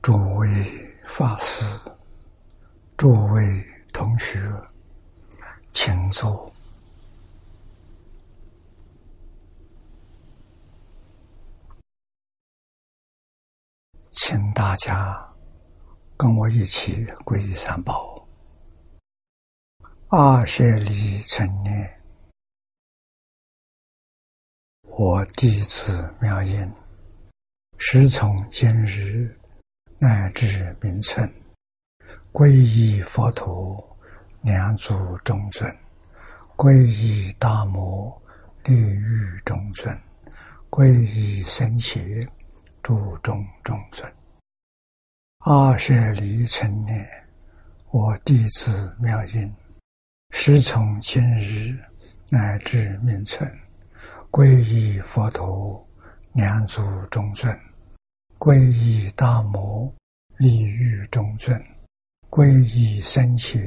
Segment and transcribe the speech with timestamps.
[0.00, 0.48] 诸位
[1.06, 1.64] 法师、
[2.96, 3.42] 诸位
[3.92, 4.40] 同学，
[5.72, 6.50] 请坐，
[14.12, 15.28] 请大家
[16.16, 18.26] 跟我一起皈依三宝。
[20.08, 22.00] 二舍离成念，
[24.82, 26.72] 我弟子妙音，
[27.76, 29.36] 时从今日。
[30.00, 31.28] 乃至名存，
[32.32, 33.96] 皈依佛陀，
[34.42, 35.68] 两足中尊；
[36.56, 38.22] 皈依大摩，
[38.62, 39.92] 利欲中尊；
[40.70, 41.98] 皈依僧伽，
[42.80, 44.08] 诸中中尊。
[45.38, 47.04] 阿舍离成念，
[47.90, 49.52] 我弟子妙音，
[50.30, 51.76] 时从今日
[52.30, 53.52] 乃至名存，
[54.30, 55.84] 皈依佛陀，
[56.34, 57.52] 两足中尊。
[58.38, 59.92] 皈依大摩，
[60.36, 61.60] 利欲中尊；
[62.30, 63.58] 皈依僧伽，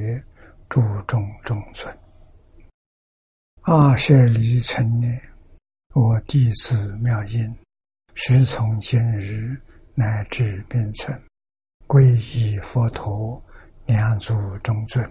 [0.69, 1.93] 诸众中尊。
[3.63, 5.21] 二舍离成念，
[5.93, 7.53] 我弟子妙音，
[8.13, 9.61] 时从今日
[9.93, 11.21] 乃至变存，
[11.85, 13.43] 皈依佛陀，
[13.85, 15.05] 两足中尊；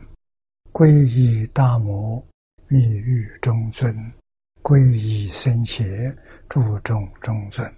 [0.73, 2.27] 皈依大摩，
[2.69, 3.95] 利欲中尊；
[4.63, 5.85] 皈依僧伽，
[6.49, 7.71] 诸众中尊。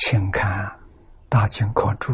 [0.00, 0.64] 请看
[1.28, 2.12] 《大经课注》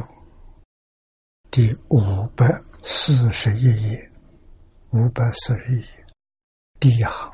[1.50, 2.46] 第五百
[2.82, 4.10] 四十一页，
[4.92, 6.06] 五百四十一页
[6.80, 7.30] 第一行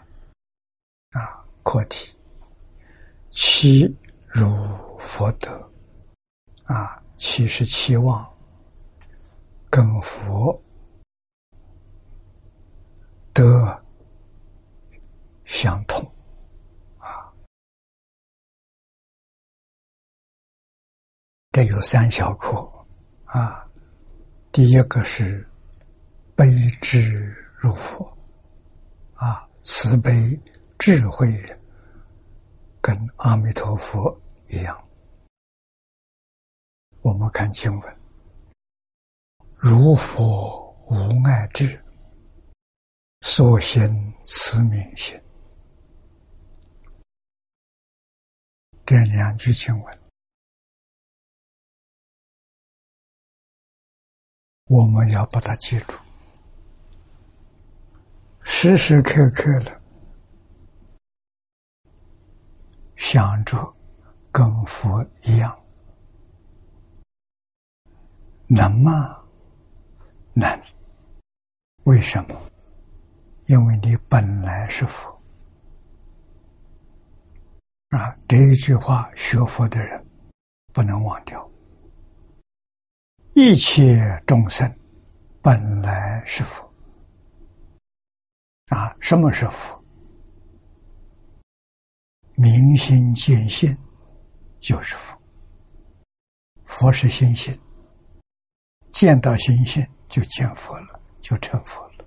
[1.12, 2.16] 啊，课题：
[3.30, 3.96] 期
[4.26, 4.50] 如
[4.98, 5.70] 佛德
[6.64, 8.28] 啊，期是期望
[9.70, 10.60] 跟佛
[13.32, 13.80] 德
[15.44, 16.09] 相同。
[21.52, 22.70] 这有三小课
[23.24, 23.68] 啊，
[24.52, 25.44] 第一个是
[26.36, 26.46] 悲
[26.80, 28.16] 智入佛
[29.14, 30.10] 啊，慈悲
[30.78, 31.26] 智慧
[32.80, 34.16] 跟阿弥陀佛
[34.48, 34.88] 一样。
[37.00, 37.96] 我们看经文：
[39.56, 41.84] 如佛无爱智，
[43.22, 43.90] 所现
[44.22, 45.20] 慈悯心。
[48.86, 49.99] 这两句经文。
[54.70, 55.94] 我们要把它记住，
[58.42, 59.80] 时时刻刻的
[62.94, 63.58] 想着
[64.30, 65.60] 跟佛一样，
[68.46, 69.20] 能吗？
[70.34, 70.48] 能。
[71.82, 72.40] 为什么？
[73.46, 75.20] 因为你本来是佛
[77.88, 78.16] 啊！
[78.28, 80.06] 这一句话，学佛的人
[80.72, 81.49] 不能忘掉。
[83.42, 84.70] 一切众生
[85.40, 86.70] 本来是佛
[88.68, 88.94] 啊！
[89.00, 89.82] 什么是佛？
[92.34, 93.74] 明心见性
[94.58, 95.18] 就是佛。
[96.66, 97.58] 佛是心性，
[98.90, 102.04] 见到心性就见佛了，就成佛了。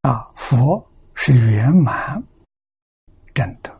[0.00, 0.82] 啊，佛
[1.14, 2.24] 是圆满
[3.34, 3.70] 真的。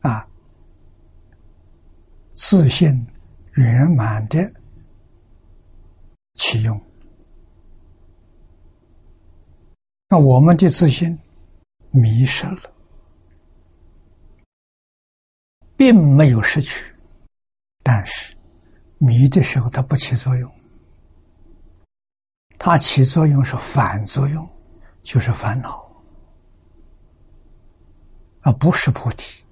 [0.00, 0.24] 啊，
[2.38, 2.88] 自信
[3.54, 4.38] 圆满的
[6.34, 6.80] 启用。
[10.08, 11.18] 那我们的自信
[11.90, 12.62] 迷失了，
[15.76, 16.94] 并没有失去，
[17.82, 18.36] 但是
[18.98, 20.54] 迷的时候它不起作用，
[22.56, 24.48] 它起作用是反作用，
[25.02, 25.90] 就是烦恼，
[28.42, 29.44] 而不是菩提。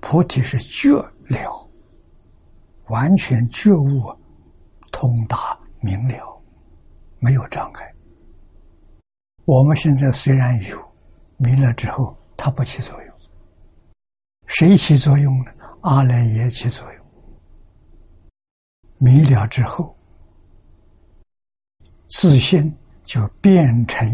[0.00, 0.90] 菩提是觉
[1.28, 1.70] 了，
[2.86, 4.02] 完全觉悟，
[4.90, 6.42] 通达明了，
[7.18, 7.94] 没有障碍。
[9.44, 10.92] 我们现在虽然有
[11.36, 13.14] 明了之后，它不起作用。
[14.46, 15.52] 谁起作用呢？
[15.82, 17.06] 阿赖耶起作用。
[18.98, 19.96] 明了之后，
[22.08, 24.08] 自信就变成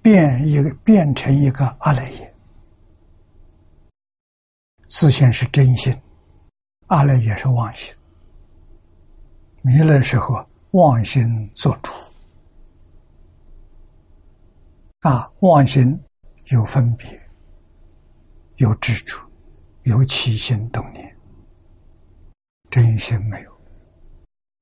[0.00, 2.29] 变一个变成一个阿赖耶。
[4.90, 5.96] 自信是真心，
[6.88, 7.94] 阿赖也是妄心。
[9.62, 11.92] 迷了时候，妄心做主。
[15.02, 15.98] 啊，妄心
[16.46, 17.08] 有分别，
[18.56, 19.16] 有执着，
[19.84, 21.16] 有起心动念，
[22.68, 23.60] 真心没有。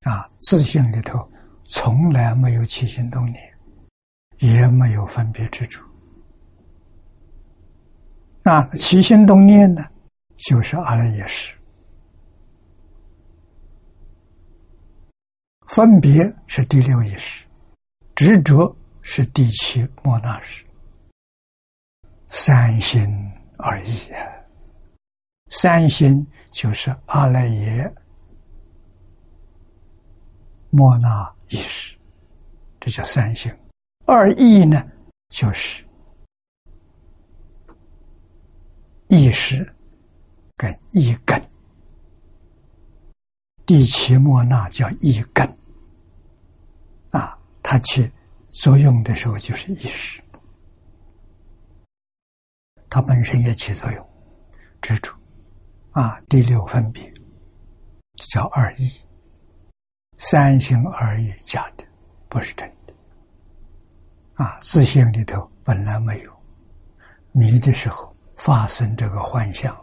[0.03, 1.27] 啊，自信里头
[1.65, 3.59] 从来没有起心动念，
[4.41, 5.83] 也没有分别之处。
[8.43, 9.83] 那起心动念呢，
[10.39, 11.55] 就是阿赖耶识；
[15.67, 17.47] 分别是第六意识，
[18.15, 20.65] 执着是第七莫那识。
[22.29, 23.07] 三心
[23.59, 24.13] 二意！
[25.51, 27.95] 三心就是阿赖耶、
[30.71, 31.97] 莫那意识，
[32.79, 33.51] 这叫三心。
[34.05, 34.83] 二意呢，
[35.31, 35.85] 就是
[39.09, 39.75] 意识
[40.59, 41.43] 跟一根。
[43.65, 45.47] 第七莫那叫一根
[47.11, 48.11] 啊，它起
[48.49, 50.21] 作用的时候就是意识。
[52.91, 54.11] 它本身也起作用，
[54.81, 55.15] 支柱，
[55.93, 57.13] 啊，第六分别，
[58.17, 58.91] 叫二意，
[60.17, 61.85] 三心二意假的，
[62.31, 62.95] 不是真的，
[64.43, 66.33] 啊，自性里头本来没有，
[67.33, 69.79] 迷的时候发生这个幻象，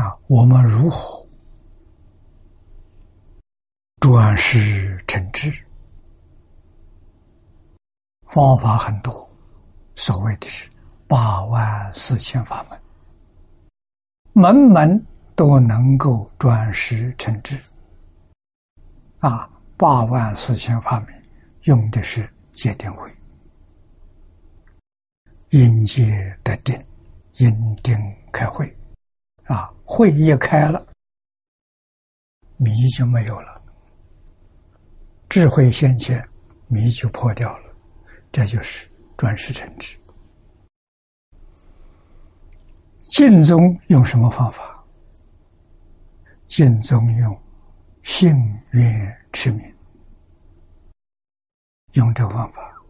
[0.00, 1.28] 啊，我们如何
[4.00, 5.52] 转识成智？
[8.28, 9.28] 方法很多。
[9.96, 10.70] 所谓的是
[11.06, 12.80] 八万四千法门，
[14.32, 17.54] 门门都能够转识成智。
[19.18, 21.08] 啊，八万四千法门
[21.64, 23.14] 用的是戒定慧，
[25.50, 26.82] 因戒得定，
[27.34, 27.94] 因定
[28.32, 28.74] 开慧。
[29.52, 30.86] 啊，慧一开了，
[32.56, 33.62] 迷就没有了，
[35.28, 36.24] 智慧现前，
[36.68, 37.74] 迷就破掉了，
[38.30, 38.88] 这就是。
[39.20, 39.98] 转世成智，
[43.02, 44.82] 净宗用什么方法？
[46.46, 47.42] 净宗用
[48.02, 48.32] 信
[48.70, 49.76] 愿持名，
[51.92, 52.82] 用这个方法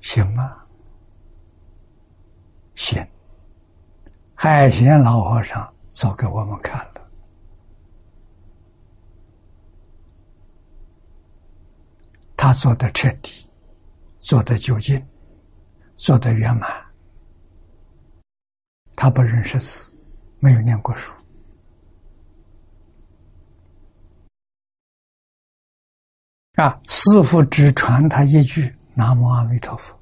[0.00, 0.64] 行吗？
[2.74, 3.00] 行。
[4.44, 7.08] 海贤老和尚做给我们看了，
[12.36, 13.48] 他做的彻底。
[14.18, 15.00] 做得究竟，
[15.94, 16.68] 做得圆满。
[18.96, 19.96] 他不认识字，
[20.40, 21.12] 没有念过书。
[26.54, 29.96] 啊，师傅只传他一句“南无阿弥陀佛”，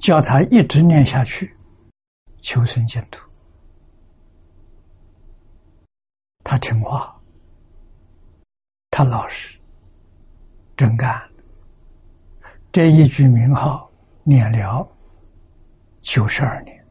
[0.00, 1.54] 叫他一直念下去，
[2.40, 3.20] 求生净土。
[6.42, 7.14] 他听话，
[8.90, 9.58] 他老实。
[10.74, 11.30] 真干，
[12.72, 13.92] 这一句名号
[14.22, 14.90] 念了
[16.00, 16.82] 九十二年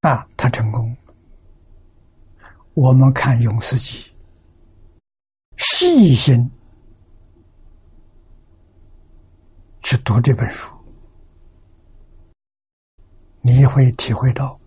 [0.00, 0.96] 啊，他成功。
[2.74, 4.10] 我们看永思集，
[5.58, 6.50] 细心
[9.86, 10.68] 去读这本书，
[13.40, 14.58] 你会体会到。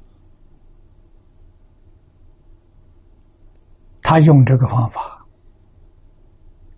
[4.02, 5.28] 他用这个方法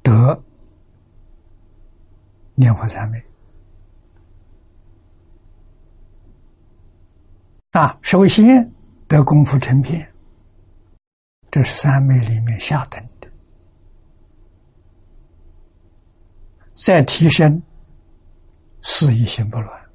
[0.02, 0.44] 得
[2.56, 3.24] 念佛三昧
[7.74, 8.74] 啊，首先
[9.08, 10.12] 得功夫成片，
[11.52, 13.30] 这是三昧里面下等的，
[16.74, 17.62] 再提升
[18.82, 19.90] 事业心不乱，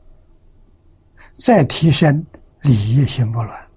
[1.37, 2.25] 再提升
[2.63, 3.69] 理业心不乱，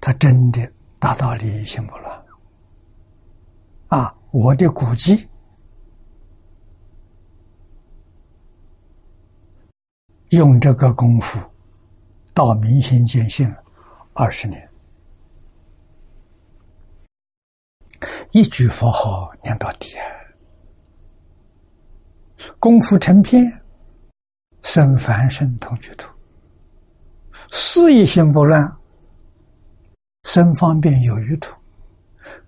[0.00, 0.72] 他真的。
[1.00, 2.24] 大道理心不乱
[3.86, 4.12] 啊！
[4.32, 5.28] 我的估计，
[10.30, 11.38] 用这个功夫
[12.34, 13.48] 到明心见性
[14.12, 14.68] 二十年，
[18.32, 20.17] 一句佛号念到底啊！
[22.58, 23.60] 功夫成片，
[24.62, 26.08] 生凡圣同居土，
[27.50, 28.76] 事业心不乱。
[30.24, 31.56] 生方便有余土，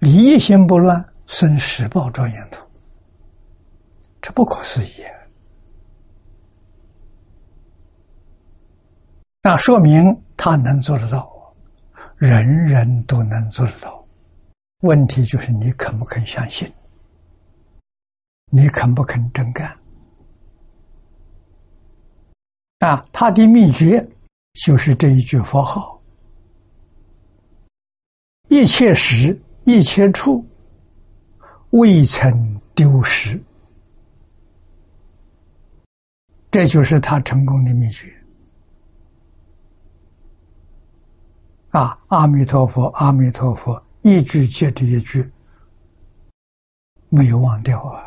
[0.00, 2.62] 理业心不乱，生十报庄严土。
[4.20, 5.16] 这不可思议啊！
[9.42, 10.04] 那说明
[10.36, 11.54] 他能做得到，
[12.18, 14.06] 人人都能做得到。
[14.80, 16.70] 问题就是你肯不肯相信，
[18.50, 19.74] 你肯不肯真干？
[22.80, 24.06] 啊，他的秘诀
[24.54, 26.00] 就是这一句佛号。
[28.48, 30.44] 一切时，一切处，
[31.70, 33.40] 未曾丢失。
[36.50, 38.12] 这就是他成功的秘诀。
[41.68, 45.30] 啊，阿弥陀佛，阿弥陀佛，一句接着一句，
[47.10, 48.02] 没有忘掉啊，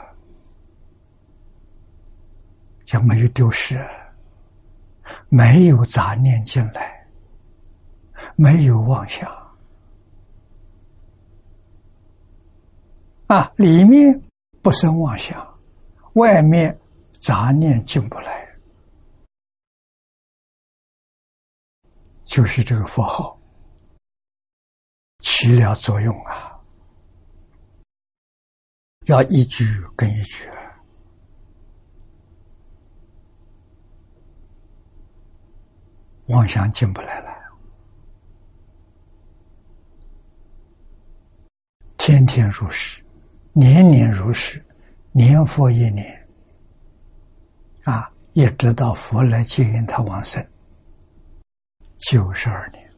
[2.83, 3.87] 就没有丢失啊，
[5.29, 7.07] 没有杂念进来，
[8.35, 9.29] 没有妄想
[13.27, 14.21] 啊，里面
[14.61, 15.59] 不生妄想，
[16.13, 16.79] 外面
[17.19, 18.47] 杂念进不来，
[22.23, 23.39] 就是这个佛号。
[25.19, 26.59] 起了作用啊！
[29.05, 30.49] 要一句跟一句，
[36.27, 37.33] 妄想进不来了。
[41.97, 43.03] 天天如是，
[43.53, 44.63] 年年如是，
[45.11, 46.27] 年复一年，
[47.83, 50.45] 啊，一直到佛来接引他往生，
[51.97, 52.91] 九十二年。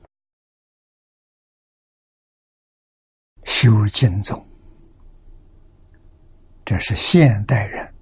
[3.44, 4.44] 修经宗，
[6.64, 7.94] 这是现代人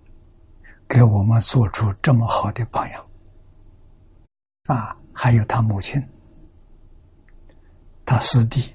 [0.87, 3.09] 给我们做出这么好的榜样
[4.67, 4.97] 啊！
[5.13, 6.01] 还有他母亲，
[8.05, 8.73] 他师弟。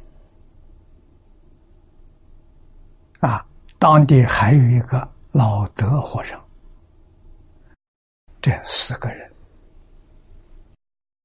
[3.21, 3.45] 啊，
[3.79, 6.41] 当地还有一个老德和尚，
[8.41, 9.33] 这四个人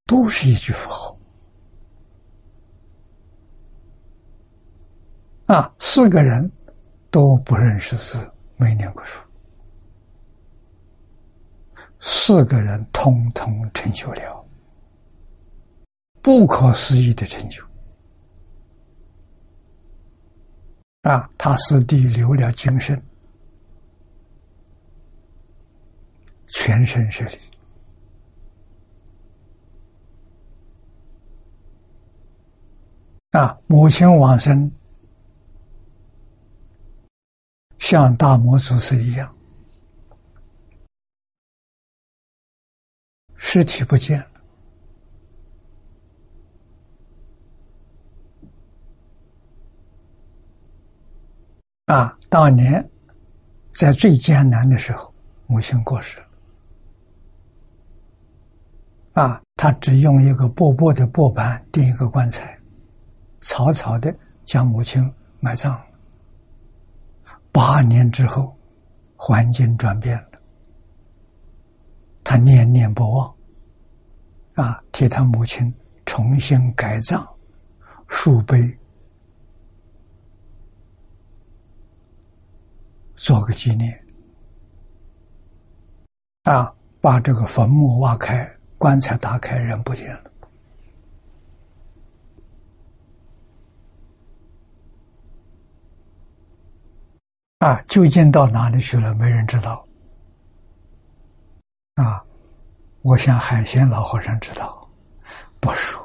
[0.06, 1.18] 都是一句佛号。
[5.46, 6.52] 啊，四个人
[7.12, 9.24] 都不认识字，没念过书，
[12.00, 14.43] 四个人通通成就了，
[16.24, 17.62] 不可思议的成就。
[21.02, 23.00] 啊，他师弟留了精神，
[26.48, 27.38] 全身是力。
[33.32, 34.72] 啊，母亲往生。
[37.80, 39.36] 像大魔祖师一样，
[43.36, 44.28] 尸体不见了。
[51.94, 52.90] 啊，当年
[53.72, 55.14] 在最艰难的时候，
[55.46, 56.26] 母亲过世了。
[59.22, 62.60] 啊，他只用一个薄薄的薄板钉一个棺材，
[63.38, 64.12] 草草的
[64.44, 65.08] 将母亲
[65.40, 65.80] 埋葬。
[67.52, 68.58] 八年之后，
[69.16, 70.40] 环境转变了，
[72.24, 73.36] 他念念不忘，
[74.56, 75.72] 啊，替他母亲
[76.08, 77.24] 重新改葬，
[78.08, 78.76] 树碑，
[83.24, 84.06] 做个纪念，
[86.44, 90.32] 啊，把这个坟墓挖开，棺材打开，人不见了。
[97.60, 99.16] 啊，究竟到哪里去了？
[99.16, 99.88] 没人知道。
[101.96, 102.22] 啊，
[103.04, 104.86] 我想海鲜老和尚知道，
[105.62, 106.04] 不说。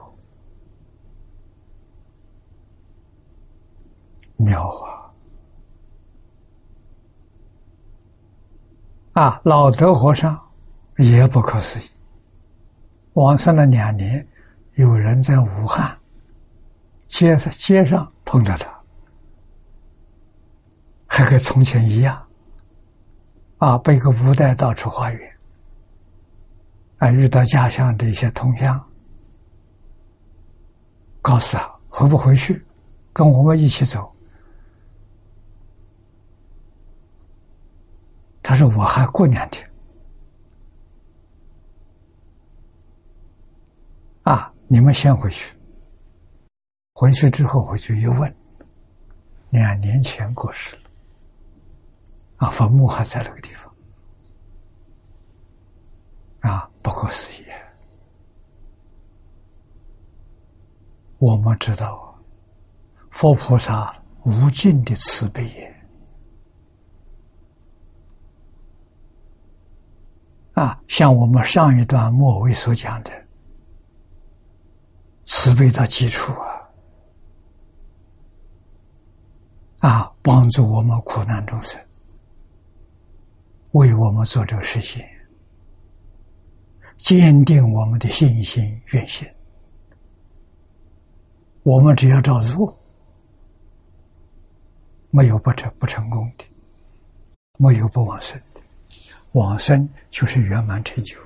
[4.37, 4.98] 妙啊！
[9.19, 10.41] 啊，老德和尚
[10.97, 11.91] 也不可思议。
[13.15, 14.25] 往生了两年，
[14.75, 15.99] 有人在武汉
[17.09, 18.73] 街上街上碰到他。
[21.09, 22.25] 还跟从前一样，
[23.57, 25.37] 啊，背个布袋到处化缘，
[26.99, 28.81] 啊，遇到家乡的一些同乡，
[31.21, 32.65] 告诉他回不回去，
[33.13, 34.15] 跟我们一起走。
[38.49, 39.71] 他说我还过两天，
[44.23, 45.55] 啊，你们先回去。
[46.95, 48.35] 回去之后回去一问，
[49.51, 50.83] 两年前过世了。
[52.39, 53.71] 啊，坟墓还在那个地方，
[56.41, 57.45] 啊，不可思议！
[61.19, 62.19] 我们知道，
[63.11, 65.78] 佛菩萨无尽的慈悲也。
[70.59, 73.13] 啊，像我们上一段末尾所讲的，
[75.25, 76.33] 慈悲的基础
[79.79, 81.81] 啊，啊，帮助我们苦难众生。
[83.71, 85.01] 为我们做这个事情，
[86.97, 89.29] 坚定我们的信心愿心。
[91.63, 92.77] 我们只要照做，
[95.11, 96.45] 没有不成不成功的，
[97.59, 98.41] 没有不往生，
[99.39, 101.17] 往生就是圆满成就。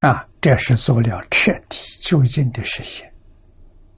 [0.00, 0.28] 啊。
[0.44, 3.10] 这是做了彻底究竟的实现，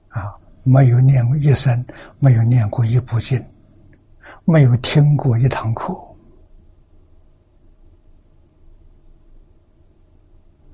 [0.07, 1.85] 啊，没有念过一生，
[2.19, 3.45] 没有念过一部经，
[4.45, 5.93] 没有听过一堂课，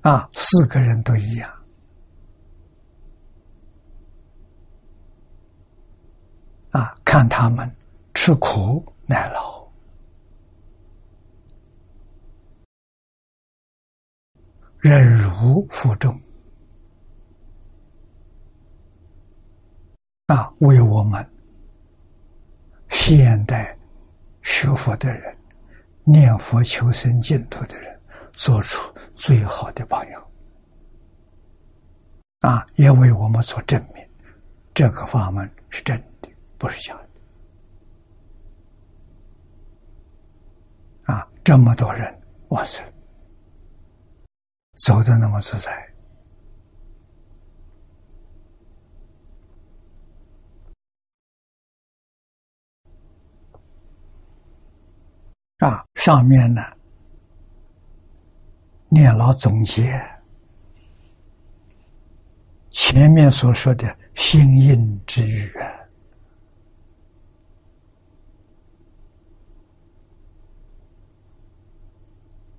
[0.02, 1.52] 啊，四个人都一样，
[6.74, 7.70] 啊，看他们
[8.16, 9.64] 吃苦耐劳。
[14.80, 16.20] 忍辱负重。
[20.26, 21.24] 啊，为我们
[22.90, 23.78] 现代
[24.42, 25.38] 学佛的人、
[26.04, 28.00] 念佛求生净土的人
[28.32, 30.28] 做出最好的榜样。
[32.40, 34.04] 啊，也为我们做证明，
[34.74, 36.13] 这个法门是真的，
[36.64, 37.10] 不是假的
[41.14, 41.28] 啊！
[41.44, 42.82] 这么多人，哇塞！
[44.78, 45.94] 走的那么自在
[55.58, 55.86] 啊！
[55.96, 56.62] 上面呢，
[58.88, 60.02] 念老总结
[62.70, 65.83] 前面所说的心印之语啊，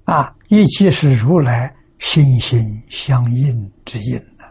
[0.05, 1.75] 啊一切是如来。
[2.01, 4.45] 心心相印之印呢？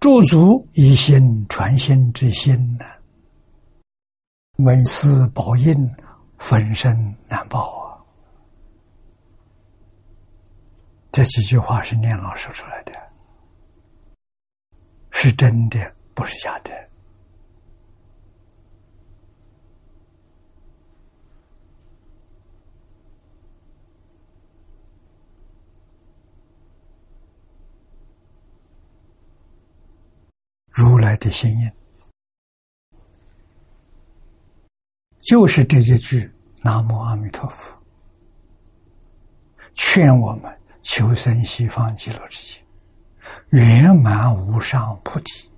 [0.00, 2.86] 驻足以心传心之心呢？
[4.56, 5.74] 闻思报应，
[6.38, 6.96] 分身
[7.28, 8.00] 难报啊！
[11.10, 12.92] 这几句话是念老说出来的，
[15.10, 16.70] 是真的，不是假的。
[30.82, 31.72] 如来的心印，
[35.20, 36.28] 就是这一句
[36.60, 37.72] “南无阿弥陀佛”，
[39.74, 42.64] 劝我们求生西方极乐世界，
[43.50, 45.48] 圆满无上菩提。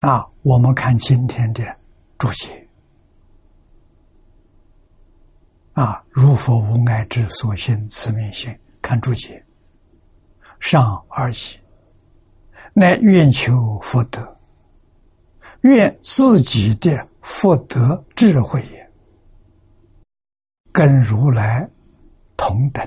[0.00, 1.64] 啊，我们看今天的
[2.18, 2.68] 注解，
[5.72, 8.54] 啊，如佛无爱之所现慈明心。
[8.82, 9.44] 看注解，
[10.58, 11.58] 上二喜，
[12.72, 14.36] 乃愿求福德，
[15.60, 18.90] 愿自己的福德智慧也，
[20.72, 21.68] 跟如来
[22.36, 22.86] 同等，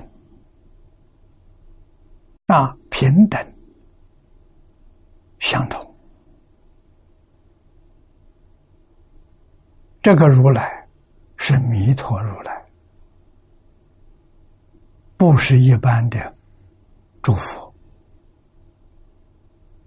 [2.46, 3.54] 那平等
[5.38, 5.86] 相同。
[10.02, 10.88] 这个如来
[11.36, 12.64] 是弥陀如来。
[15.16, 16.34] 不是一般的
[17.22, 17.72] 祝福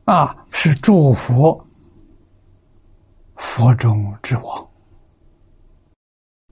[0.06, 1.66] 啊，是祝福
[3.36, 4.70] 佛中之王，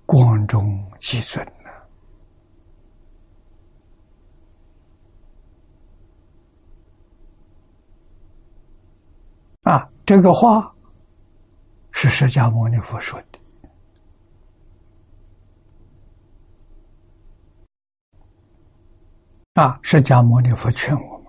[0.06, 1.70] 光中极尊呐！
[9.72, 10.74] 啊，这个话
[11.92, 13.31] 是释迦牟尼佛说的。
[19.54, 19.78] 啊！
[19.84, 21.28] 释迦牟尼佛劝我们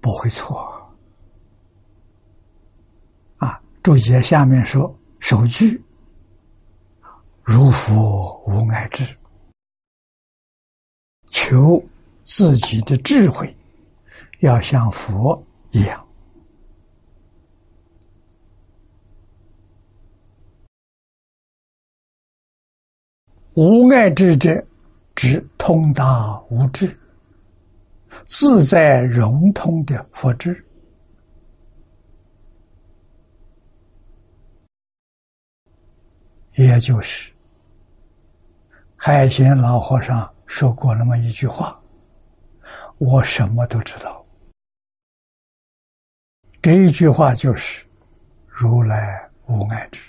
[0.00, 0.68] 不会错。
[3.36, 5.80] 啊，注解下面说：首句
[7.44, 9.16] 如佛无爱智，
[11.30, 11.80] 求
[12.24, 13.56] 自己的智慧
[14.40, 16.04] 要像佛一样。
[23.54, 24.66] 无爱智者，
[25.14, 26.98] 指通达无智。
[28.26, 30.64] 自在融通的佛智，
[36.54, 37.32] 也就是
[38.96, 41.78] 海贤老和尚说过那么一句话
[42.98, 44.24] ：“我什么都知道。”
[46.62, 47.84] 这一句话就是
[48.46, 50.00] 如来无碍智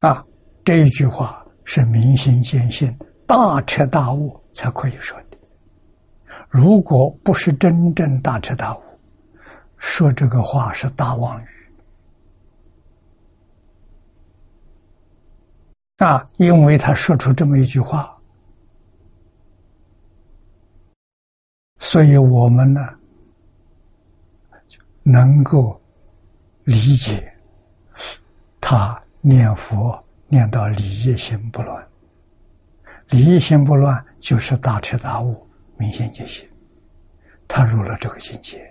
[0.00, 0.26] 啊！
[0.64, 3.13] 这一句话是明心见性的。
[3.26, 5.38] 大彻大悟才可以说的。
[6.48, 8.82] 如果不是真正大彻大悟，
[9.76, 11.46] 说这个话是大妄语
[15.98, 16.28] 啊！
[16.36, 18.16] 因为他说出这么一句话，
[21.78, 22.80] 所以我们呢
[25.02, 25.80] 能够
[26.64, 27.32] 理解
[28.60, 31.86] 他念佛念到理业心不乱，
[33.10, 35.46] 理业心不乱就是大彻大悟、
[35.78, 36.48] 明心见性，
[37.46, 38.70] 他入了这个境界。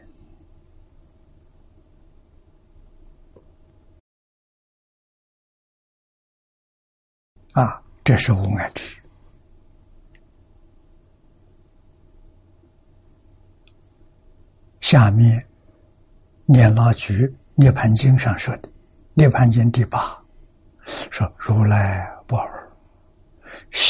[7.53, 8.99] 啊，这是无碍智。
[14.81, 15.47] 下面，
[16.45, 18.69] 念老居涅盘经上说的，
[19.13, 20.19] 涅盘经第八
[21.09, 22.62] 说：“如来不尔，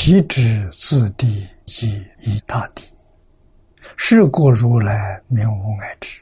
[0.05, 2.83] 习之自地即一大地，
[3.95, 6.21] 是故如来名无碍智。”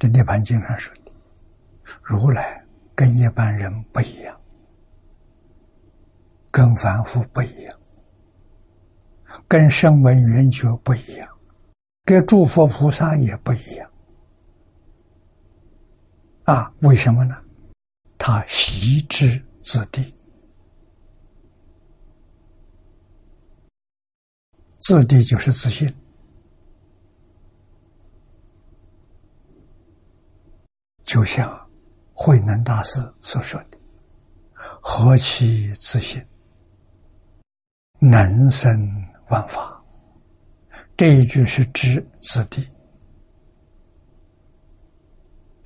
[0.00, 1.12] 这涅盘经上说的，
[2.02, 2.64] 如来
[2.94, 4.34] 跟一般人不一样。
[6.50, 7.78] 跟凡夫不一样，
[9.46, 11.28] 跟声闻缘觉不一样，
[12.06, 13.90] 跟诸佛菩萨也不一样。
[16.44, 17.36] 啊，为什么呢？
[18.16, 20.14] 他习之自地，
[24.80, 25.94] 自地就是自信，
[31.04, 31.70] 就像
[32.14, 33.78] 慧能大师所说的
[34.80, 36.24] ：“何其自信！”
[38.00, 38.72] 能生
[39.28, 39.84] 万法，
[40.96, 42.66] 这一句是指自地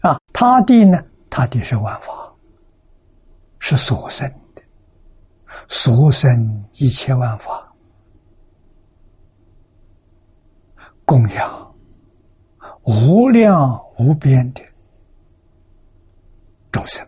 [0.01, 0.19] 啊。
[0.33, 0.99] 他地呢？
[1.31, 2.35] 他地是万法，
[3.61, 4.63] 是所生的，
[5.69, 6.29] 所生
[6.75, 7.64] 一切万法，
[11.05, 11.75] 供养
[12.83, 14.63] 无量无边的
[16.71, 17.07] 众生。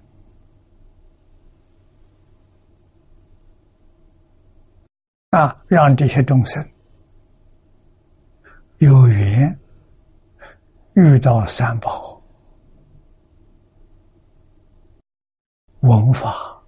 [5.30, 6.66] 啊，让这些众生
[8.78, 9.59] 有缘
[10.94, 12.22] 遇到三宝、
[15.80, 16.59] 文法、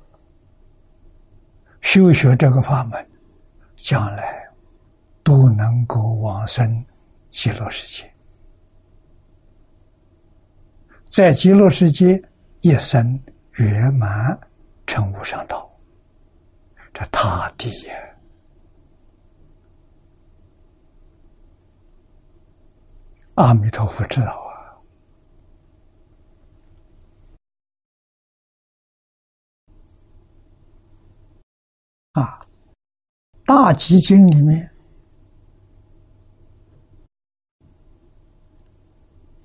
[1.81, 3.11] 修学这个法门，
[3.77, 4.47] 将来
[5.23, 6.85] 都能够往生
[7.39, 8.13] 极乐世界，
[11.05, 12.21] 在极乐世界
[12.63, 13.23] 一生
[13.53, 14.37] 圆满
[14.89, 15.71] 成无上道，
[16.93, 17.95] 这他地呀。
[23.35, 24.33] 阿弥陀佛知道
[32.15, 32.21] 啊！
[32.21, 32.41] 啊，
[33.47, 34.69] 《大集经》里面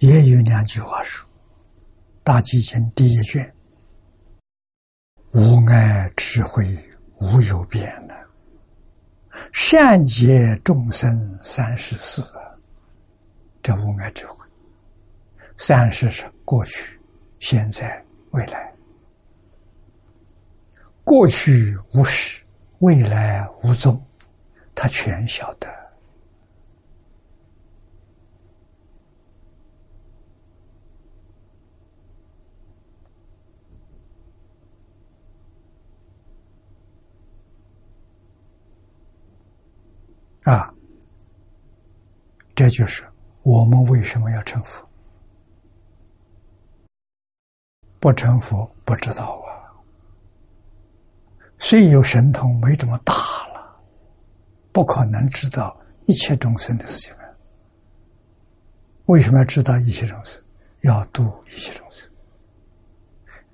[0.04, 1.26] 也有两句话说
[2.26, 3.56] ：“大集经》第一卷，
[5.32, 6.78] 无碍智慧
[7.22, 8.14] 无有边的，
[9.54, 12.22] 善解众生三十四。”
[13.64, 14.46] 这无碍智慧，
[15.56, 17.00] 三十是过去、
[17.40, 18.74] 现在、未来。
[21.06, 22.44] 过去无始，
[22.80, 24.06] 未来无终，
[24.76, 25.83] 他全晓得。
[40.44, 40.74] 啊，
[42.56, 43.04] 这就是。
[43.44, 44.88] 我们为什么要成佛？
[48.00, 49.68] 不成佛不知道啊。
[51.60, 53.84] 虽有神通，没这么大了，
[54.72, 57.26] 不可能知道一切众生的事情啊。
[59.08, 60.42] 为什么要知道一切众生？
[60.84, 62.10] 要度一切众生。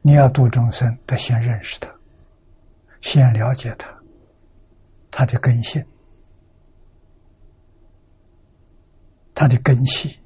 [0.03, 1.91] 你要度众生，得先认识他，
[3.01, 3.89] 先了解他，
[5.09, 5.83] 他的根性。
[9.39, 10.19] 他的根系，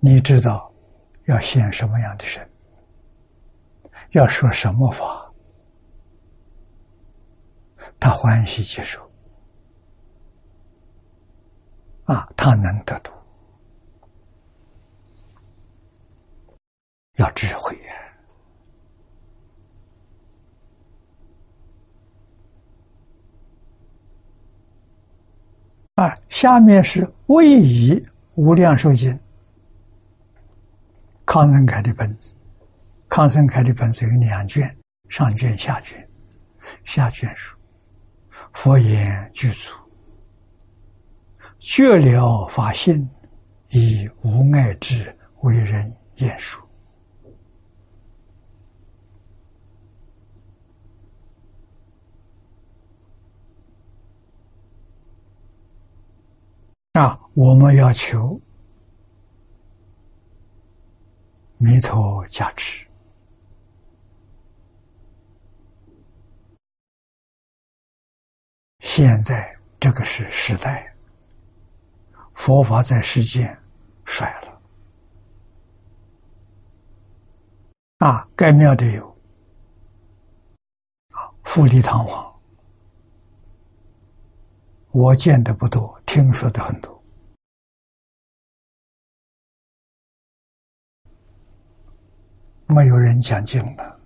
[0.00, 0.74] 你知道
[1.26, 2.50] 要现什么样的身，
[4.14, 5.32] 要说什么法，
[8.00, 9.08] 他欢喜接受，
[12.06, 13.12] 啊，他能得度，
[17.12, 17.94] 要智慧呀。
[25.94, 28.00] 啊，下面是《位移
[28.36, 29.12] 无量寿经》，
[31.26, 32.32] 康生凯的本子。
[33.08, 34.72] 康生凯的本子有两卷，
[35.08, 36.08] 上卷、下卷。
[36.84, 37.56] 下卷书
[38.54, 39.72] ：“佛言具足，
[41.58, 43.10] 觉了法性，
[43.70, 46.64] 以无碍智为人言说。”
[56.92, 58.40] 那，我们要求
[61.58, 62.86] 弥陀加持。
[68.80, 70.92] 现在这个是时代，
[72.34, 73.56] 佛法在世间
[74.04, 74.60] 衰了
[77.98, 78.28] 啊！
[78.34, 79.06] 盖庙的有
[81.10, 82.40] 啊，富丽堂皇，
[84.90, 87.04] 我见的不多，听说的很多，
[92.66, 94.00] 没有人讲经了，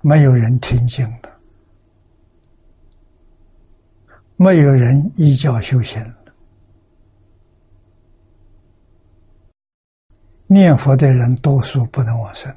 [0.00, 1.40] 没有人听经了。
[4.36, 6.04] 没有人依教修行
[10.48, 12.56] 念佛的人多数不能往生，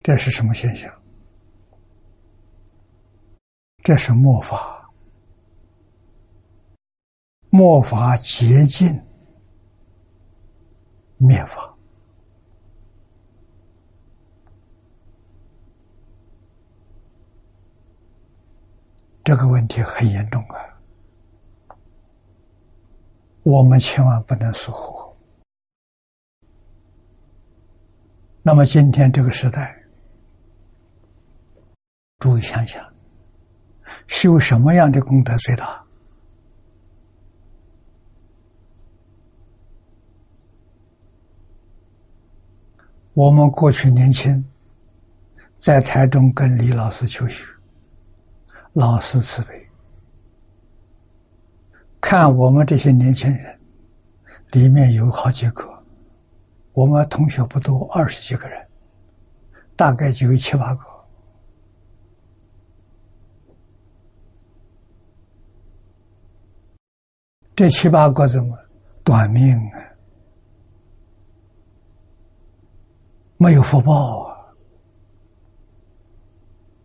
[0.00, 0.99] 这是什么现象？
[3.82, 4.90] 这是末法，
[7.48, 9.00] 末法接近
[11.16, 11.74] 灭法。
[19.24, 20.56] 这个问题很严重啊！
[23.42, 25.16] 我们千万不能疏忽。
[28.42, 29.84] 那么今天这个时代，
[32.18, 32.89] 注意想想，
[34.10, 35.82] 修什么样的功德最大？
[43.14, 44.44] 我们过去年轻，
[45.56, 47.46] 在台中跟李老师求学。
[48.72, 49.68] 老师慈悲，
[52.00, 53.60] 看我们这些年轻人，
[54.50, 55.84] 里面有好几个，
[56.72, 58.68] 我们同学不多，二十几个人，
[59.76, 60.99] 大概就有七八个。
[67.60, 68.56] 这七八个怎么
[69.04, 69.84] 短命啊？
[73.36, 74.34] 没有福报啊！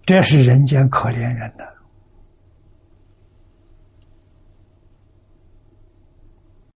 [0.06, 1.64] 这是人间可怜人呐。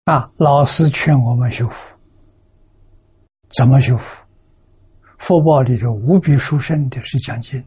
[0.06, 0.32] 啊！
[0.38, 1.94] 老师劝我们修福，
[3.50, 4.26] 怎么修福？
[5.18, 7.62] 福报里头无比殊胜的是讲经，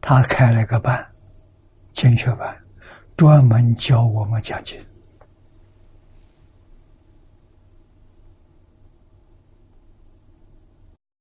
[0.00, 1.12] 他开了个班，
[1.92, 2.59] 经学班，
[3.20, 4.80] 专门教我们讲经。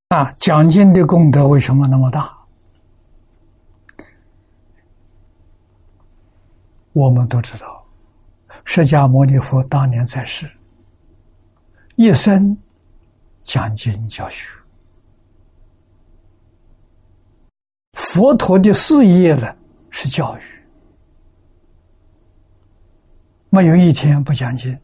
[0.07, 2.33] 啊，讲经的功德为什么那么大？
[6.93, 7.85] 我们都知道。
[8.63, 10.49] 释迦牟尼佛当年在世，
[11.97, 12.57] 一生
[13.41, 14.47] 讲经教学。
[17.91, 19.53] 佛陀的事业呢
[19.89, 20.41] 是教育，
[23.49, 24.79] 没有一天不讲经。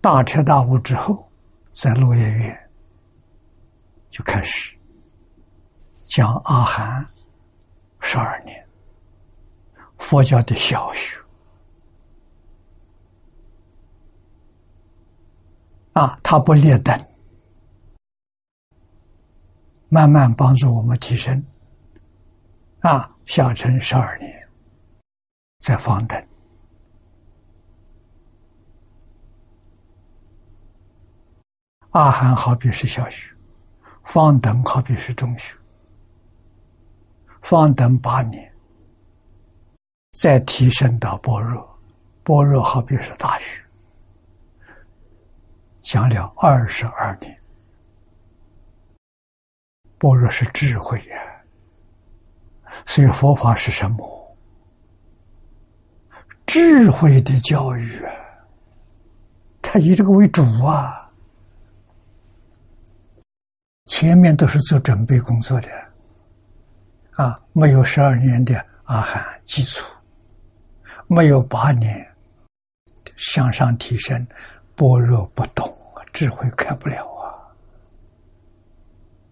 [0.00, 1.26] 大彻大悟之后，
[1.70, 2.70] 在落叶院
[4.10, 4.76] 就开始
[6.02, 7.06] 讲阿含
[8.00, 8.62] 十二年。
[9.96, 11.18] 佛教的小学
[15.94, 16.94] 啊，他不列等，
[19.88, 21.42] 慢慢帮助我们提升
[22.80, 23.10] 啊。
[23.24, 24.43] 小乘十二年，
[25.64, 26.22] 在方等，
[31.92, 33.34] 阿含好比是小学，
[34.02, 35.56] 方等好比是中学，
[37.40, 38.52] 方等八年。
[40.12, 41.78] 再提升到般若，
[42.22, 43.64] 般若好比是大学，
[45.80, 47.34] 讲了二十二年。
[49.96, 51.42] 般若是智慧呀，
[52.84, 54.23] 所以佛法是什么？
[56.54, 58.14] 智慧的教育啊，
[59.60, 61.10] 他以这个为主啊，
[63.86, 65.68] 前面都是做准备工作的，
[67.16, 69.84] 啊，没有十二年的阿含基础。
[71.08, 72.08] 没有八年
[73.16, 74.24] 向上提升，
[74.76, 75.76] 般若不懂，
[76.12, 77.04] 智慧开不了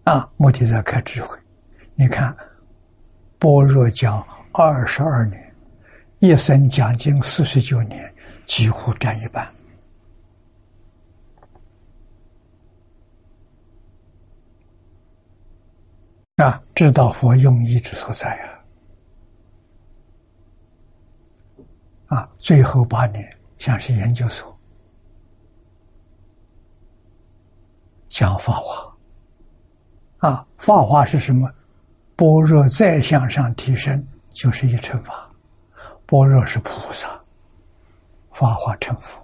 [0.03, 0.11] 啊！
[0.11, 1.39] 啊，目的在开智慧。
[1.95, 2.35] 你看，
[3.39, 5.52] 般若讲二十二年，
[6.23, 9.45] 一生讲经四十九年，几乎占一半。
[16.37, 18.37] 啊，知道佛用意之所在
[22.07, 22.15] 啊！
[22.19, 24.57] 啊，最后八年像是研究所
[28.07, 28.97] 讲法华，
[30.29, 31.53] 啊，法华是什么？
[32.15, 35.29] 般若再向上提升，就是一乘法。
[36.13, 37.19] 般若是菩萨，
[38.29, 39.19] 发化成佛。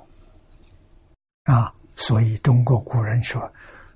[1.43, 1.71] 啊。
[1.95, 3.52] 所以中国古人说，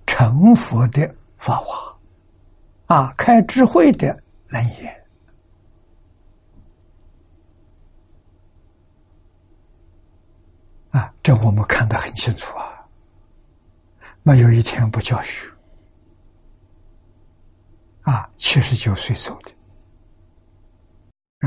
[0.06, 1.98] 成佛的法华
[2.86, 5.06] 啊，开智慧的能言
[10.92, 12.86] 啊，这我们看得很清楚啊，
[14.22, 15.50] 没有一天不教学。
[18.02, 19.54] 啊，七十九岁走的。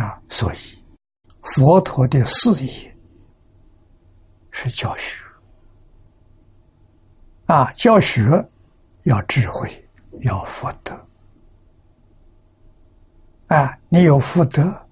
[0.01, 0.83] 啊，所以
[1.55, 2.97] 佛陀的事业
[4.51, 5.25] 是教学。
[7.47, 8.25] 啊，教学
[9.05, 9.89] 要智慧，
[10.23, 10.93] 要福德。
[13.47, 14.89] 啊，你有福德，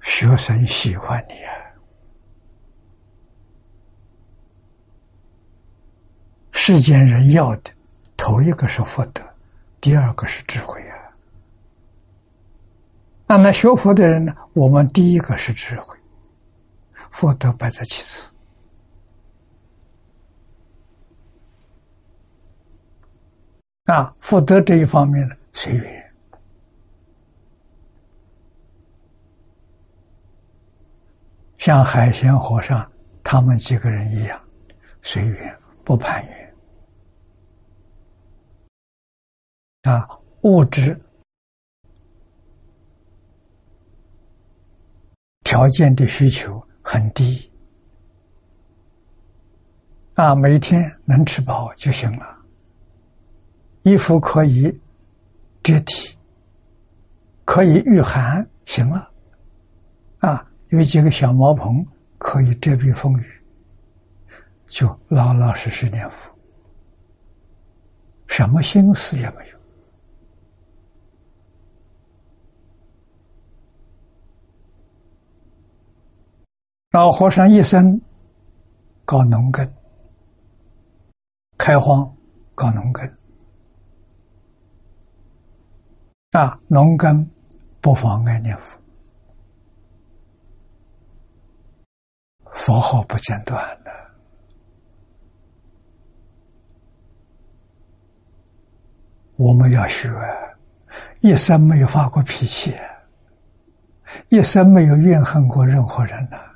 [0.00, 1.52] 学生喜欢你啊。
[6.52, 7.72] 世间人要的，
[8.16, 9.20] 头一个是福德，
[9.80, 11.01] 第二个是智慧啊。
[13.32, 14.36] 那那学佛的人呢？
[14.52, 15.96] 我们第一个是智慧。
[17.10, 18.30] 福德摆在其次，
[23.86, 26.14] 啊，福德这一方面呢，随缘，
[31.56, 32.92] 像海鲜和尚
[33.24, 34.38] 他们几个人一样，
[35.00, 36.54] 随缘不攀缘，
[39.84, 40.06] 啊，
[40.42, 41.00] 物质
[45.52, 46.66] 条件的需求。
[46.84, 47.48] 很低
[50.14, 52.36] 啊，每天能吃饱就行了。
[53.82, 54.80] 衣服可以
[55.62, 56.16] 遮体，
[57.44, 59.08] 可以御寒，行了。
[60.18, 61.86] 啊，有几个小茅棚
[62.18, 63.26] 可以遮避风雨，
[64.66, 66.28] 就老老实实念佛，
[68.26, 69.51] 什么心思也没有。
[76.92, 77.98] 老和尚一生
[79.06, 79.66] 搞农耕，
[81.56, 82.14] 开荒
[82.54, 83.10] 搞农耕，
[86.32, 87.26] 啊，农耕
[87.80, 88.78] 不妨碍念佛，
[92.50, 93.90] 佛号不间断的。
[99.38, 100.10] 我们要学，
[101.20, 102.76] 一生没有发过脾气，
[104.28, 106.36] 一生没有怨恨过任何人呢。
[106.36, 106.51] 啊，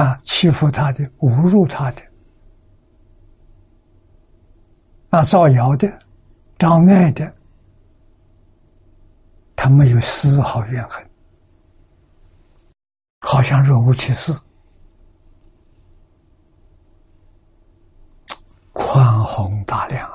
[0.00, 2.02] 啊欺负他的，侮辱他的，
[5.10, 5.86] 啊，造谣的，
[6.56, 7.30] 障碍的，
[9.54, 11.06] 他没有丝毫怨恨，
[13.20, 14.32] 好像若无其事，
[18.72, 20.10] 宽宏大量，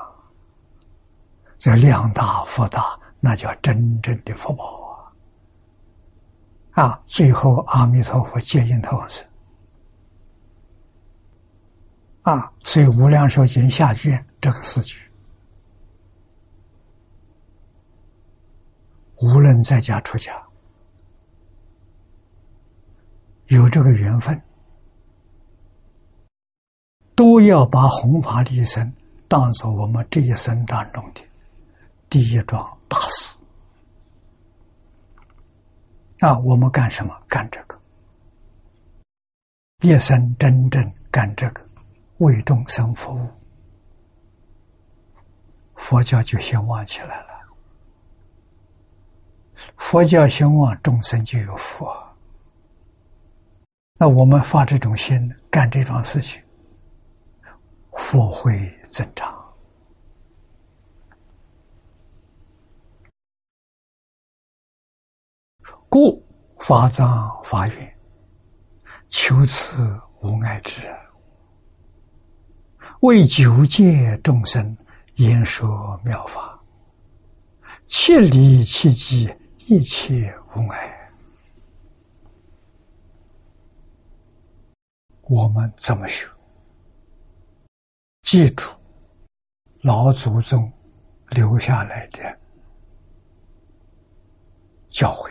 [1.58, 4.64] 这量大福大，那叫真正的福报
[6.72, 6.82] 啊！
[6.82, 9.25] 啊，最后阿弥陀佛接引他往生。
[12.26, 14.98] 啊，所以《无量寿经》下卷这个四句，
[19.18, 20.36] 无论在家出家，
[23.46, 24.42] 有这个缘分，
[27.14, 28.92] 都要把弘法利生
[29.28, 31.20] 当做我们这一生当中的
[32.10, 33.36] 第一桩大事。
[36.18, 37.16] 啊，我们干什么？
[37.28, 37.80] 干这个，
[39.82, 41.64] 一生真正干这个。
[42.18, 43.28] 为众生服务，
[45.74, 47.26] 佛教就兴旺起来了。
[49.76, 51.86] 佛教兴旺，众生就有福。
[53.98, 56.42] 那我们发这种心，干这桩事情，
[57.92, 58.52] 福会
[58.90, 59.34] 增长。
[65.88, 66.22] 故
[66.58, 67.98] 法藏法愿，
[69.08, 70.80] 求此无碍之。
[73.06, 74.76] 为九界众生
[75.14, 76.60] 演说妙法，
[77.86, 81.08] 切离切机，一切无碍。
[85.22, 86.28] 我们怎么学？
[88.22, 88.68] 记住
[89.82, 90.68] 老祖宗
[91.28, 92.38] 留下来的
[94.88, 95.30] 教诲，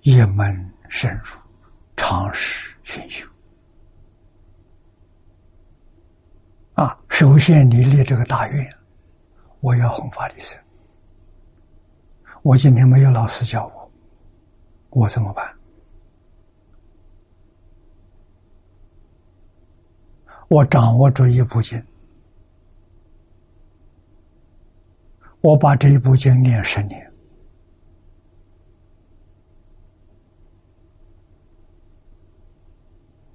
[0.00, 1.38] 一门深入，
[1.94, 3.28] 长时熏修。
[6.74, 8.76] 啊，首先你立这个大愿，
[9.60, 10.58] 我要弘法利生。
[12.42, 13.90] 我今天没有老师教我，
[14.90, 15.56] 我怎么办？
[20.48, 21.82] 我掌握着一部经，
[25.40, 27.12] 我把这一部经念十年，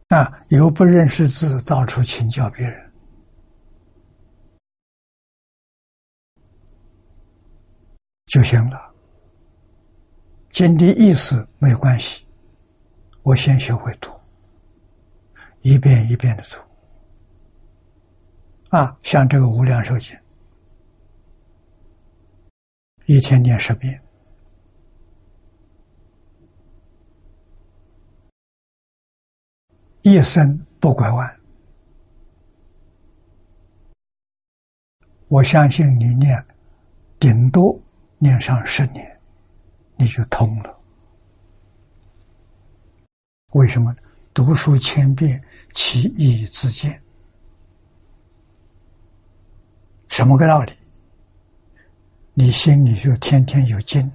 [0.09, 2.88] 啊，由不认识字，到处请教别人，
[8.29, 8.93] 就行了。
[10.49, 12.25] 经的意思没有关系，
[13.23, 14.11] 我先学会读，
[15.61, 16.59] 一遍一遍的读。
[18.75, 20.15] 啊，像这个《无量寿经》，
[23.05, 23.99] 一天念十遍，
[30.01, 31.39] 一生不拐弯。
[35.29, 36.45] 我相信你念，
[37.19, 37.79] 顶多
[38.19, 39.19] 念上十年，
[39.95, 40.77] 你就通了。
[43.53, 43.95] 为什么？
[44.31, 45.43] 读书千遍，
[45.73, 47.01] 其义自见。
[50.09, 50.71] 什么个道理？
[52.33, 54.09] 你心里就天天有经，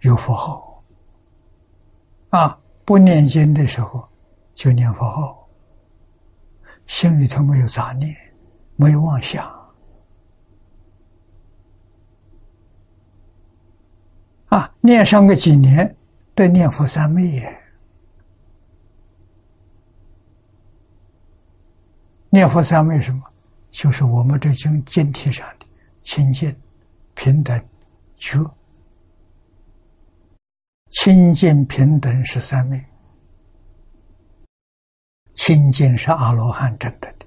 [0.00, 0.82] 有佛号
[2.30, 2.58] 啊！
[2.84, 4.08] 不念经的时候
[4.54, 5.48] 就念佛号，
[6.86, 8.16] 心里头没有杂念，
[8.76, 9.44] 没有妄想
[14.48, 14.74] 啊！
[14.80, 15.96] 念上个几年，
[16.34, 17.60] 得念佛三昧耶！
[22.30, 23.22] 念佛三昧什么？
[23.70, 25.66] 就是我们这经经体上的
[26.02, 26.54] 清净、
[27.14, 27.62] 平等、
[28.16, 28.38] 觉。
[30.90, 32.82] 清净平等是三昧，
[35.34, 37.26] 清净是阿罗汉证得的，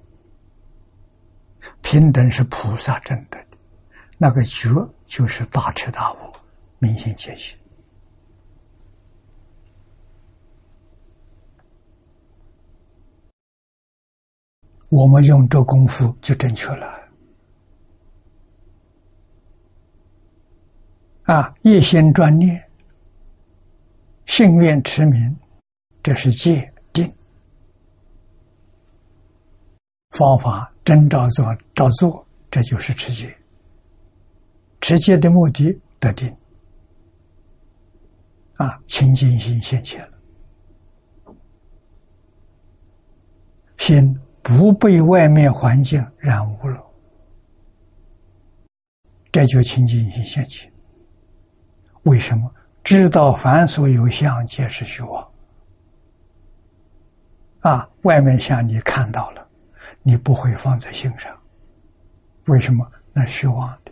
[1.82, 3.58] 平等是菩萨证得的，
[4.18, 4.70] 那个觉
[5.06, 6.31] 就是大彻大悟、
[6.82, 7.56] 明心见性。
[14.90, 17.00] 我们用这功夫就正确了。
[21.26, 22.68] 啊，一心专念，
[24.26, 25.38] 信愿持名，
[26.02, 27.14] 这是戒定
[30.10, 33.38] 方法，真照做照做，这就是持戒。
[34.82, 36.36] 持戒的目的得定，
[38.62, 41.34] 啊，清净心现前了，
[43.78, 44.20] 心。
[44.44, 46.84] 不被外面环境染污了，
[49.32, 50.74] 这就清净心现前。
[52.04, 52.52] 为什么？
[52.84, 55.32] 知道凡所有相，皆是虚妄。
[57.60, 59.48] 啊，外面相你看到了，
[60.02, 61.40] 你不会放在心上。
[62.46, 62.92] 为什么？
[63.14, 63.92] 那虚妄的。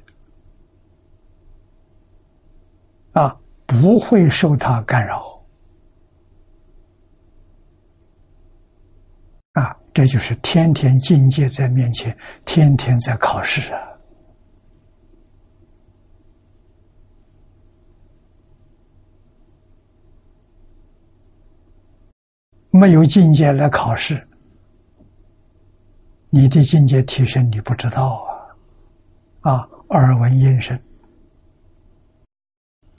[3.21, 3.39] 啊，
[3.69, 5.39] 不会受他干扰
[9.53, 9.75] 啊。
[9.93, 13.81] 这就是天天境界在面前，天天在考试啊！
[22.71, 24.25] 没有境界来考试，
[26.29, 28.23] 你的境界提升你不知道
[29.41, 29.51] 啊！
[29.51, 30.79] 啊，耳闻音声，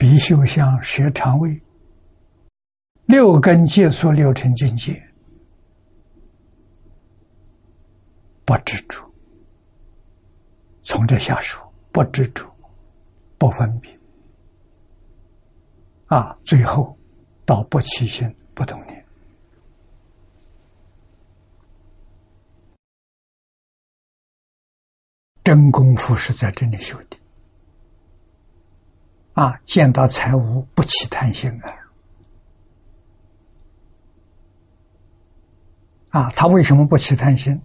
[0.01, 1.61] 鼻嗅香，舌肠胃，
[3.05, 4.99] 六根接触六尘境界。
[8.43, 9.07] 不执着，
[10.81, 12.51] 从这下手，不执着，
[13.37, 13.95] 不分别，
[16.07, 16.97] 啊，最后
[17.45, 19.05] 到不起心，不动念，
[25.43, 27.20] 真功夫是在这里修的，
[29.33, 31.73] 啊，见到财物不起贪心啊，
[36.09, 37.59] 啊，他为什么不起贪心？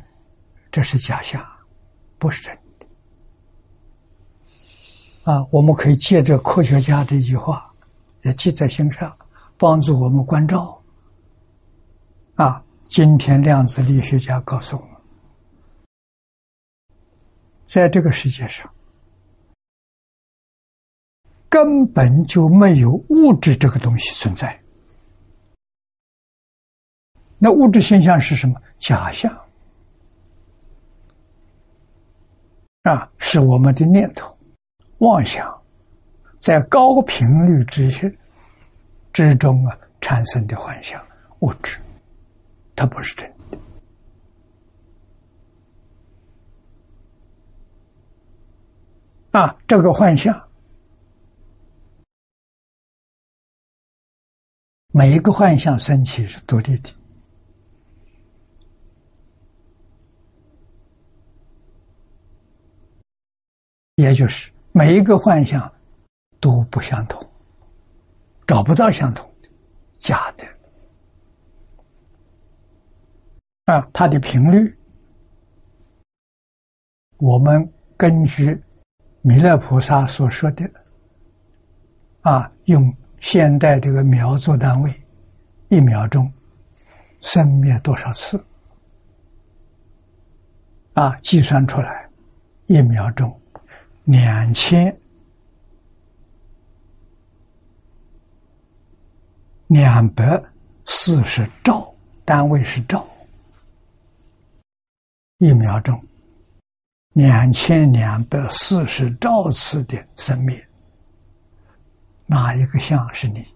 [0.71, 1.45] 这是假象，
[2.19, 2.87] 不是真的。
[5.33, 7.73] 啊，我们可以借着科学家这句话，
[8.23, 9.13] 也记在心上，
[9.59, 10.81] 帮助我们关照。
[12.37, 14.91] 啊，今天量子力学家告诉我们，
[17.65, 18.73] 在这个世界上，
[21.57, 24.61] 根本就没有物质这个东西存在。
[27.39, 28.61] 那物质现象是什么？
[28.77, 29.35] 假象。
[32.83, 34.37] 啊，是我们的念头、
[34.99, 35.51] 妄想，
[36.37, 38.15] 在高频率之
[39.15, 41.03] 之中啊产生的幻象
[41.39, 41.79] 物质，
[42.75, 43.59] 它不是真的。
[49.31, 50.46] 啊，这个幻象，
[54.99, 56.91] 每一个幻象升起是独立的。
[63.97, 65.71] 也就是每一个幻象
[66.41, 67.23] 都不相同，
[68.47, 69.51] 找不到相同的，
[69.99, 70.47] 假的
[73.67, 74.75] 啊，它的频率，
[77.19, 78.59] 我们根据
[79.21, 80.65] 弥勒菩萨所说的
[82.23, 82.91] 啊，用
[83.21, 85.03] 现代这个秒做单位，
[85.69, 86.33] 一秒钟
[87.23, 88.43] 生灭多少次
[90.95, 92.09] 啊，计算出来
[92.67, 93.41] 一秒钟。
[94.05, 94.97] 两千
[99.67, 100.41] 两百
[100.85, 101.93] 四十兆，
[102.25, 103.05] 单位是兆，
[105.39, 106.01] 一秒钟
[107.15, 110.57] 两千两百四十兆次的生命，
[112.27, 113.47] 哪一个像是你？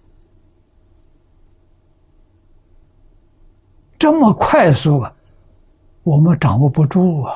[3.98, 5.14] 这么快速啊，
[6.04, 7.34] 我们掌握不住啊，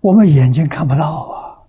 [0.00, 1.60] 我们眼睛看不到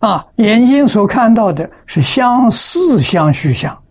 [0.00, 0.08] 啊。
[0.08, 3.82] 啊，眼睛所看到的是相似相虚相，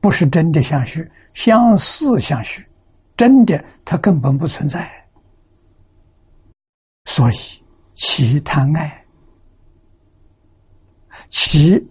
[0.00, 2.64] 不是真的相虚，相似相虚，
[3.16, 4.90] 真的它根本不存在。
[7.06, 7.34] 所以，
[7.96, 9.01] 其贪爱，
[11.32, 11.82] 其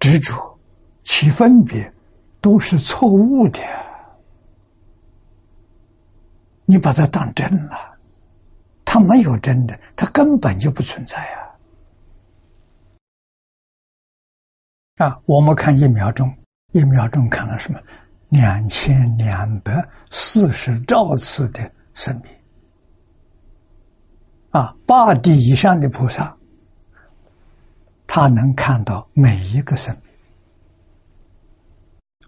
[0.00, 0.58] 执着，
[1.04, 1.90] 其分别，
[2.40, 3.60] 都是错误的。
[6.64, 7.96] 你把它当真了，
[8.84, 11.38] 它没有真的，它根本就不存在啊！
[15.06, 16.36] 啊，我们看一秒钟，
[16.72, 17.80] 一秒钟看到什么？
[18.30, 22.32] 两千两百四十兆次的生命
[24.50, 24.74] 啊！
[24.86, 26.36] 八地以上的菩萨，
[28.06, 30.12] 他能看到每一个生命，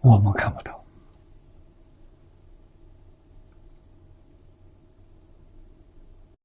[0.02, 0.84] 我们看不到。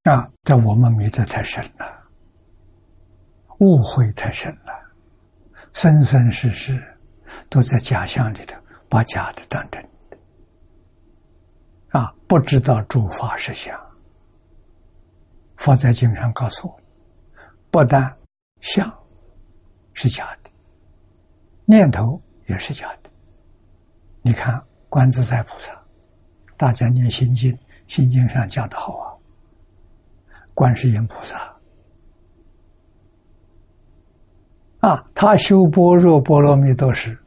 [0.06, 1.86] 啊，在我们迷得太深了，
[3.60, 4.74] 误会太深了，
[5.74, 6.82] 生生世世
[7.50, 8.58] 都在假象里头，
[8.90, 10.18] 把假的当真的，
[12.00, 13.87] 啊，不知道诸法实相。
[15.58, 16.80] 佛在经上告诉我，
[17.70, 18.16] 不但
[18.62, 18.92] 相
[19.94, 20.50] 是假的，
[21.66, 23.10] 念头也是假的。
[24.22, 25.78] 你看观自在菩萨，
[26.56, 29.14] 大家念心经，心经上讲的好啊。
[30.54, 31.56] 观世音菩萨
[34.80, 37.18] 啊，他修般若波罗蜜多时，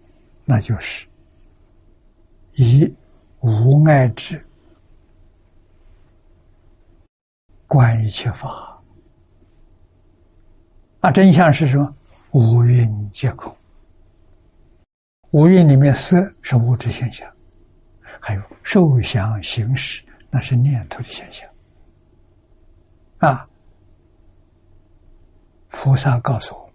[0.45, 1.07] 那就是
[2.55, 2.93] 以
[3.41, 4.45] 无碍智
[7.71, 8.83] 观一切法
[10.99, 11.13] 啊。
[11.13, 11.95] 真相是什么？
[12.33, 13.57] 五蕴皆空。
[15.31, 17.31] 五蕴里面色是物质现象，
[18.21, 21.49] 还有受想行识，那是念头的现象。
[23.19, 23.49] 啊！
[25.69, 26.73] 菩萨告诉我，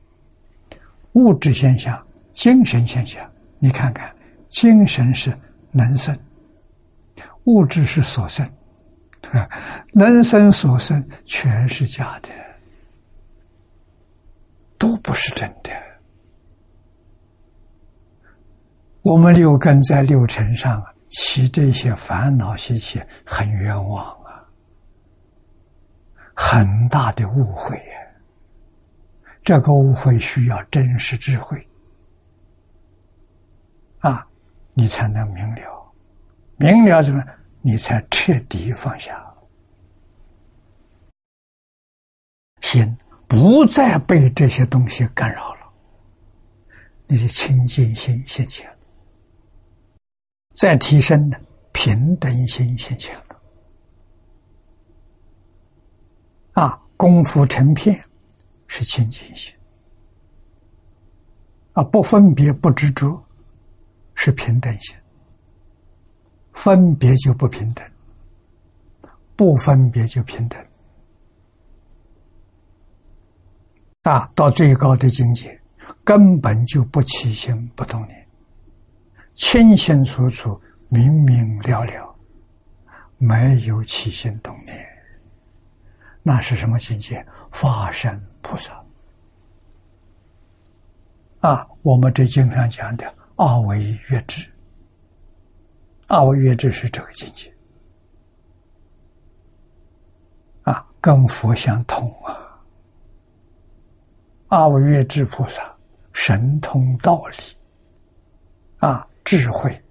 [1.11, 3.29] 物质现象、精神现象，
[3.59, 4.15] 你看看，
[4.47, 5.37] 精神是
[5.71, 6.17] 能生，
[7.43, 8.49] 物质是所生，
[9.93, 12.29] 能生所生全是假的，
[14.77, 15.71] 都不是真的。
[19.01, 24.43] 我们六根在六尘上起这些烦恼习气，很冤枉啊。
[26.33, 27.83] 很大的误会呀！
[29.43, 31.65] 这个误会需要真实智慧
[33.99, 34.25] 啊，
[34.73, 35.93] 你才能明了。
[36.57, 37.23] 明了什么？
[37.67, 39.19] 你才彻底放下
[42.61, 42.95] 心，
[43.27, 45.73] 不再被这些东西干扰了。
[47.07, 48.77] 你的清净心现前了，
[50.53, 51.41] 再提升的
[51.71, 53.19] 平等心现前。
[56.53, 57.99] 啊，功夫成片
[58.67, 59.51] 是清净心；
[61.73, 63.19] 啊，不分别不执着
[64.13, 64.95] 是平等心。
[66.55, 67.87] 分别就不平等，
[69.35, 70.59] 不分别就平等。
[74.03, 75.59] 啊，到最高的境界，
[76.03, 78.27] 根本就不起心不动念，
[79.33, 82.15] 清清楚楚、明明了了，
[83.17, 84.85] 没有起心动念。
[86.23, 87.25] 那是什么境界？
[87.51, 88.83] 法身菩萨
[91.41, 91.67] 啊！
[91.83, 93.79] 我们这经上讲的二维
[94.09, 94.45] 月智，
[96.07, 97.51] 阿维月智是这个境界
[100.63, 102.61] 啊，跟佛相通啊！
[104.49, 105.75] 阿维月智菩萨
[106.13, 107.37] 神通道理
[108.77, 109.83] 啊，智慧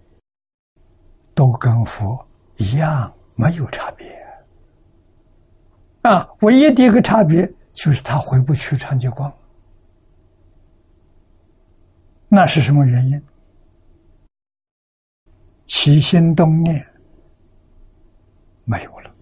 [1.35, 2.25] 都跟佛
[2.57, 4.07] 一样，没有差别。
[6.03, 9.33] 啊，唯一的一个差别就是他回不去长吉光。
[12.29, 13.21] 那是什么原因？
[15.67, 16.87] 起心动念
[18.65, 19.15] 没有了，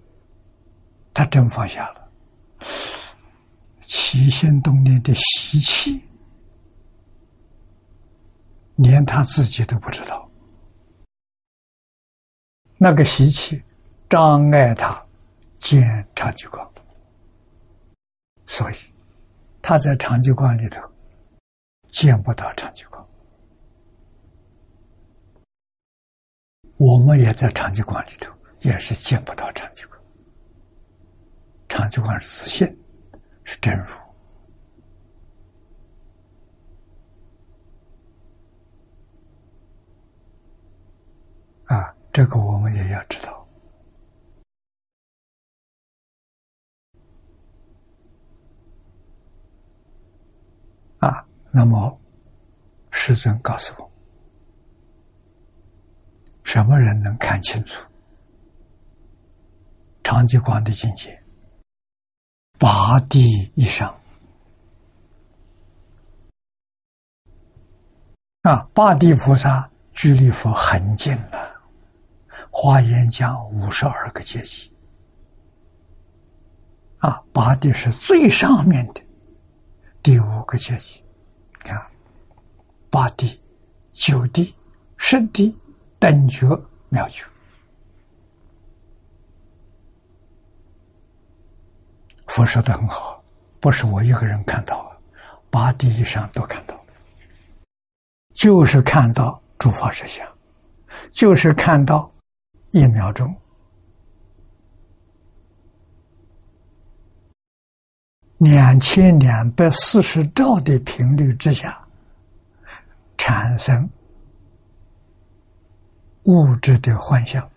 [1.12, 2.10] 他真放下了。
[3.80, 6.02] 起心动念的习气，
[8.76, 10.30] 连他自己都不知道。
[12.76, 13.62] 那个习气
[14.08, 15.04] 障碍他
[15.56, 16.72] 见长久光，
[18.46, 18.74] 所以
[19.60, 20.82] 他在长久光里头
[21.88, 23.06] 见不到长吉光。
[26.84, 29.96] 我们也在长吉光里头，也是见不到长吉光。
[31.68, 32.76] 长吉光是自信，
[33.44, 33.86] 是真如。
[41.66, 43.46] 啊，这个我们也要知道。
[50.98, 52.00] 啊，那么
[52.90, 53.91] 师尊告诉我。
[56.52, 57.82] 什么人能看清楚
[60.04, 61.18] 长吉光的境界？
[62.58, 63.98] 八地以上
[68.42, 68.68] 啊！
[68.74, 71.58] 八地菩萨距离佛很近了。
[72.50, 74.70] 华严讲五十二个阶级
[76.98, 79.00] 啊，八地是最上面的
[80.02, 81.02] 第五个阶级。
[81.60, 81.82] 看，
[82.90, 83.40] 八地、
[83.90, 84.54] 九地、
[84.98, 85.56] 十地。
[86.02, 86.48] 等觉
[86.88, 87.24] 妙觉，
[92.26, 93.22] 佛说的很好，
[93.60, 95.00] 不是我一个人看到，
[95.48, 96.76] 八地以上都看到，
[98.34, 100.26] 就是看到诸法实相，
[101.12, 102.12] 就是看到
[102.72, 103.32] 一秒钟
[108.38, 111.80] 两千两百四十兆的频率之下
[113.16, 113.88] 产生。
[116.24, 117.48] 物质的幻象，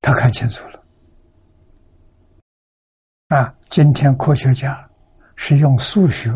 [0.00, 0.84] 他看清楚了。
[3.28, 4.88] 啊，今天科学家
[5.36, 6.32] 是用数学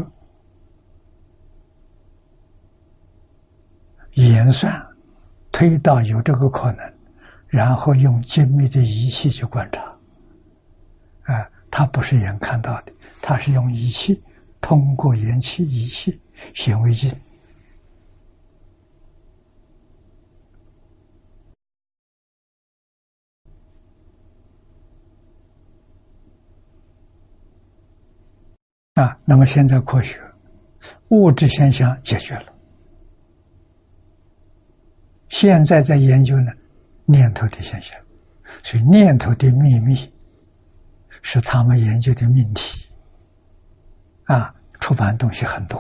[4.13, 4.87] 演算
[5.51, 6.95] 推导有这个可能，
[7.47, 9.83] 然后用精密的仪器去观察。
[11.25, 14.23] 啊，他不是眼看到的，他是用仪器，
[14.61, 16.21] 通过仪器仪器
[16.55, 17.11] 显微镜。
[28.95, 30.19] 啊，那么现在科学
[31.09, 32.53] 物质现象解决了，
[35.31, 36.53] 现在在研究呢
[37.07, 37.99] 念头的现象，
[38.63, 40.13] 所以念头的秘密
[41.23, 42.87] 是他们研究的命题。
[44.25, 45.79] 啊，出版东西很多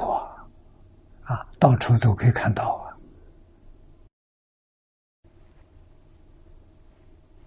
[1.22, 2.96] 啊，到处都可以看到啊。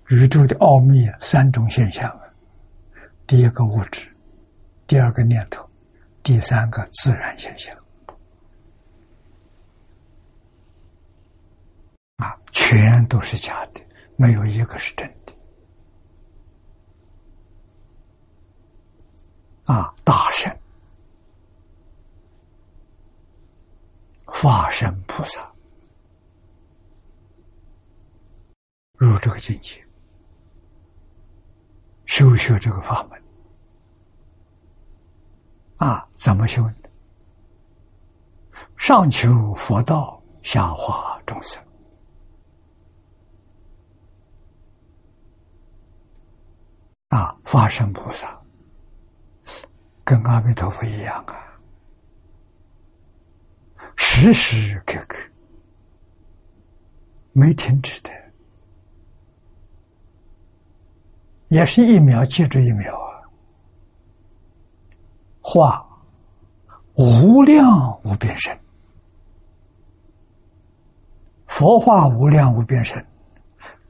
[0.09, 2.15] 宇宙的奥秘三种现象，
[3.25, 4.14] 第一个物质。
[4.87, 5.67] 第二个念头，
[6.21, 7.75] 第三个自然现象，
[12.17, 13.81] 啊，全都是假的，
[14.15, 15.33] 没有一个是真的。
[19.63, 20.55] 啊，大圣、
[24.23, 25.51] 化身菩萨
[28.99, 29.83] 入这个境界，
[32.05, 33.24] 修学这个法门。
[35.77, 36.63] 啊，怎么修？
[38.77, 41.61] 上求佛道，下化众生。
[47.09, 48.41] 啊，法身菩萨
[50.03, 51.35] 跟阿弥陀佛一样啊，
[53.95, 55.17] 时时刻刻
[57.31, 58.11] 没停止的，
[61.47, 63.14] 也是一秒接着一秒啊。
[65.47, 65.87] 化
[66.95, 68.59] 无量无边身，
[71.45, 73.05] 佛化无量无边身，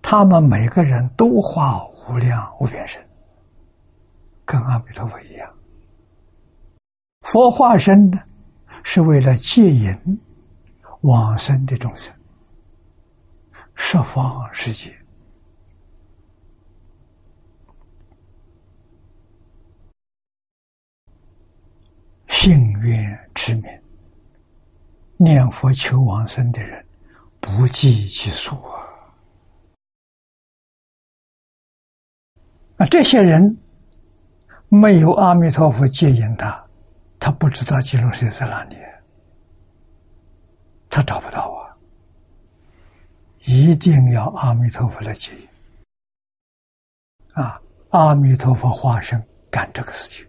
[0.01, 3.01] 他们每个人都化无量无边身，
[4.43, 5.49] 跟阿弥陀佛一样。
[7.21, 8.21] 佛化身呢，
[8.83, 10.19] 是为了接引
[11.01, 12.13] 往生的众生，
[13.75, 14.93] 十方世界。
[22.45, 23.81] 幸愿持名，
[25.17, 26.85] 念佛求往生的人
[27.39, 28.85] 不计其数啊！
[32.77, 33.57] 啊，这些人
[34.69, 36.63] 没有阿弥陀佛接引他，
[37.19, 38.77] 他不知道极乐世界在哪里，
[40.87, 41.73] 他找不到啊！
[43.45, 45.47] 一定要阿弥陀佛来接引
[47.33, 47.59] 啊！
[47.89, 49.19] 阿弥陀佛化身
[49.49, 50.23] 干这个事情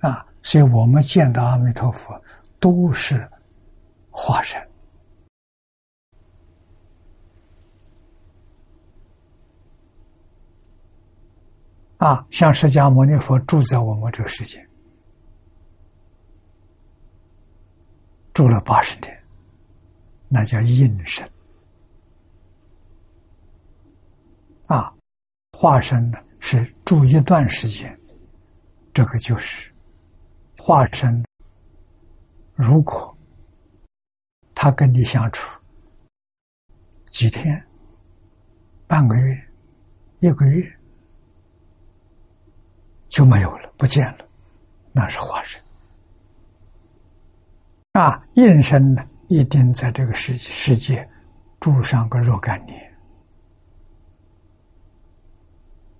[0.00, 0.26] 啊！
[0.42, 2.20] 所以我们见到阿弥陀佛。
[2.60, 3.26] 都是
[4.10, 4.60] 化身
[11.96, 14.68] 啊，像释迦牟尼佛住在我们这个世界，
[18.34, 19.24] 住了八十年，
[20.28, 21.26] 那叫应身
[24.66, 24.94] 啊。
[25.52, 27.98] 化身呢是住一段时间，
[28.92, 29.69] 这个就是
[30.62, 31.24] 化身。
[32.54, 33.16] 如果
[34.54, 35.58] 他跟你相处
[37.08, 37.66] 几天、
[38.86, 39.48] 半个月、
[40.18, 40.70] 一个月
[43.08, 44.28] 就没有了，不见了，
[44.92, 45.58] 那是化身。
[47.94, 51.08] 那，应身呢，一定在这个世世界
[51.58, 52.98] 住上个若干年，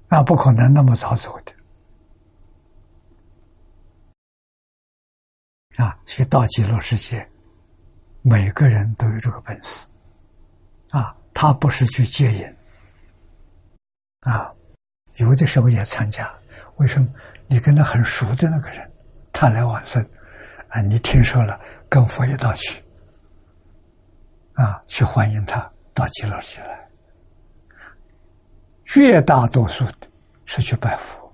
[0.07, 1.55] 那，不可能那么早走的。
[5.81, 7.27] 啊，去到极乐世界，
[8.23, 9.87] 每个人都有这个本事。
[10.91, 12.57] 啊，他不是去戒瘾，
[14.21, 14.53] 啊，
[15.17, 16.31] 有的时候也参加。
[16.77, 17.09] 为什么？
[17.47, 18.91] 你跟他很熟的那个人，
[19.33, 20.05] 他来往生，
[20.69, 21.59] 啊，你听说了，
[21.89, 22.83] 跟佛一道去，
[24.55, 26.89] 啊，去欢迎他到极乐世界来。
[28.85, 30.09] 绝大多数的
[30.45, 31.33] 是去拜佛，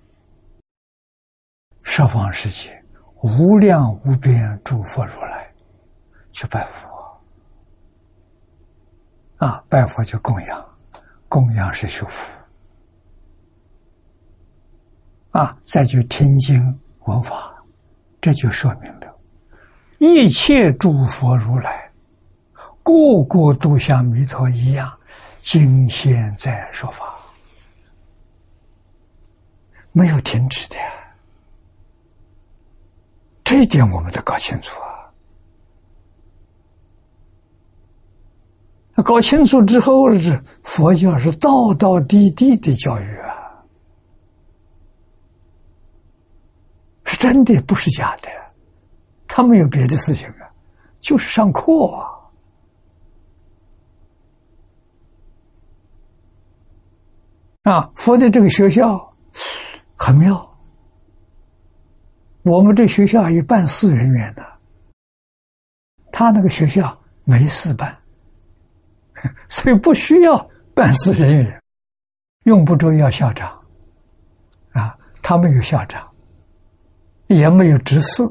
[1.83, 2.76] 十方世界。
[3.27, 5.53] 无量无边诸佛如来，
[6.31, 6.89] 去拜佛
[9.39, 9.63] 啊！
[9.69, 10.65] 拜佛就供养，
[11.29, 12.41] 供养是修福
[15.33, 15.59] 啊！
[15.65, 16.57] 再就听经
[17.01, 17.53] 闻法，
[18.21, 19.19] 这就说明了，
[19.99, 21.91] 一切诸佛如来，
[22.85, 24.97] 个个都像弥陀一样，
[25.39, 27.13] 今现在说法，
[29.91, 30.93] 没有停止的呀。
[33.47, 34.77] 这一点我们得搞清楚
[38.97, 39.05] 啊！
[39.05, 43.63] 搞清楚之后是佛教是道道地地的教育啊，
[47.05, 48.29] 是真的，不是假的。
[49.29, 50.51] 他没有别的事情啊，
[50.99, 51.87] 就是上课
[57.63, 57.71] 啊！
[57.71, 59.15] 啊，佛的这个学校
[59.95, 60.46] 很妙。
[62.47, 64.59] 我们这学校有办事人员的，
[66.13, 67.99] 他那个学校没事办，
[69.51, 71.63] 所以不需要办事人员，
[72.45, 73.53] 用不着要校长，
[74.75, 76.09] 啊，他没有校长，
[77.27, 78.23] 也没有执事，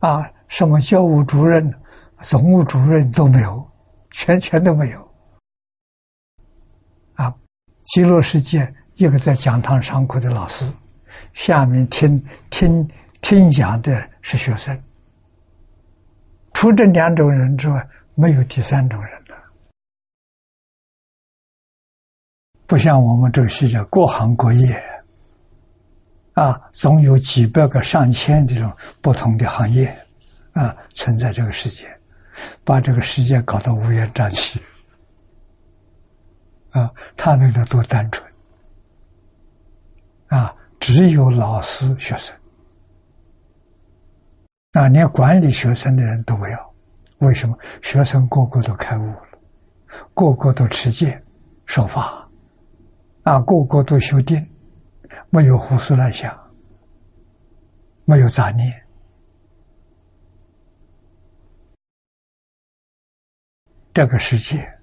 [0.00, 1.72] 啊，什么教务主任、
[2.18, 3.66] 总务主任都没有，
[4.10, 5.14] 全全都没有，
[7.14, 7.34] 啊，
[7.86, 10.70] 极乐世界一个在讲堂上课的老师，
[11.32, 12.86] 下面听听。
[13.28, 14.80] 听讲的是学生，
[16.52, 19.36] 除这两种人之外，没有第三种人了。
[22.68, 24.80] 不像我们这个世界各行各业，
[26.34, 29.88] 啊，总有几百个、上千这种不同的行业，
[30.52, 31.84] 啊，存在这个世界，
[32.62, 34.60] 把这个世界搞得乌烟瘴气。
[36.70, 38.32] 啊，他那个多单纯，
[40.28, 42.35] 啊，只有老师、学生。
[44.76, 46.74] 啊，连管理学生的人都不要，
[47.20, 47.58] 为什么？
[47.80, 49.22] 学生个个都开悟了，
[50.12, 51.24] 个个都持戒、
[51.64, 52.28] 守法，
[53.22, 54.46] 啊，个个都修定，
[55.30, 56.38] 没有胡思乱想，
[58.04, 58.86] 没有杂念，
[63.94, 64.78] 这个世界，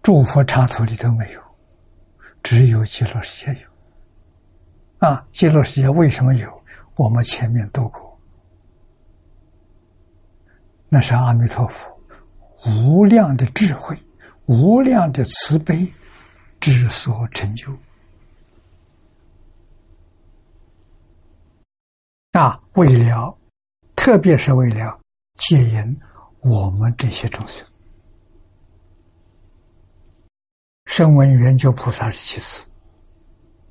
[0.00, 1.42] 诸佛刹土里都没有，
[2.42, 3.68] 只有极乐世界有。
[5.06, 6.63] 啊，极乐世界为什么有？
[6.96, 8.18] 我们前面读过，
[10.88, 12.00] 那是阿弥陀佛
[12.66, 13.98] 无量的智慧、
[14.46, 15.92] 无量的慈悲
[16.60, 17.76] 之所成就。
[22.32, 23.36] 啊，为了，
[23.96, 25.00] 特别是为了
[25.34, 26.00] 戒引
[26.40, 27.66] 我们这些众生，
[30.86, 32.66] 声闻缘觉菩萨是其次。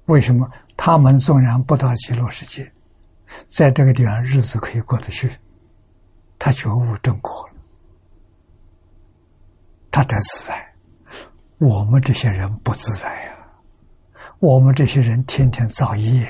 [0.08, 2.73] 为什么他们纵然不到极乐世界？
[3.48, 5.32] 在这个地方日子可以过得去，
[6.40, 7.54] 他觉悟正果了，
[9.92, 10.74] 他得自在。
[11.60, 13.38] 我们这些人不自在呀，
[14.40, 16.28] 我们这些人天天造业，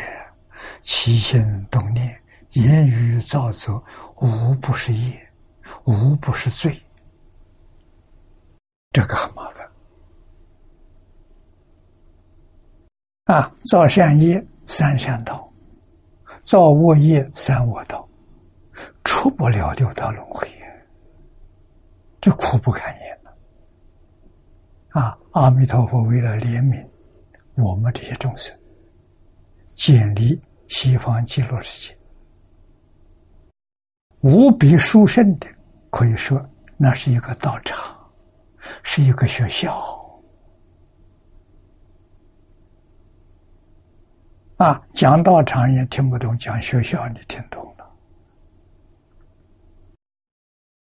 [0.82, 3.84] 起心动念、言语造作，
[4.18, 5.32] 无不是业，
[5.86, 6.80] 无不是罪，
[8.91, 9.68] 这个很麻烦。
[13.26, 15.49] 啊，造善业三善道，
[16.43, 18.07] 造恶业三恶道，
[19.03, 20.47] 出不了六道轮回，
[22.19, 23.33] 这苦不堪言了。
[24.89, 26.85] 啊，阿弥陀佛为了怜悯
[27.55, 28.53] 我们这些众生，
[29.73, 31.97] 建立西方极乐世界，
[34.19, 35.47] 无比殊胜的，
[35.89, 37.97] 可以说那是一个道场，
[38.83, 40.03] 是一个学校。
[44.58, 47.91] 啊，讲道场也听不懂，讲学校你听懂了。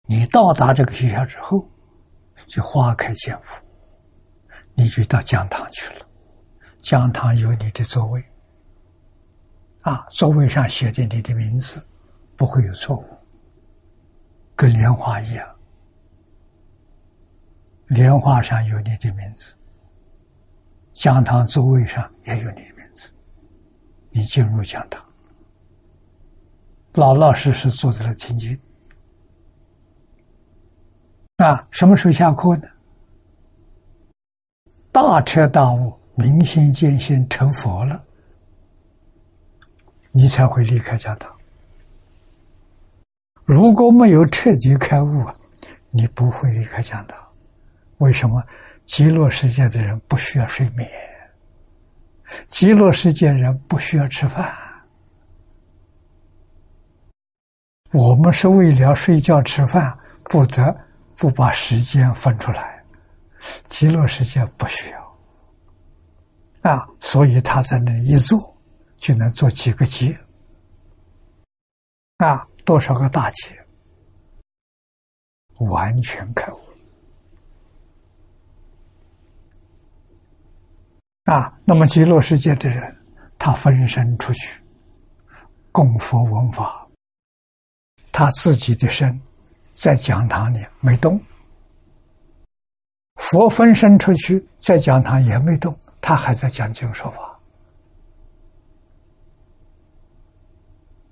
[0.07, 1.67] 你到达这个学校之后，
[2.47, 3.63] 就花开见佛，
[4.75, 6.07] 你就到讲堂去了。
[6.79, 8.23] 讲堂有你的座位，
[9.83, 11.87] 啊，座位上写的你的名字，
[12.37, 13.05] 不会有错误，
[14.57, 15.57] 跟莲花一样，
[17.87, 19.57] 莲花上有你的名字，
[20.93, 22.74] 讲堂座位上也有你。
[24.17, 25.05] 你进入讲堂，
[26.93, 28.57] 老老实实坐在那听经。
[31.39, 32.69] 啊，什么时候下课呢？
[34.93, 38.05] 大彻大悟、明心见性、成佛了，
[40.13, 41.29] 你才会离开讲堂。
[43.45, 45.35] 如果没有彻底开悟啊，
[45.91, 47.19] 你不会离开讲堂。
[47.99, 48.41] 为什么？
[48.85, 50.89] 极乐世界的人不需要睡眠。
[52.49, 54.55] 极乐世界人不需要吃饭，
[57.93, 60.77] 我们是为了睡觉吃饭，不得
[61.17, 62.83] 不把时间分出来。
[63.67, 65.19] 极乐世界不需要
[66.63, 68.57] 啊，所以他在那里一坐，
[68.97, 70.19] 就能做几个劫
[72.17, 73.67] 啊，多少个大节，
[75.59, 76.64] 完全开悟。
[81.25, 82.97] 啊，那么极乐世界的人，
[83.39, 84.61] 他分身出去
[85.73, 86.87] 供佛闻法，
[88.13, 89.19] 他自己的身
[89.73, 91.19] 在讲堂里没动，
[93.17, 97.41] 佛分身出去在讲堂也没动，他还在讲经说法。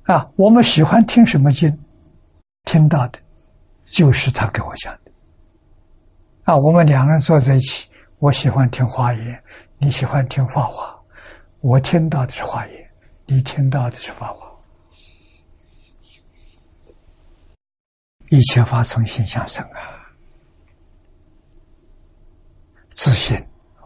[0.03, 1.75] 啊，我们喜欢听什么经，
[2.65, 3.19] 听到的，
[3.87, 5.13] 就是他给我讲的。
[6.43, 7.89] 啊，我们两个人坐在一起，
[8.19, 9.43] 我喜欢听华严。
[9.83, 10.97] 你喜欢听法话，
[11.59, 12.91] 我听到的是华言，
[13.27, 14.49] 你听到的是法话。
[18.29, 20.07] 一切法从心相生啊，
[22.95, 23.37] 自信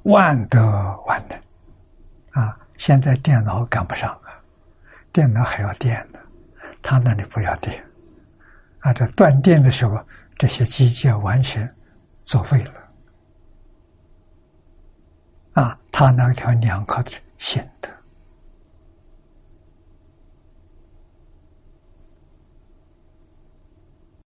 [0.03, 0.61] 万德
[1.07, 2.61] 万能啊！
[2.77, 4.39] 现在电脑赶不上啊，
[5.13, 6.19] 电脑还要电呢，
[6.83, 7.83] 他那里不要电
[8.81, 8.93] 啊！
[8.93, 9.99] 这断电的时候，
[10.37, 11.75] 这些机械完全
[12.21, 12.73] 作废了。
[15.55, 17.91] 啊，他那条两颗的心德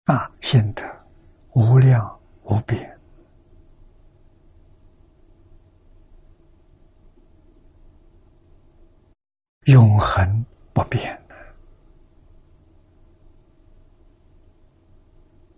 [0.05, 0.85] 啊，心德
[1.51, 2.97] 无量无边，
[9.65, 11.21] 永恒不变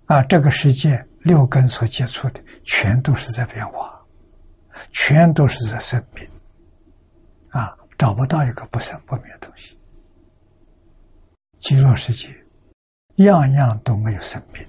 [0.07, 0.23] 啊！
[0.23, 3.88] 这个世界六根所接触的，全都是在变化。
[4.91, 6.29] 全都是在生命，
[7.51, 9.77] 啊，找不到一个不生不灭的东西。
[11.57, 12.27] 极乐世界，
[13.15, 14.65] 样样都没有生命。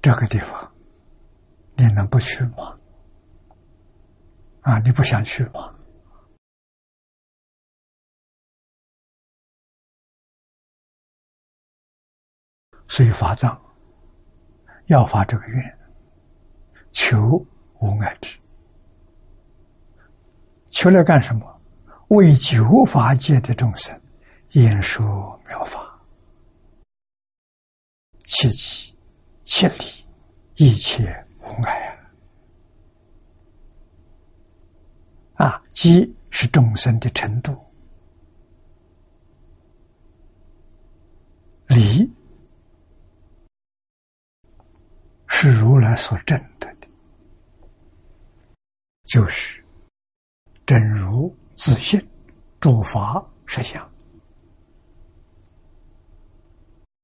[0.00, 0.72] 这个地方，
[1.76, 2.78] 你能不去吗？
[4.62, 5.74] 啊，你不想去吗？
[12.88, 13.71] 所以法藏。
[14.92, 15.78] 要发这个愿，
[16.92, 17.42] 求
[17.80, 18.38] 无碍智，
[20.68, 21.60] 求来干什么？
[22.08, 23.98] 为九法界的众生
[24.50, 25.98] 演说妙法，
[28.24, 28.94] 切记
[29.44, 30.06] 切理，
[30.56, 31.98] 一切无碍
[35.36, 35.46] 啊！
[35.46, 37.56] 啊，机是众生的程度，
[41.68, 42.12] 理。
[45.42, 46.72] 是如来所证的，
[49.02, 49.60] 就是
[50.64, 52.00] 真如自信，
[52.60, 53.82] 诸法实相，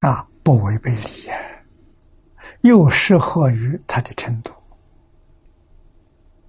[0.02, 1.34] 啊，不违背理呀，
[2.60, 4.52] 又适合于他的程度，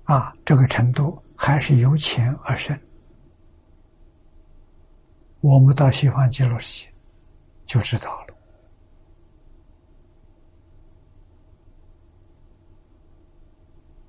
[0.03, 2.79] 啊，这个程度还是由浅而深。
[5.41, 6.93] 我们到西方极乐世界
[7.65, 8.35] 就知道了。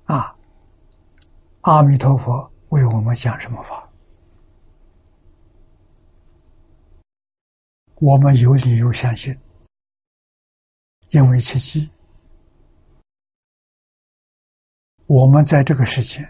[0.05, 0.35] 啊，
[1.61, 3.87] 阿弥陀佛为我们讲什么法？
[7.95, 9.37] 我们有理由相信，
[11.11, 11.91] 因为契机，
[15.05, 16.27] 我们在这个世界，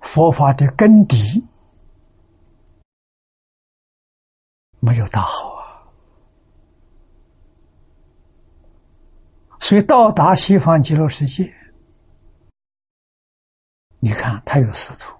[0.00, 1.46] 佛法的根底。
[4.80, 5.82] 没有大好啊！
[9.58, 11.52] 所以到达西方极乐世界，
[14.06, 15.12] 你看它有四图，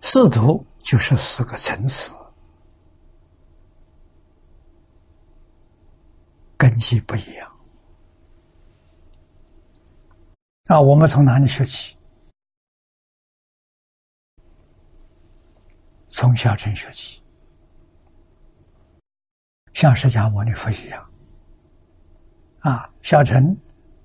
[0.00, 2.10] 四图就是四个层次，
[6.56, 7.54] 根基不一样。
[10.68, 11.98] 啊，我们从哪里学起？
[16.08, 17.22] 从小乘学起。
[19.74, 21.10] 像释迦牟尼佛一样，
[22.60, 23.54] 啊，小乘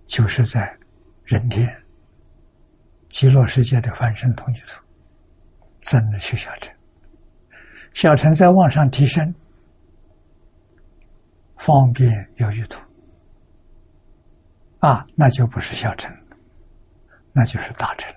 [0.06, 0.78] 就是在
[1.24, 1.74] 人天
[3.14, 4.84] 极乐世界的凡圣同居土，
[5.82, 6.74] 真的是小城。
[7.94, 9.32] 小城再往上提升，
[11.58, 12.82] 方便有余土，
[14.80, 16.12] 啊，那就不是小城，
[17.32, 18.12] 那就是大城。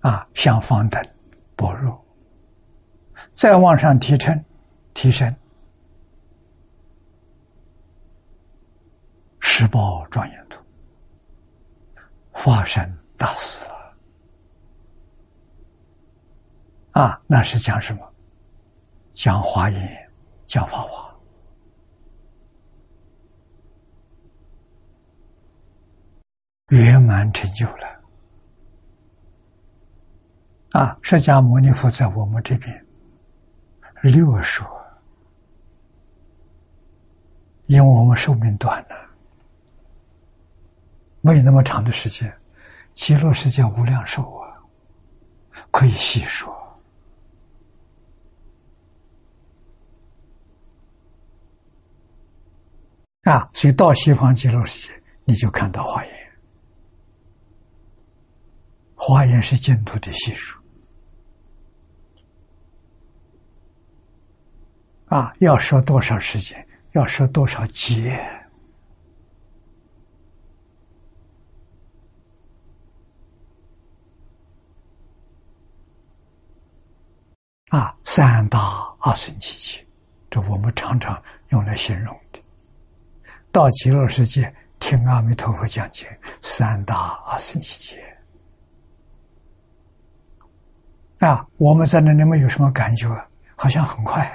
[0.00, 1.00] 啊，像方等。
[1.54, 2.04] 薄弱，
[3.32, 4.44] 再往上提升，
[4.94, 5.32] 提升，
[9.62, 10.60] 十报庄严图，
[12.32, 13.64] 化身大士
[16.90, 17.22] 啊！
[17.28, 18.12] 那是讲什么？
[19.12, 20.10] 讲华严，
[20.48, 21.16] 讲法华，
[26.70, 28.02] 圆满成就了。
[30.72, 32.84] 啊，释迦牟尼佛在我们这边
[34.02, 34.66] 六说，
[37.66, 39.11] 因为我们寿命短了，
[41.22, 42.30] 没有那么长的时间。
[42.92, 44.52] 极乐世界无量寿啊，
[45.70, 46.54] 可以细说。
[53.22, 56.32] 啊，所以到西方极乐世界，你就看到华严，
[58.94, 60.60] 华严是净土的细数。
[65.06, 66.66] 啊，要说多少时间？
[66.92, 68.20] 要说多少劫？
[77.72, 78.58] 啊，三大
[78.98, 79.86] 阿僧祇劫，
[80.28, 82.38] 这我们常常用来形容的。
[83.50, 86.06] 到极乐世界听阿弥陀佛讲经，
[86.42, 88.04] 三大阿僧祇劫。
[91.20, 93.08] 啊，我们在那里面有什么感觉？
[93.56, 94.30] 好像很快。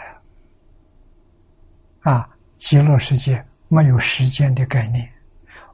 [2.00, 2.28] 啊，
[2.58, 5.08] 极乐世界没有时间的概念，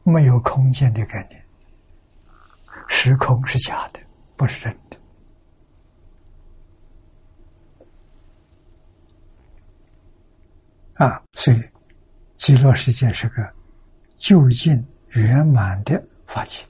[0.04, 1.42] 没有空间的概念，
[2.90, 4.02] 时空是假的，
[4.36, 4.83] 不是真的。
[11.04, 11.62] 啊，所以
[12.36, 13.54] 极乐世界是个
[14.16, 16.64] 究竟圆满的法界，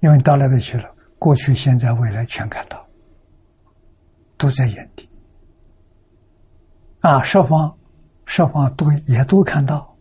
[0.00, 2.84] 因为到那边去了，过去、现在、未来全看到，
[4.36, 5.08] 都在眼底。
[7.00, 7.76] 啊，十方。
[8.26, 9.94] 十方都也都看到，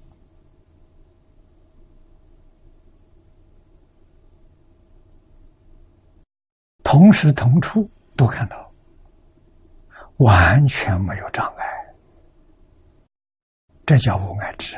[6.81, 8.71] 同时同处都看到，
[10.19, 11.65] 完全没有障碍，
[13.85, 14.77] 这叫无碍智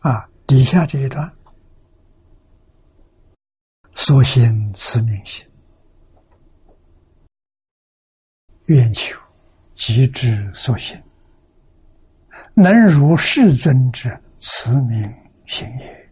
[0.00, 1.32] 啊，底下这一段，
[3.94, 5.46] 所现慈明心，
[8.64, 9.20] 愿求
[9.74, 11.00] 极之所现，
[12.54, 15.02] 能如世尊之慈明
[15.46, 16.10] 心也。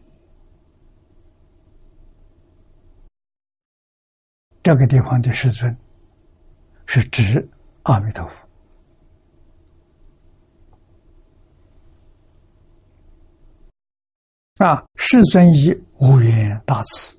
[4.63, 5.77] 这个地方的世尊，
[6.87, 7.49] 是指
[7.83, 8.47] 阿弥陀佛。
[14.59, 17.19] 啊，世尊以无缘大慈，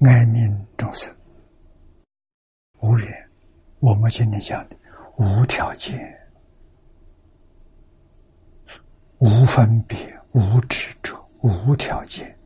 [0.00, 1.14] 爱悯众生。
[2.80, 3.30] 无缘，
[3.80, 4.76] 我们今天讲的
[5.18, 6.18] 无条件、
[9.18, 9.96] 无分别、
[10.32, 12.36] 无执着、无条件。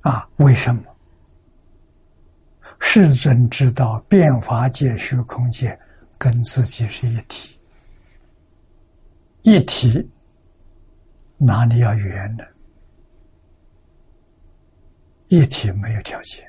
[0.00, 0.82] 啊，为什么？
[2.78, 5.78] 世尊知道变法界、虚空界
[6.18, 7.58] 跟自己是一体，
[9.42, 10.08] 一体
[11.38, 12.44] 哪里要圆呢？
[15.28, 16.48] 一体没有条件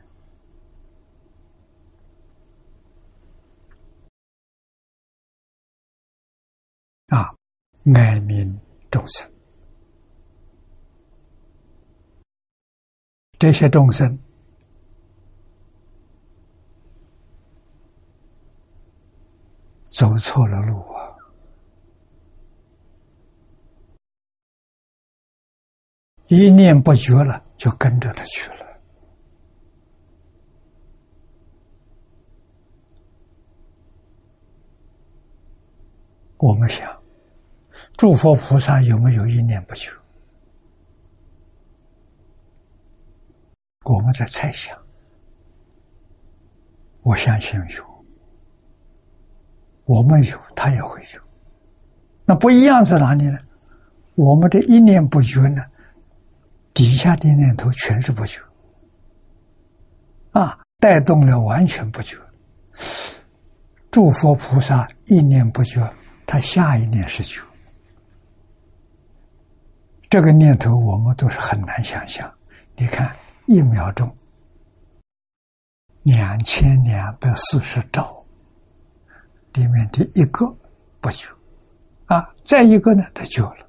[7.08, 7.34] 啊，
[7.95, 8.60] 爱民
[8.91, 9.28] 众生，
[13.40, 14.20] 这些众生。
[19.90, 21.10] 走错了路啊！
[26.28, 28.68] 一念不觉了，就跟着他去了。
[36.38, 37.02] 我们想，
[37.96, 39.90] 诸佛菩萨有没有一念不觉？
[43.94, 44.78] 我们在猜想，
[47.02, 47.86] 我相信有。
[49.86, 51.22] 我们有，他也会有。
[52.26, 53.40] 那不一样在哪里呢？
[54.16, 55.64] 我们这一念不觉呢，
[56.74, 58.42] 底下的念头全是不觉，
[60.32, 62.18] 啊，带动了完全不觉。
[63.90, 65.90] 诸佛菩萨一念不觉，
[66.26, 67.42] 他下一念是觉。
[70.10, 72.30] 这个念头我们都是很难想象。
[72.76, 73.16] 你看，
[73.48, 74.16] 一秒钟，
[76.04, 78.16] 两千两百四十兆。
[79.54, 80.45] 里面的一个
[81.02, 81.28] 不久，
[82.06, 83.68] 啊，再一个呢，他觉了，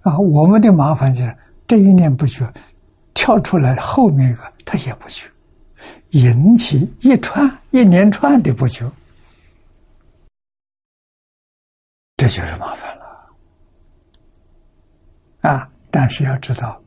[0.00, 1.36] 啊，我们的麻烦就是
[1.68, 2.52] 这一念不觉，
[3.14, 5.30] 跳出来后面一个他也不觉，
[6.10, 8.90] 引起一串一连串的不觉，
[12.16, 13.30] 这就是麻烦了，
[15.42, 16.82] 啊，但是要知道，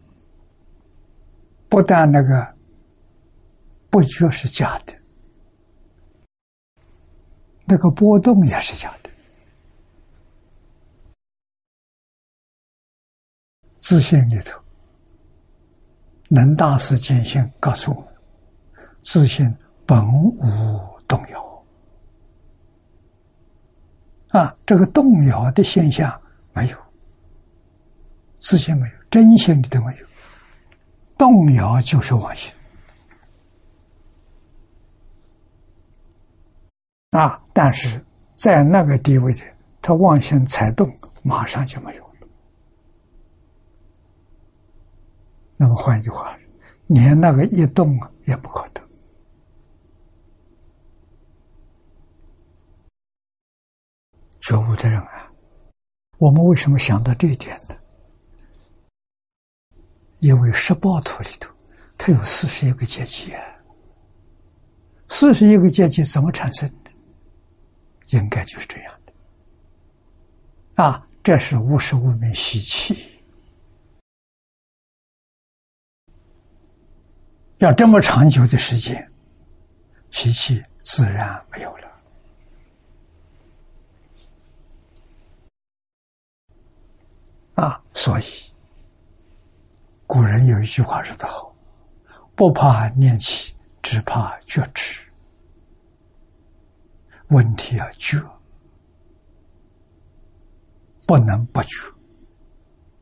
[1.72, 2.56] 不但那个
[3.90, 4.94] 不觉是假的。
[7.64, 9.10] 那个波动也是假的，
[13.76, 14.62] 自信里头，
[16.28, 18.14] 能大师见性告诉我们：
[19.00, 19.50] 自信
[19.86, 20.38] 本无
[21.08, 21.64] 动摇。
[24.32, 26.22] 啊，这个动摇的现象
[26.54, 26.78] 没有，
[28.38, 30.06] 自信没有，真心里都没有，
[31.22, 32.52] 动摇就是妄心。
[37.12, 37.40] 啊！
[37.54, 38.04] 但是
[38.34, 39.42] 在那个地位的，
[39.84, 40.92] 他妄心才动，
[41.22, 42.28] 马上就没有了。
[45.58, 46.36] 那么换一句话，
[46.88, 48.82] 连那个一动，也不可得。
[54.40, 55.32] 觉悟的人啊，
[56.18, 57.76] 我们为什么想到这一点呢？
[60.22, 61.52] 因为十报图里头，
[61.98, 63.44] 它有四十一个阶级啊，
[65.10, 66.92] 四十一个阶级怎么产生的？
[68.18, 69.14] 应该就是这样的，
[70.84, 73.24] 啊，这是五十五名习气，
[77.58, 79.12] 要这么长久的时间，
[80.12, 81.92] 习气自然没有了。
[87.56, 88.24] 啊，所以
[90.12, 91.56] 古人有一句话说得好
[92.36, 95.02] ：“不怕念起，只怕觉迟。”
[97.32, 98.22] 问题要觉，
[101.08, 101.78] 不能不觉，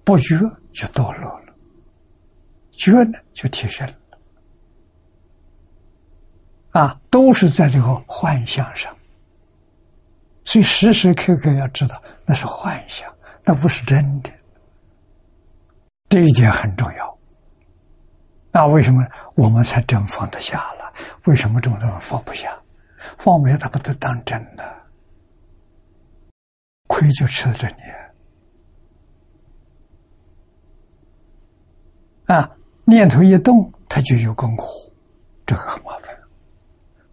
[0.03, 0.38] 不觉
[0.72, 1.56] 就堕落了，
[2.69, 3.95] 觉呢就提升了。
[6.80, 8.95] 啊，都是在这个幻象上，
[10.45, 13.11] 所以时时刻刻要知道那是幻象，
[13.44, 14.30] 那不是真的，
[16.10, 17.19] 这一点很重要。
[18.52, 19.06] 那为什么
[19.36, 20.91] 我们才真放得下了？
[21.26, 22.60] 为什么这么多人放不下？
[23.18, 24.76] 放没他不都当真的，
[26.88, 27.76] 亏就吃着你
[32.34, 32.52] 啊！
[32.84, 34.65] 念头一动，他就有功苦，
[35.45, 36.14] 这个很麻烦。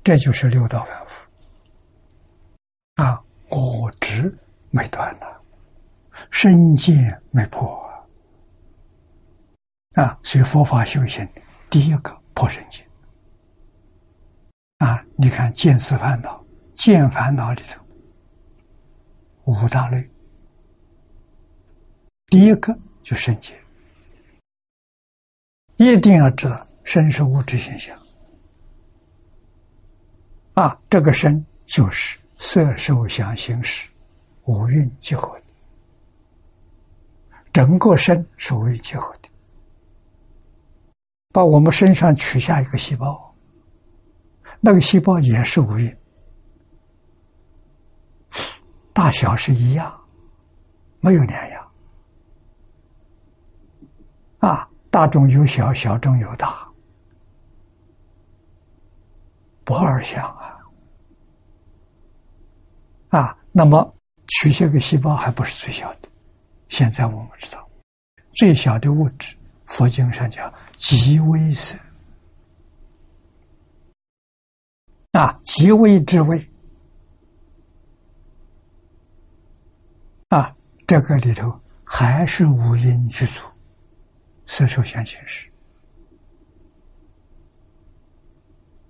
[0.02, 1.28] 这就是六道反复
[2.96, 3.22] 啊！
[3.48, 4.36] 我执
[4.70, 5.40] 没断了，
[6.30, 7.85] 身见没破
[9.96, 10.18] 啊！
[10.22, 11.26] 所以佛法修行，
[11.70, 12.86] 第一个破身见。
[14.76, 16.44] 啊，你看见思烦恼，
[16.74, 17.82] 见烦恼里头
[19.44, 20.06] 五大类，
[22.26, 23.58] 第一个就圣洁。
[25.78, 27.98] 一定要知道，身是物质现象。
[30.52, 33.88] 啊，这个身就是色、受、想、行、识
[34.44, 35.44] 五蕴结合的，
[37.50, 39.25] 整个身是五蕴结合的。
[41.36, 43.36] 把我们身上取下一个细胞，
[44.58, 45.94] 那个细胞也是无蕴，
[48.94, 49.94] 大小是一样，
[50.98, 51.70] 没有两样。
[54.38, 56.66] 啊，大中有小，小中有大，
[59.62, 60.56] 不二相啊！
[63.10, 63.94] 啊，那么
[64.28, 66.08] 取下个细胞还不是最小的。
[66.70, 67.68] 现在我们知道，
[68.36, 69.36] 最小的物质，
[69.66, 70.50] 佛经上讲。
[70.76, 71.76] 极微色
[75.12, 76.50] 啊，极微之微
[80.28, 80.54] 啊，
[80.86, 83.42] 这个里头还是五阴具足，
[84.44, 85.50] 色受想行识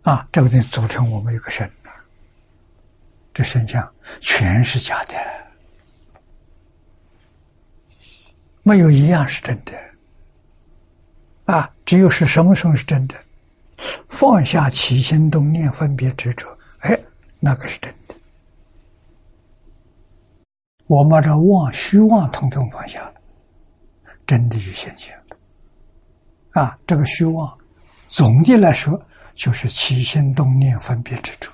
[0.03, 1.71] 啊，这个东西组成我们一个身
[3.33, 5.15] 这身相全是假的，
[8.63, 9.86] 没有一样是真的。
[11.47, 13.15] 啊，只有是什么时候是真的？
[14.09, 16.47] 放下起心动念、分别执着，
[16.79, 16.99] 哎，
[17.39, 18.15] 那个是真的。
[20.87, 23.15] 我把这妄、虚妄统统放下了，
[24.27, 25.37] 真的就现前了。
[26.63, 27.59] 啊，这个虚妄，
[28.07, 28.99] 总的来说
[29.35, 31.51] 就是起心动念、分别执着。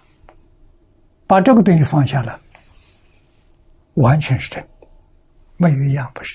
[1.26, 2.38] 把这个东西放下了，
[3.94, 4.86] 完全是真的，
[5.56, 6.32] 没有一样不是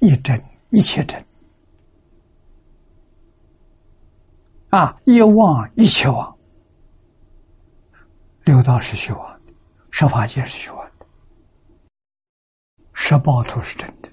[0.00, 1.24] 真，一真一切真。
[4.74, 5.00] 啊！
[5.04, 6.36] 一妄一切妄，
[8.44, 9.52] 六道是虚妄的，
[9.92, 11.06] 十法界是虚妄的，
[12.92, 14.08] 十报图是真的。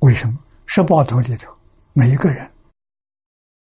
[0.00, 0.36] 为什么？
[0.66, 1.56] 十报图里头，
[1.92, 2.50] 每一个人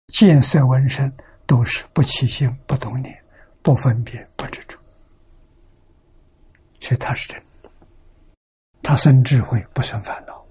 [0.08, 1.10] 见色闻声
[1.46, 3.16] 都是不起心、不动念、
[3.62, 4.76] 不分别、不执着，
[6.80, 7.70] 所以他是真的。
[8.82, 10.44] 他生智慧，不生烦恼。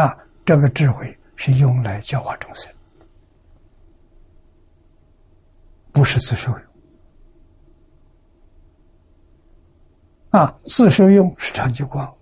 [0.00, 1.18] 啊，这个智慧。
[1.36, 2.72] 是用来教化众生，
[5.92, 6.62] 不是自受用。
[10.30, 12.16] 啊，自受用是长吉光，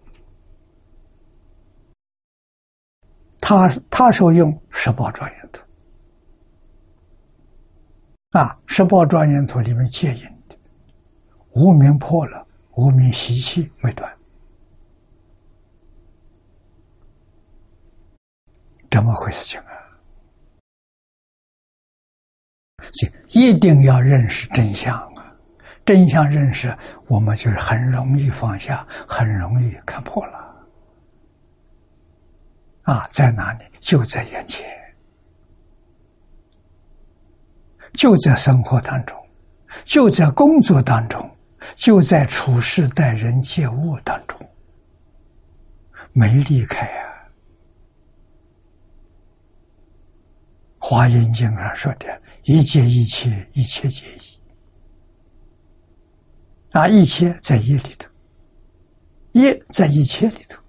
[3.39, 5.63] 他他受用十宝庄严图。
[8.31, 10.57] 啊，十宝庄严图里面戒引的，
[11.53, 14.20] 无名破了，无名习气没断。
[18.91, 19.45] 怎么回事？
[19.45, 19.73] 情啊？
[22.93, 23.09] 就
[23.41, 25.33] 一定要认识真相啊！
[25.85, 26.77] 真相认识，
[27.09, 30.39] 我们就很容易放下，很容易看破了。
[32.83, 33.65] 啊，在哪里？
[33.79, 34.69] 就在眼前，
[37.93, 39.17] 就在生活当中，
[39.85, 41.31] 就在工作当中，
[41.77, 44.41] 就在处事待人接物当中，
[46.13, 47.10] 没离开啊！
[50.91, 54.41] 华严经上说的“一切一切，一切皆一”，
[56.75, 58.09] 啊，一切在一里头，
[59.31, 60.61] 一在一切里头，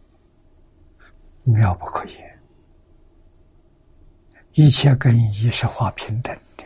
[1.44, 2.40] 妙不可言。
[4.54, 6.64] 一切跟一是化平等的，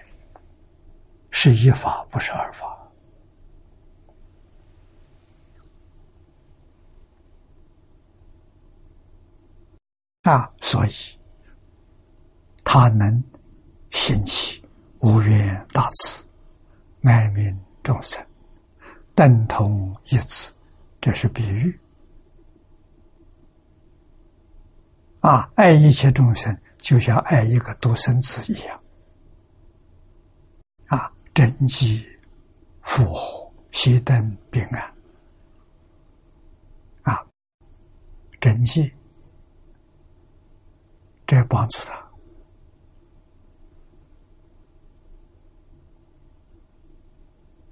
[1.32, 2.77] 是一法，不是二法。
[10.23, 10.90] 啊，所以
[12.61, 13.23] 他能。
[13.95, 14.61] 兴起
[14.99, 16.22] 无缘大慈，
[17.03, 18.23] 爱民众生，
[19.15, 20.53] 等同一慈，
[20.99, 21.80] 这是比喻。
[25.22, 28.80] 啊，爱一切众生，就像爱一个独生子一样。
[30.88, 32.05] 啊，真济
[32.81, 34.93] 福祸，喜等平安。
[37.03, 37.26] 啊，
[38.41, 38.93] 真济，
[41.26, 42.05] 这帮助他。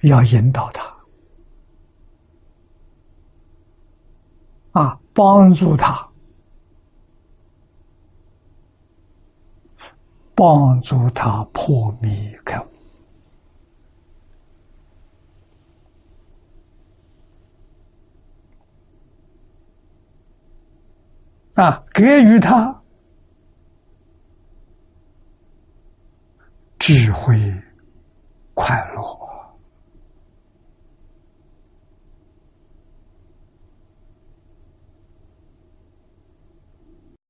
[0.03, 0.93] 要引导他，
[4.73, 6.09] 啊，帮助他，
[10.35, 12.67] 帮助他破迷开悟，
[21.55, 22.83] 啊，给予他
[26.77, 27.37] 智慧、
[28.53, 29.22] 快乐。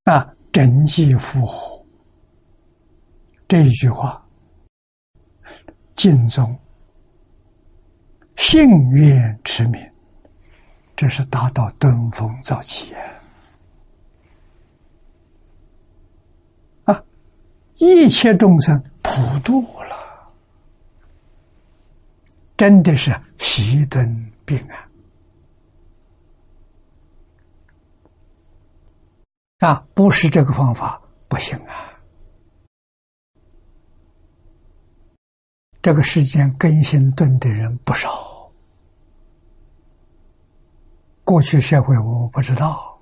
[0.04, 1.86] 啊，真迹复活
[3.48, 4.22] 这一句话，
[5.96, 6.60] 敬宗
[8.36, 9.82] 信愿持名，
[10.96, 12.94] 这是达到登峰造极
[16.84, 17.04] 啊！
[17.78, 20.34] 一切众生普度了，
[22.58, 24.83] 真的是喜登平安。
[29.64, 31.98] 啊，不是这个方法不行啊！
[35.82, 38.52] 这个世间根性钝的人不少，
[41.24, 43.02] 过去社会我不知道，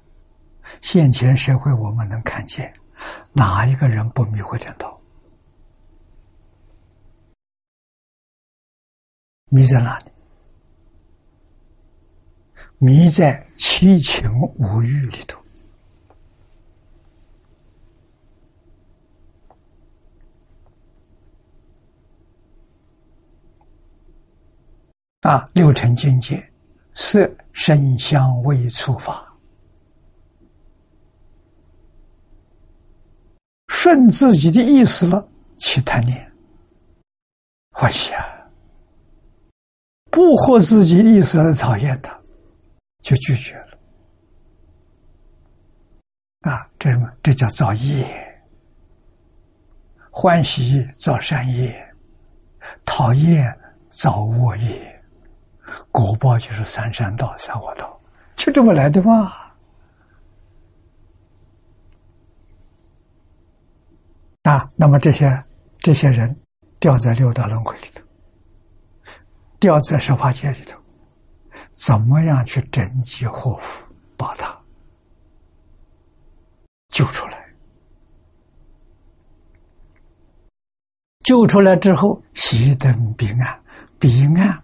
[0.83, 2.71] 现前社会我们能看见，
[3.33, 4.95] 哪一个人不迷惑颠倒？
[9.49, 10.11] 迷在哪里？
[12.77, 15.40] 迷在七情五欲里头。
[25.21, 26.51] 啊，六尘境界，
[26.95, 29.31] 色、声、香、味、触、法，
[33.67, 35.27] 顺自己的意思了，
[35.59, 36.31] 去贪念，
[37.71, 38.23] 欢喜啊；
[40.09, 42.19] 不合自己意思而讨厌他，
[43.03, 43.77] 就拒绝了。
[46.49, 47.07] 啊，这什么？
[47.21, 48.41] 这叫造业，
[50.09, 51.79] 欢喜造善业，
[52.83, 53.55] 讨厌
[53.91, 54.90] 造恶业。
[55.91, 57.99] 果报就是三山道、三恶道，
[58.35, 59.31] 就这么来的嘛。
[64.43, 65.31] 啊，那么这些
[65.79, 66.35] 这些人
[66.79, 68.01] 掉在六道轮回里头，
[69.59, 70.79] 掉在十法界里头，
[71.75, 73.85] 怎么样去整济祸福，
[74.17, 74.59] 把他
[76.87, 77.39] 救出来？
[81.23, 83.63] 救出来之后，熄灯彼岸，
[83.99, 84.61] 彼岸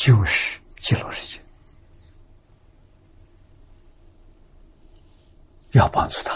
[0.00, 0.58] 就是。
[0.80, 1.40] 极乐世界，
[5.72, 6.34] 要帮助他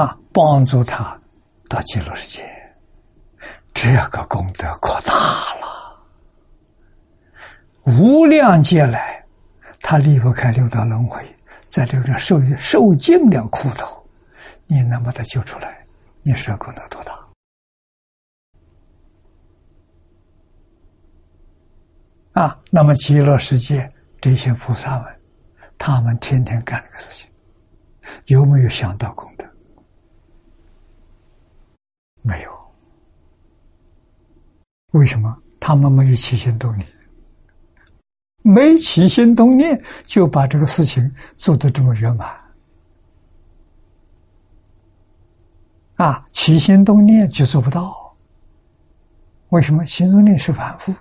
[0.00, 0.18] 啊！
[0.32, 1.20] 帮助他
[1.68, 2.74] 到极乐世界，
[3.74, 5.12] 这个功德可大
[5.56, 6.00] 了。
[7.84, 9.22] 无量劫来，
[9.82, 11.22] 他离不开六道轮回，
[11.68, 14.08] 在六道受受尽了苦头，
[14.66, 15.86] 你能把他救出来，
[16.22, 17.17] 你说功德多大？
[22.38, 25.20] 啊，那么极乐世界这些菩萨们，
[25.76, 27.28] 他们天天干这个事情，
[28.26, 29.44] 有没有想到功德？
[32.22, 32.72] 没有。
[34.92, 35.36] 为什么？
[35.58, 36.88] 他们没有起心动念，
[38.44, 42.40] 没起心动念就把这个事情做得这么圆满。
[45.96, 48.16] 啊，起心动念就做不到。
[49.48, 49.84] 为什么？
[49.84, 50.94] 心动念是反复。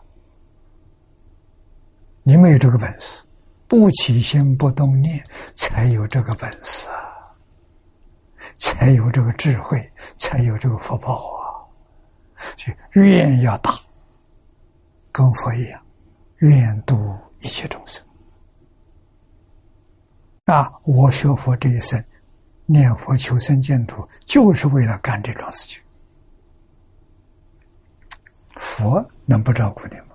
[2.27, 3.25] 你没有这个本事，
[3.69, 5.23] 不起心不动念，
[5.53, 7.31] 才有这个本事啊，
[8.57, 11.63] 才有这个智慧，才有这个福报啊！
[12.57, 13.71] 就愿要大，
[15.09, 15.81] 跟佛一样，
[16.39, 18.03] 愿度一切众生。
[20.43, 22.03] 那我学佛这一生，
[22.65, 25.81] 念佛求生净土，就是为了干这桩事情。
[28.57, 30.06] 佛能不照顾你吗？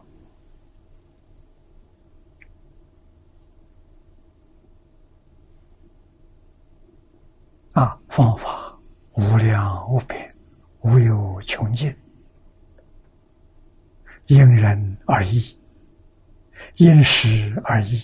[7.72, 8.78] 啊，方法
[9.14, 10.28] 无量无边，
[10.82, 11.94] 无有穷尽，
[14.26, 15.56] 因人而异，
[16.76, 18.02] 因时而异，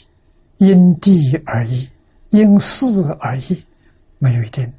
[0.56, 1.86] 因地而异，
[2.30, 2.86] 因事
[3.20, 3.62] 而异，
[4.18, 4.72] 没有一定。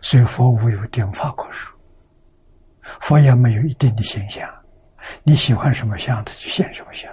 [0.00, 1.78] 所以佛无有定法可说，
[2.80, 4.50] 佛也没有一定的形象，
[5.22, 7.12] 你喜欢什么相，他就现什么相，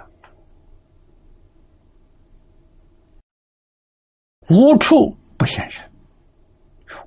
[4.48, 5.14] 无处。
[5.42, 5.84] 不现身，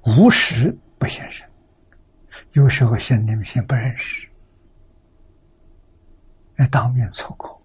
[0.04, 1.50] 无时不现身。
[2.52, 4.28] 有时候先你们先不认识，
[6.58, 7.62] 来当面错过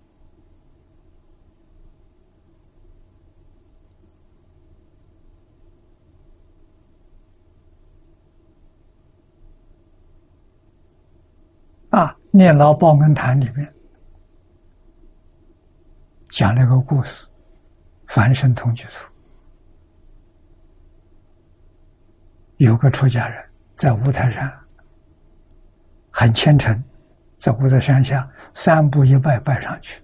[11.91, 12.17] 啊！
[12.31, 13.75] 念老报恩坛里面
[16.29, 17.27] 讲了一个故事：
[18.07, 19.10] 凡圣同居图。
[22.61, 23.43] 有个出家人，
[23.75, 24.53] 在五台山
[26.11, 26.85] 很虔诚，
[27.39, 30.03] 在五台山下三步一拜拜上去。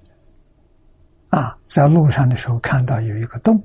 [1.29, 3.63] 啊，在路上的时候看到有一个洞，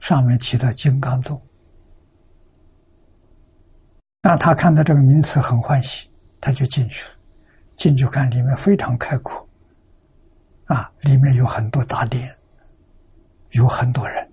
[0.00, 1.40] 上面提到金刚洞，
[4.22, 6.10] 那他看到这个名词很欢喜，
[6.40, 7.14] 他就进去了。
[7.76, 9.48] 进去看，里面非常开阔，
[10.64, 12.36] 啊，里面有很多大殿，
[13.50, 14.28] 有很多人。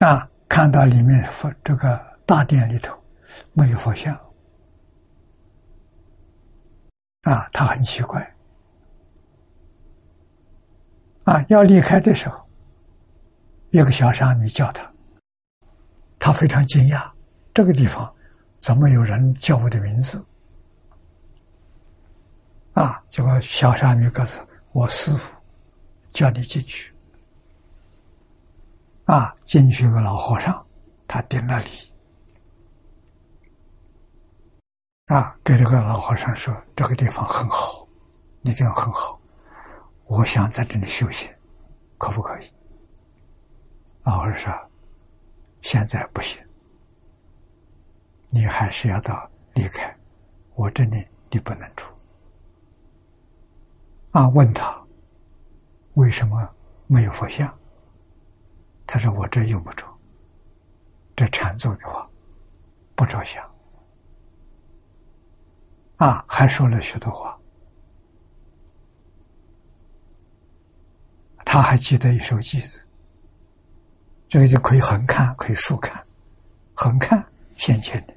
[0.00, 2.98] 啊，看到里面佛这个大殿里头
[3.52, 4.14] 没有佛像，
[7.22, 8.34] 啊，他很奇怪。
[11.24, 12.42] 啊，要离开的时候，
[13.72, 14.90] 一个小沙弥叫他，
[16.18, 17.12] 他非常惊讶，
[17.52, 18.10] 这个地方
[18.58, 20.24] 怎么有人叫我的名字？
[22.72, 24.40] 啊，结果小沙弥告诉
[24.72, 25.38] 我师傅
[26.10, 26.90] 叫你进去。
[29.10, 30.64] 啊，进去个老和尚，
[31.08, 31.92] 他顶了礼。
[35.06, 37.84] 啊，给这个老和尚说：“这个地方很好，
[38.40, 39.20] 你这样很好，
[40.04, 41.28] 我想在这里休息，
[41.98, 42.52] 可不可以？”
[44.06, 44.70] 老和尚说
[45.60, 46.40] ：“现在不行，
[48.28, 49.92] 你还是要到离开
[50.54, 51.84] 我这里，你不能住。”
[54.14, 54.80] 啊，问他
[55.94, 56.48] 为什么
[56.86, 57.52] 没有佛像？
[58.92, 59.86] 他说：“我这用不着，
[61.14, 62.10] 这禅宗的话
[62.96, 63.40] 不着相
[65.98, 67.38] 啊，还说了许多话。
[71.46, 72.84] 他还记得一首偈子，
[74.26, 76.04] 这个就可以横看，可以竖看。
[76.74, 77.24] 横看
[77.56, 78.14] 先前的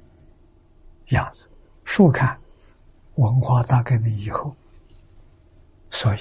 [1.10, 1.48] 样子，
[1.84, 2.36] 竖看
[3.14, 4.52] 文化大革命以后。
[5.88, 6.18] 所以，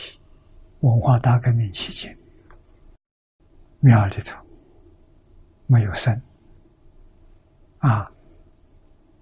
[0.81, 2.15] 文化大革命期间，
[3.79, 4.37] 庙里头。”
[5.73, 6.21] 没有生。
[7.79, 8.11] 啊，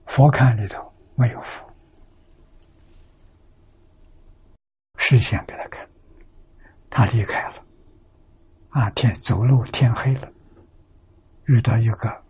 [0.06, 1.66] 佛龛里头没有佛，
[4.98, 5.90] 视线给他看，
[6.90, 7.66] 他离开了。
[8.72, 10.30] 啊，天走路天黑了，
[11.46, 12.24] 遇到一个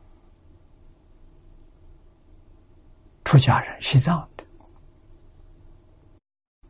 [3.25, 4.45] 出家人，西藏的。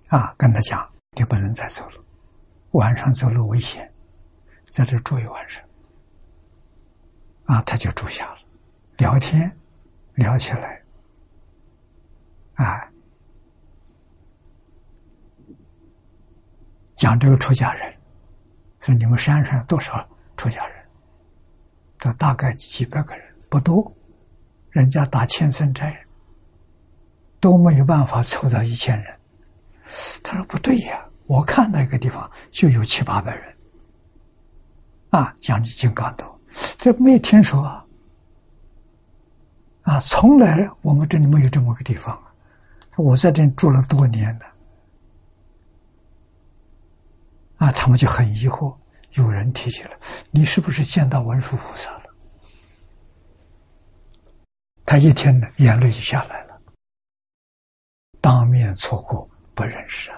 [0.07, 2.03] 啊，跟他讲，你不能再走了，
[2.71, 3.93] 晚上走路危险，
[4.69, 5.61] 在这住一晚上。
[7.51, 8.37] 啊，他就住下了，
[8.95, 9.51] 聊天，
[10.13, 10.81] 聊起来，
[12.53, 12.89] 啊，
[16.95, 17.93] 讲这个出家人，
[18.79, 20.07] 说你们山上多少
[20.37, 20.85] 出家人？
[21.97, 23.93] 这大概几百个人，不多，
[24.69, 26.05] 人家打千僧斋
[27.41, 29.19] 都没有办法凑到一千人。
[30.23, 33.57] 他说不对呀，我看那个地方就有七八百人，
[35.09, 36.40] 啊，讲你金刚洞。
[36.77, 37.85] 这没听说啊！
[39.83, 42.21] 啊，从来我们这里没有这么个地方。
[42.97, 44.45] 我在这住了多年的，
[47.57, 48.75] 啊，他们就很疑惑。
[49.13, 49.91] 有人提起来，
[50.29, 52.03] 你是不是见到文殊菩萨了？
[54.85, 56.61] 他一听呢，眼泪就下来了。
[58.19, 60.17] 当面错过，不认识啊！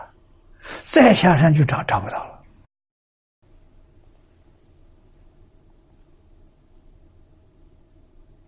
[0.84, 2.33] 再下山就找找不到了。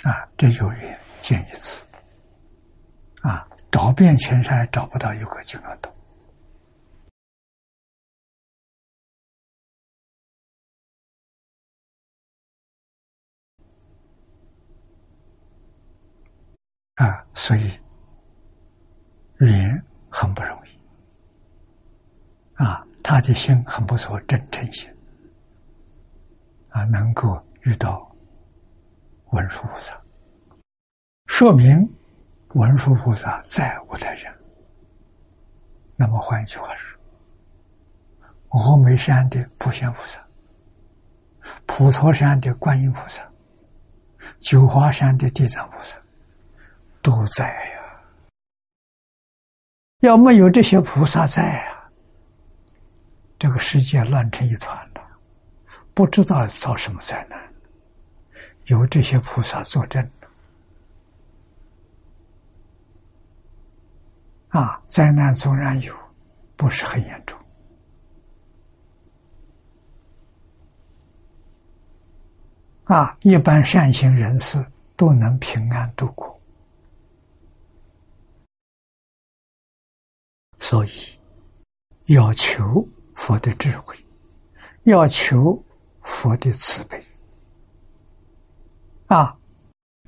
[0.06, 1.84] 啊，这有缘见一次，
[3.24, 5.92] 啊，找遍全山找不到一个金刚洞，
[16.98, 17.72] 啊，所以
[19.40, 20.80] 缘很不容易，
[22.64, 24.88] 啊，他的心很不错，真诚心，
[26.70, 28.15] 啊，能够遇到。
[29.32, 30.00] 文殊菩萨，
[31.28, 31.88] 说明
[32.50, 34.34] 文殊菩萨在五台山。
[35.96, 37.00] 那么换一句话说，
[38.50, 40.26] 峨眉山的普贤菩萨、
[41.66, 43.28] 普陀山的观音菩萨、
[44.40, 45.98] 九华山的地藏菩萨
[47.02, 47.82] 都在呀。
[50.02, 51.90] 要没有这些菩萨在啊，
[53.40, 55.02] 这个世界乱成一团了，
[55.94, 57.55] 不知道遭什么灾难。
[58.66, 60.10] 由这些菩萨作证，
[64.50, 65.96] 啊，灾难纵然有，
[66.56, 67.40] 不是很严重，
[72.86, 74.66] 啊，一般善行人士
[74.96, 76.42] 都能平安度过，
[80.58, 81.20] 所以
[82.06, 83.96] 要求佛的智慧，
[84.84, 85.64] 要求
[86.02, 87.06] 佛的慈悲。
[89.16, 89.40] 啊，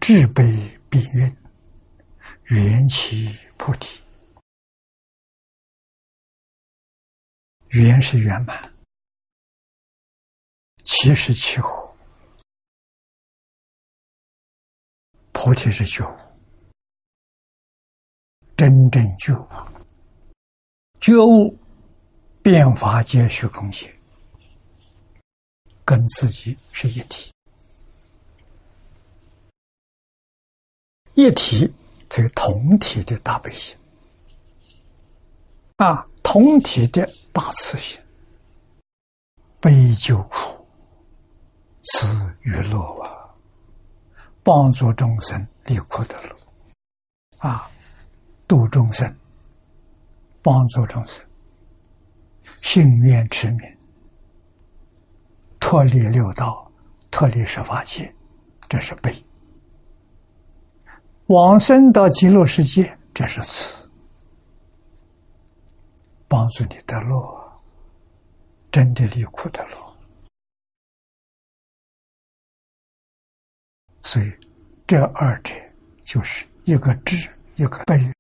[0.02, 0.44] 智悲
[0.90, 1.34] 彼愿，
[2.48, 4.02] 缘起菩提，
[7.70, 8.62] 缘是圆满，
[10.84, 11.96] 起即是气候，
[15.32, 16.18] 菩提是觉悟，
[18.58, 19.48] 真正觉悟，
[21.00, 21.58] 觉悟
[22.44, 23.90] 变法皆虚空性，
[25.86, 27.32] 跟自己是一体，
[31.18, 31.74] 一体
[32.08, 33.76] 则同体的大悲心，
[35.78, 38.00] 啊，同体的大慈心。
[39.60, 40.64] 悲救苦，
[41.82, 42.06] 慈
[42.42, 43.34] 娱乐啊！
[44.44, 46.38] 帮助众生离苦得乐
[47.40, 47.68] 啊！
[48.48, 49.12] 度众生，
[50.44, 51.26] 帮助众生，
[52.62, 53.78] 信愿持名，
[55.60, 56.72] 脱离六道，
[57.10, 58.14] 脱离十法界，
[58.70, 59.12] 这是悲；
[61.28, 63.90] 往生到极乐世界，这是慈，
[66.28, 67.38] 帮助你得乐。
[68.70, 69.98] 真的离苦得乐，
[74.04, 74.32] 所以
[74.86, 75.54] 这二者
[76.04, 78.14] 就是一个智，一个悲，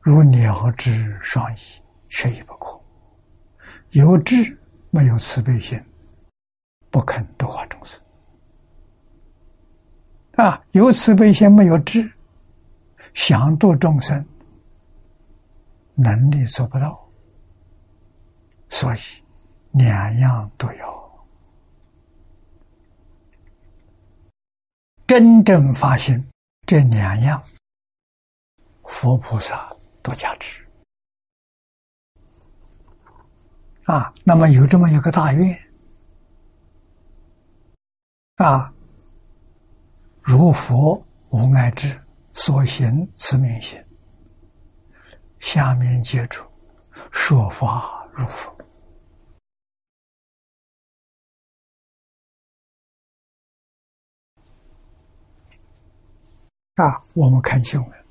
[0.00, 2.80] 如鸟之双翼，缺一不可。
[3.90, 4.56] 有智
[4.90, 5.82] 没有慈悲心，
[6.88, 7.98] 不肯度化众生；
[10.36, 12.10] 啊，有慈悲心没有智，
[13.14, 14.26] 想度众生，
[15.94, 17.08] 能力做不到，
[18.68, 18.98] 所以。
[19.74, 21.24] 两样都有，
[25.06, 26.22] 真正发心，
[26.66, 27.42] 这两样，
[28.84, 30.62] 佛菩萨多加持
[33.86, 34.12] 啊。
[34.24, 35.58] 那么有这么一个大愿
[38.36, 38.70] 啊，
[40.22, 42.00] 如佛无碍智，
[42.32, 43.84] 所行持名心，
[45.40, 46.42] 下面接住
[47.10, 48.56] 说法如佛。
[56.76, 58.04] 啊，我们看经文，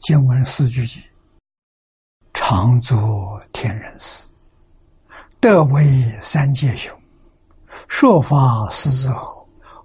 [0.00, 1.02] 经文四句偈：
[2.34, 4.28] 常作天人师，
[5.40, 5.82] 德为
[6.20, 6.94] 三界雄，
[7.88, 9.39] 说法师之后，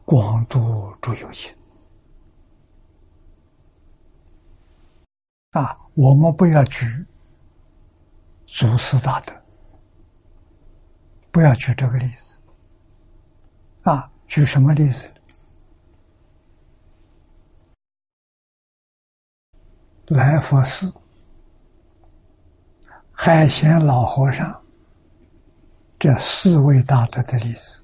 [0.06, 1.54] 广度诸有情。
[5.52, 6.86] 啊，我们不要举
[8.46, 9.34] 祖师大德，
[11.32, 12.38] 不要举这个例子。
[13.82, 15.12] 啊，举什么例子？
[20.08, 20.94] 来佛寺，
[23.12, 24.62] 海贤老和尚，
[25.98, 27.82] 这四位大德的例子，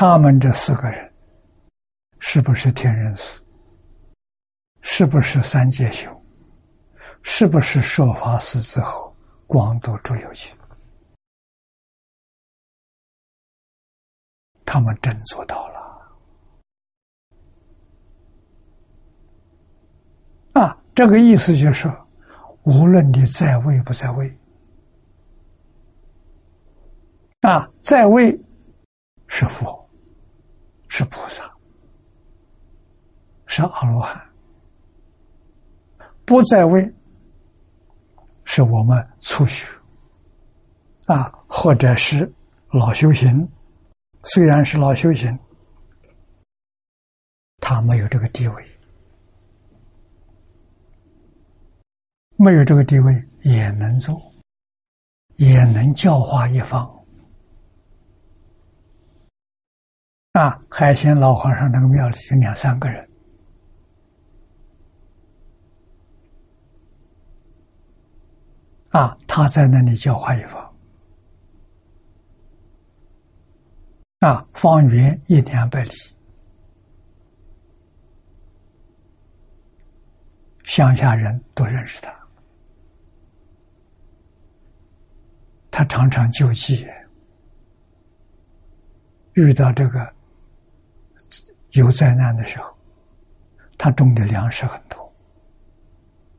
[0.00, 1.12] 他们这四个人，
[2.20, 3.42] 是不是天人师？
[4.80, 6.08] 是不是三界修？
[7.24, 9.12] 是不是说法师之后
[9.48, 10.56] 广度诸有情？
[14.64, 15.80] 他们真做到了。
[20.52, 21.92] 啊，这个意思就是，
[22.62, 24.38] 无论你在位不在位，
[27.40, 28.40] 啊，在位
[29.26, 29.87] 是佛，
[30.88, 31.50] 是菩萨，
[33.46, 34.16] 是阿罗汉；
[36.24, 36.92] 不在位，
[38.44, 39.66] 是我们初学，
[41.06, 42.30] 啊，或者是
[42.70, 43.48] 老修行。
[44.24, 45.38] 虽然是老修行，
[47.58, 48.68] 他没有这个地位。
[52.36, 53.12] 没有这个地位
[53.42, 54.20] 也能做，
[55.36, 56.97] 也能教化一方。
[60.38, 63.08] 啊，海鲜老和尚那个庙里就两三个人，
[68.90, 70.76] 啊，他在那里教化一方，
[74.20, 75.90] 啊，方圆一两百里，
[80.62, 82.16] 乡下人都认识他。
[85.68, 86.86] 他常常救济，
[89.32, 90.14] 遇到这个
[91.78, 92.76] 有灾难的时候，
[93.78, 95.12] 他种的粮食很多，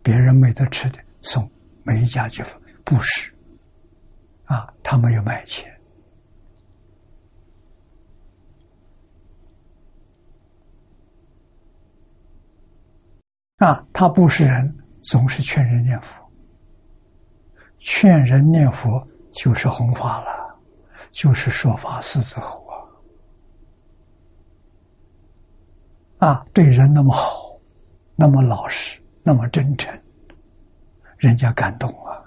[0.03, 1.49] 别人没得吃的，送
[1.83, 2.43] 每一家去
[2.83, 3.33] 布施，
[4.45, 5.73] 啊，他没有卖钱，
[13.57, 16.21] 啊，他布施人总是劝人念佛，
[17.79, 19.07] 劝人念佛。
[19.31, 20.59] 就是弘法了，
[21.11, 22.65] 就是说法师之后
[26.19, 27.57] 啊对人那么好
[28.15, 29.97] 那么老实那么真诚
[31.17, 32.25] 人家感动了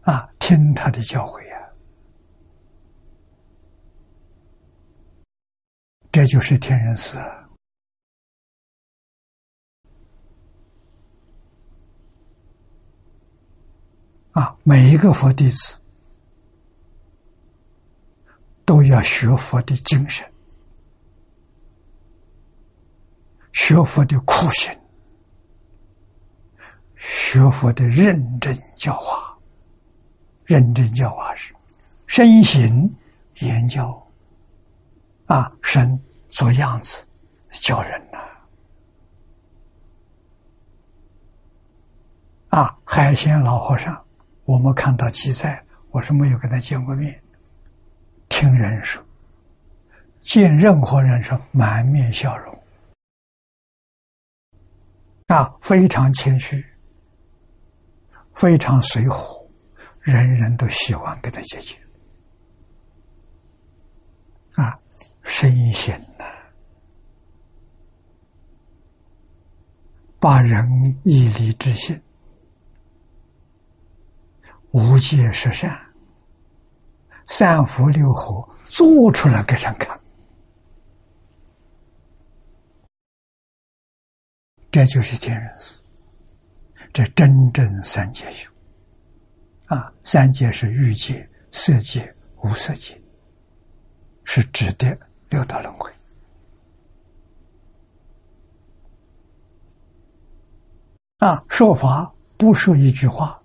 [0.00, 1.56] 啊听他的教诲呀
[6.10, 7.18] 这就是天人寺
[14.32, 15.78] 啊每一个佛弟子
[18.64, 20.26] 都要学佛的精神
[23.52, 24.72] 学佛的苦心，
[26.96, 29.28] 学佛的认真教化。
[30.44, 31.54] 认真教化是
[32.08, 32.92] 身形
[33.36, 34.04] 言教
[35.26, 35.96] 啊，身
[36.28, 37.06] 做样子
[37.50, 38.18] 教人呐
[42.48, 42.76] 啊！
[42.84, 44.04] 海鲜老和尚，
[44.44, 47.22] 我们看到记载，我是没有跟他见过面，
[48.28, 49.00] 听人说，
[50.20, 52.59] 见任何人是满面笑容
[55.30, 56.64] 啊，非常谦虚，
[58.34, 59.38] 非常随和。
[60.00, 61.76] 人人都喜欢跟他接近，
[64.56, 64.76] 啊，
[65.22, 66.24] 身心呐，
[70.18, 70.66] 把仁
[71.04, 72.00] 义礼智信、
[74.70, 75.78] 无戒十善、
[77.26, 79.99] 三福六和做出来给人看，
[84.70, 85.80] 这就是天人师，
[86.92, 88.48] 这真正三界修。
[89.66, 93.00] 啊，三界是欲界、色界、无色界，
[94.24, 94.98] 是指的
[95.28, 95.92] 六道轮回。
[101.18, 103.40] 啊，说法不说一句话，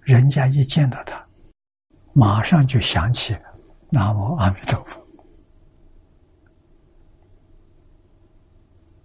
[0.00, 1.26] 人家一见到他，
[2.12, 3.36] 马上就想起
[3.90, 5.07] 南无阿弥陀佛，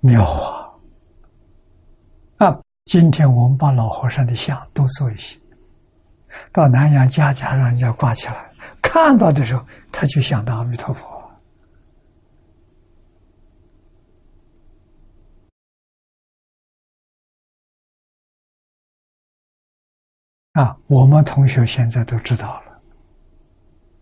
[0.03, 0.69] 妙啊！
[2.45, 2.59] 啊。
[2.84, 5.39] 今天我们把老和尚的像都做一些，
[6.51, 8.51] 到南阳家家让人家挂起来，
[8.81, 11.07] 看到的时候他就想到阿弥陀佛
[20.51, 20.77] 啊！
[20.88, 22.81] 我们同学现在都知道了，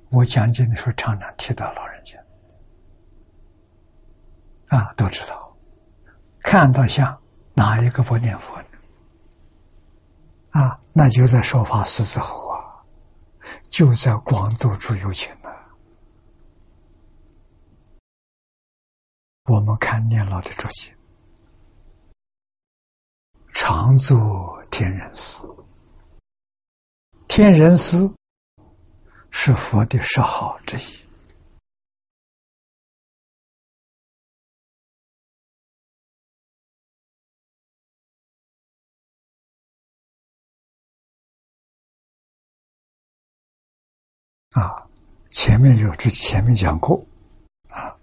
[0.10, 2.18] 我讲经的时候常常提到老人家
[4.76, 5.51] 啊，都知道，
[6.42, 7.22] 看到像
[7.54, 8.68] 哪一个不念佛呢？
[10.52, 12.84] 啊，那就在说法寺之后啊，
[13.70, 15.50] 就在广度诸有情了。
[19.46, 20.96] 我们看念老的注解，
[23.54, 25.42] 常作天人师。
[27.28, 27.98] 天人师
[29.30, 31.01] 是佛的十好之一。
[44.52, 44.86] 啊，
[45.30, 47.02] 前面有之前面讲过，
[47.70, 47.96] 啊，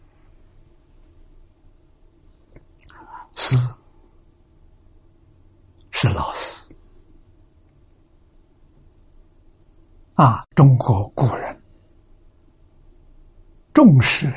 [3.34, 3.54] 师
[5.90, 6.66] 是老师，
[10.14, 11.62] 啊，中国古人
[13.74, 14.32] 重视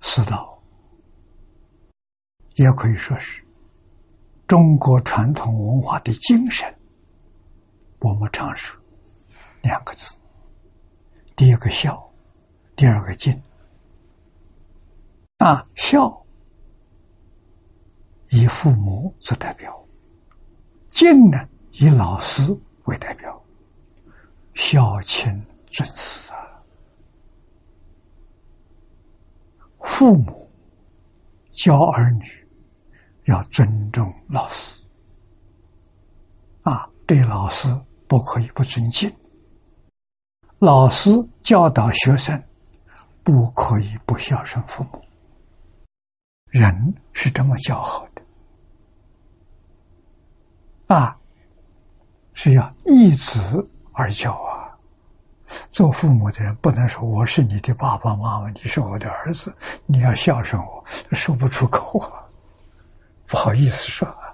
[0.00, 0.62] 师道，
[2.54, 3.44] 也可以说是
[4.46, 6.72] 中国传统文化的精神。
[7.98, 8.81] 我们常说。
[9.62, 10.14] 两个字，
[11.36, 12.10] 第一个孝，
[12.76, 13.40] 第二个敬。
[15.38, 16.24] 啊，孝
[18.30, 19.84] 以父母做代表，
[20.90, 23.42] 敬呢以老师为代表，
[24.54, 26.62] 孝亲尊师啊。
[29.80, 30.48] 父母
[31.50, 32.24] 教儿女
[33.24, 34.80] 要尊重老师，
[36.62, 37.68] 啊，对老师
[38.06, 39.12] 不可以不尊敬。
[40.62, 41.10] 老师
[41.42, 42.40] 教导学生，
[43.24, 45.02] 不可以不孝顺父母。
[46.50, 48.22] 人是这么教好的，
[50.94, 51.16] 啊，
[52.32, 54.70] 是要依子而教啊。
[55.72, 59.52] 做父母的人不能说我是你的爸爸妈妈，你是我的儿子，
[59.84, 62.22] 你要孝顺我，说不出口啊，
[63.26, 64.32] 不好意思说啊，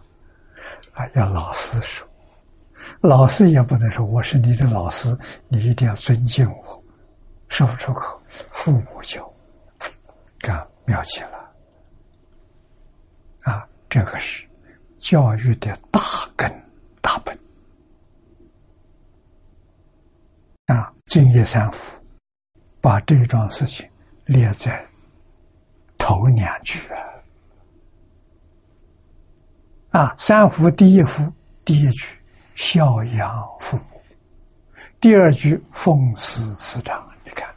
[0.92, 2.06] 啊，要老师说。
[3.00, 5.16] 老师也不能说我是你的老师，
[5.48, 6.84] 你一定要尊敬我，
[7.48, 8.20] 说不出口。
[8.50, 9.32] 父母教，
[10.38, 11.50] 干妙极了，
[13.42, 14.46] 啊，这个是
[14.96, 16.00] 教育的大
[16.36, 16.50] 根
[17.00, 17.38] 大本。
[20.66, 22.00] 啊，敬业三福，
[22.80, 23.88] 把这桩事情
[24.26, 24.86] 列在
[25.96, 27.00] 头两句啊。
[29.90, 31.32] 啊，三福第一福
[31.64, 32.17] 第一句。
[32.58, 34.02] 孝养父母。
[35.00, 37.54] 第二句奉师师长，你看，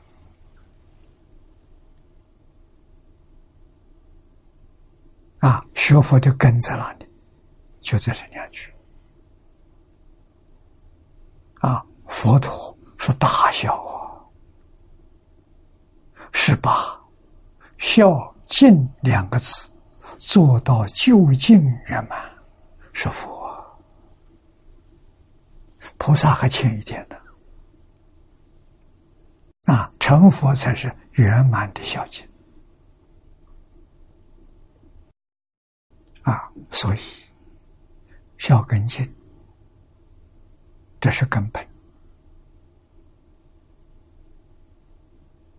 [5.40, 7.10] 啊，学佛的根在哪里？
[7.82, 8.72] 就在这两句。
[11.62, 14.22] 啊，佛陀是大孝啊，
[16.32, 16.96] 是把
[17.80, 19.68] 孝敬两个字
[20.20, 22.32] 做到究竟圆满，
[22.94, 23.41] 是佛。
[26.04, 27.16] 菩萨还欠一点呢。
[29.72, 32.28] 啊，成佛才是圆满的孝敬。
[36.24, 37.00] 啊，所以
[38.40, 39.08] 孝根敬，
[41.00, 41.64] 这是根本。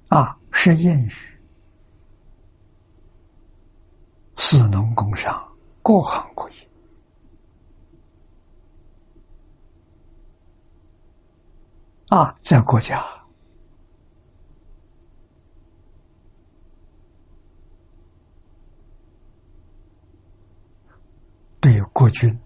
[0.09, 1.13] 啊，是谚语，
[4.37, 6.69] 四农工商，各行各业。
[12.13, 13.03] 啊，在国家。
[21.59, 22.39] 对国军，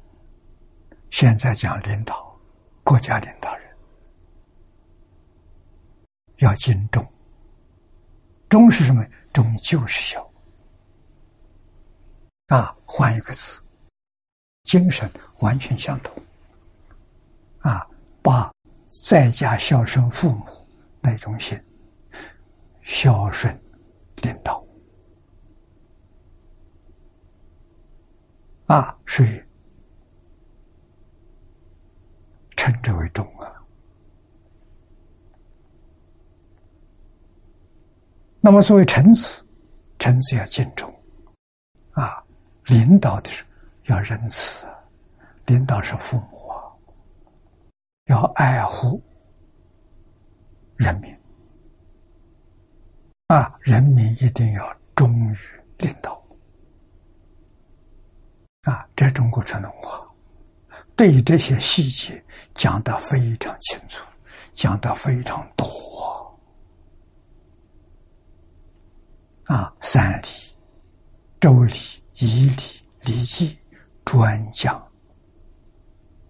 [1.11, 2.39] 现在讲领导，
[2.85, 3.77] 国家领导人
[6.37, 7.05] 要敬重。
[8.49, 9.05] 忠是什么？
[9.35, 10.31] 忠就是孝。
[12.47, 13.61] 啊，换一个词，
[14.63, 15.11] 精神
[15.41, 16.23] 完全相同。
[17.63, 17.85] 啊，
[18.23, 18.55] 把
[19.03, 20.45] 在家孝顺父母
[21.01, 21.61] 那种心，
[22.83, 23.57] 孝顺
[24.23, 24.65] 领导。
[28.67, 29.41] 啊，所以
[32.57, 33.53] 称之为忠啊。
[38.41, 39.47] 那么作为臣子，
[40.01, 40.93] 臣子要敬重
[41.93, 42.21] 啊，
[42.65, 43.45] 领导的是
[43.85, 44.67] 要仁慈，
[45.47, 46.36] 领导是父母，
[48.07, 49.03] 要爱护
[50.77, 51.13] 人民
[53.27, 55.37] 啊，人民一定要忠于
[55.79, 56.23] 领导。
[58.63, 60.07] 啊，这中国传统文化
[60.95, 62.25] 对于这些细节
[62.55, 64.05] 讲得非常清楚，
[64.53, 65.67] 讲得非常多。
[69.45, 70.27] 啊，三礼、
[71.41, 71.75] 周礼、
[72.15, 72.63] 仪礼、
[73.03, 73.59] 礼记，
[74.05, 74.85] 专讲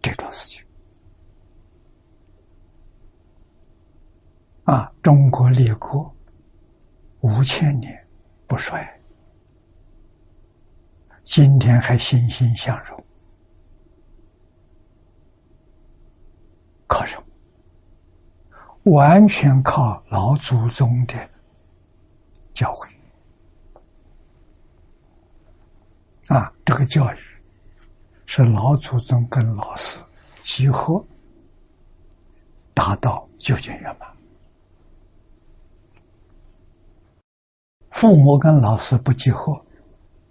[0.00, 0.65] 这种事情。
[4.66, 6.12] 啊，中国立国
[7.20, 8.06] 五千年
[8.48, 8.84] 不衰。
[11.22, 13.04] 今天还欣欣向荣，
[16.88, 18.92] 靠什么？
[18.92, 21.14] 完全靠老祖宗的
[22.52, 22.88] 教诲
[26.26, 26.52] 啊！
[26.64, 27.18] 这个教育
[28.24, 30.02] 是老祖宗跟老师
[30.42, 31.04] 集合，
[32.74, 34.15] 达到究竟圆满。
[37.96, 39.60] 父母跟老师不结合。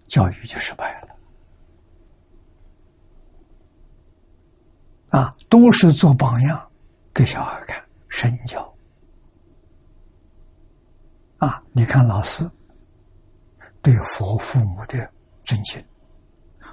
[0.08, 1.08] 教育就失败了，
[5.20, 6.72] 啊，都是做榜样
[7.12, 8.62] 给小孩看，身教。
[11.40, 12.48] 啊，你看老师
[13.82, 15.12] 对佛父母的
[15.42, 15.84] 尊敬，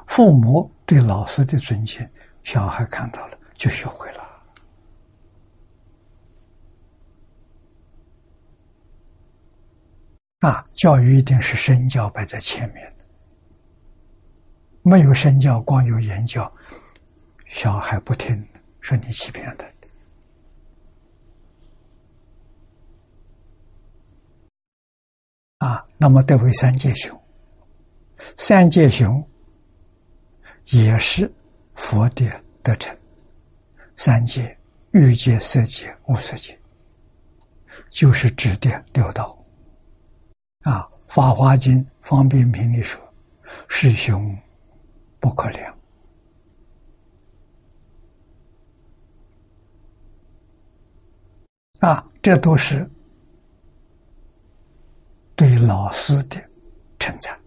[0.06, 2.06] 父母对老师的尊敬，
[2.44, 4.21] 小孩看到了就学会了。
[10.42, 13.04] 啊，教育一定是身教摆在前面的。
[14.82, 16.52] 没有身教，光有言教，
[17.46, 18.44] 小孩不听，
[18.80, 19.64] 说你欺骗他。
[25.64, 27.22] 啊，那么得为三界雄，
[28.36, 29.24] 三界雄
[30.70, 31.32] 也是
[31.74, 32.28] 佛的
[32.64, 32.92] 得成。
[33.94, 34.58] 三界
[34.90, 36.58] 欲界、色界、无色界，
[37.90, 39.38] 就是指的六道。
[40.62, 43.00] 啊，《法华经·方便品》里说
[43.68, 44.36] ：“师兄。”
[45.22, 45.78] 不可量
[51.78, 52.04] 啊！
[52.20, 52.90] 这都是
[55.36, 56.42] 对老师的
[56.98, 57.40] 称赞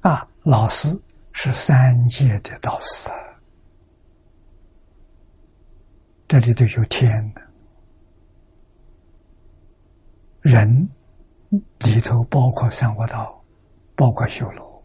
[0.00, 0.28] 啊！
[0.42, 1.00] 老师
[1.32, 3.08] 是三界的导师，
[6.26, 7.42] 这里头有天的，
[10.44, 10.88] 人
[11.80, 13.44] 里头包括三国道。
[13.96, 14.84] 包括修罗。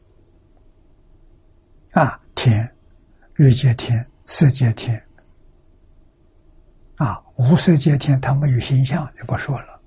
[1.94, 2.76] 啊，天、
[3.38, 5.04] 欲界天、色界天。
[6.98, 9.82] 啊，无色界天它没有形象，就不说了，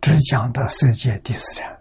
[0.00, 1.78] 只讲到色界第四禅。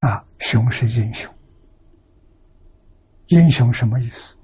[0.00, 1.32] 啊，雄是英雄，
[3.28, 4.36] 英雄什么意思？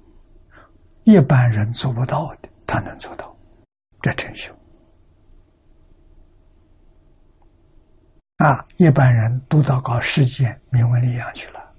[1.03, 3.35] 一般人做不到的，他能做到，
[4.01, 4.53] 这成修。
[8.37, 11.73] 啊，一般人都到搞世界名闻利养去了。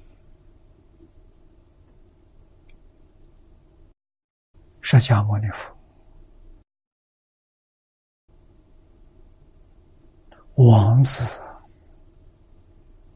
[4.80, 5.76] 释迦牟尼佛，
[10.54, 11.42] 王子，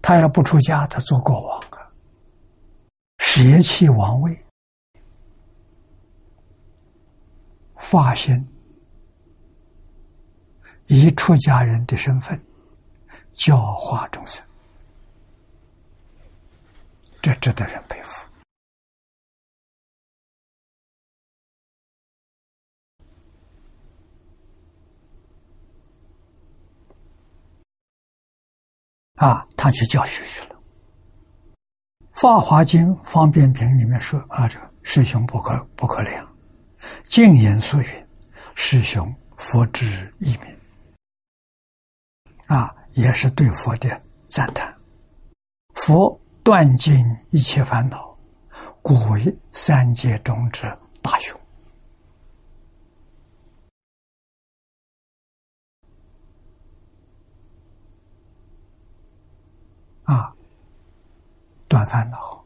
[0.02, 1.90] 他要不出家，他做国王啊，
[3.18, 4.44] 舍弃王位，
[7.90, 8.46] 发现
[10.86, 12.40] 以出家人的身份。
[13.32, 14.44] 教化众生，
[17.22, 18.28] 这值得人佩服。
[29.14, 30.56] 啊，他去教学去了。
[32.20, 36.29] 《法华经·方便品》里面说：“啊，这个师兄不可不可怜，
[37.04, 38.08] 净言素云，
[38.54, 40.56] 师兄佛之一名。”
[42.46, 42.74] 啊。
[42.94, 44.76] 也是对佛的赞叹。
[45.74, 48.18] 佛断尽一切烦恼，
[48.82, 50.66] 故为三界中之
[51.00, 51.40] 大雄。
[60.02, 60.34] 啊，
[61.68, 62.44] 断烦恼，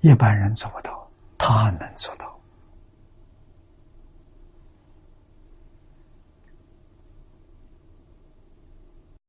[0.00, 2.35] 一般人做不到，他能做到。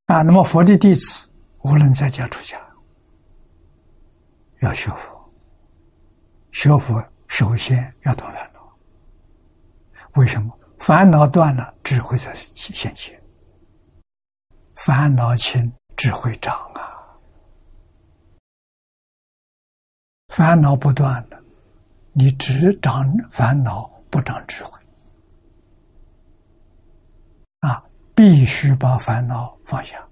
[0.08, 1.30] 啊，那么佛的弟子
[1.64, 2.58] 无论在家出家，
[4.62, 5.18] 要学佛。
[6.54, 8.74] 学佛首先要断烦恼。
[10.16, 10.58] 为什么？
[10.80, 13.22] 烦恼断了，智慧才现前。
[14.76, 17.04] 烦恼轻，智慧长啊。
[20.30, 21.44] 烦恼不断的，
[22.14, 24.80] 你只长烦恼，不长智慧。
[28.18, 30.03] 必须把烦恼放下。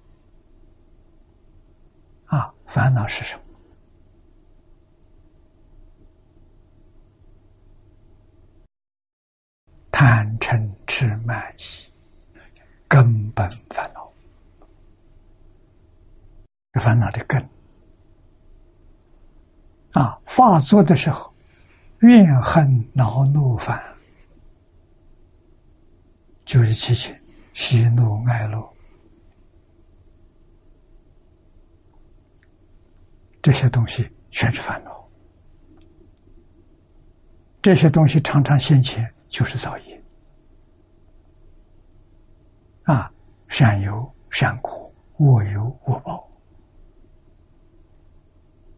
[2.28, 3.42] 啊，烦恼是什么？
[9.90, 11.92] 贪嗔痴慢疑，
[12.88, 14.08] 根本烦恼。
[16.74, 17.42] 烦恼的根。
[19.94, 21.34] 啊，发作的时候，
[22.02, 23.84] 怨恨恼怒烦，
[26.46, 27.20] 就是七情。
[27.56, 28.74] 喜怒哀乐，
[33.42, 35.10] 这些东西全是烦恼。
[37.62, 40.04] 这些东西常常现前，就是造业。
[42.84, 43.12] 啊，
[43.48, 46.30] 善有善果，恶有恶报。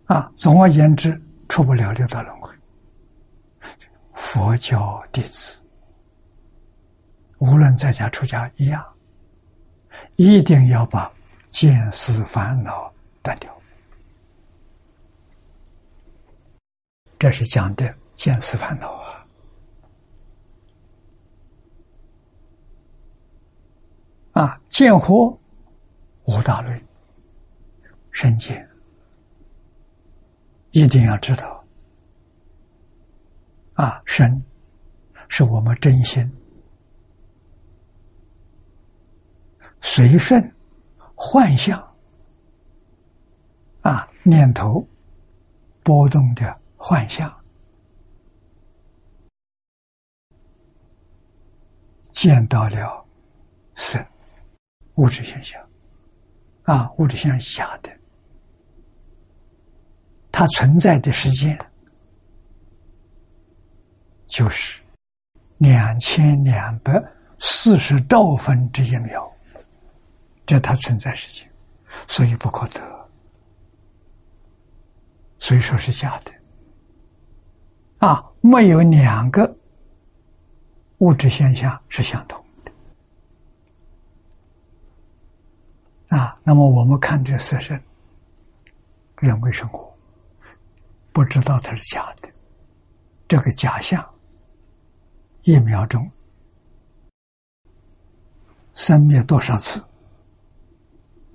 [0.05, 2.55] 啊，总而言之，出不了六道轮回。
[4.13, 5.61] 佛教弟子。
[7.39, 8.85] 无论在家出家一样，
[10.15, 11.11] 一定要把
[11.49, 12.91] 见思烦恼
[13.21, 13.55] 断掉。
[17.19, 19.25] 这是讲的见思烦恼啊！
[24.33, 25.35] 啊，见惑
[26.25, 26.83] 五大类，
[28.11, 28.67] 身见
[30.71, 31.65] 一定要知道
[33.73, 34.43] 啊，身
[35.27, 36.31] 是我们真心。
[39.97, 40.39] 随顺
[41.15, 41.81] 幻象
[43.81, 44.87] 啊，念头
[45.81, 47.35] 波动的幻象，
[52.11, 53.03] 见到了
[53.73, 53.97] 色
[54.97, 55.59] 物质现象
[56.65, 57.89] 啊，物质现象假的，
[60.31, 61.57] 它存在的时间
[64.27, 64.79] 就是
[65.57, 67.03] 两千两百
[67.39, 69.27] 四十兆分之一秒。
[70.47, 71.47] 这它存在时间，
[72.07, 72.81] 所以不可得，
[75.37, 76.33] 所以说是假的。
[77.97, 79.57] 啊，没有两个
[80.99, 82.71] 物质现象是相同的。
[86.17, 87.83] 啊，那么我们看这色身，
[89.17, 89.93] 人为生活，
[91.11, 92.29] 不知道它是假的，
[93.27, 94.07] 这个假象，
[95.41, 96.09] 一秒钟
[98.75, 99.83] 生灭多少次？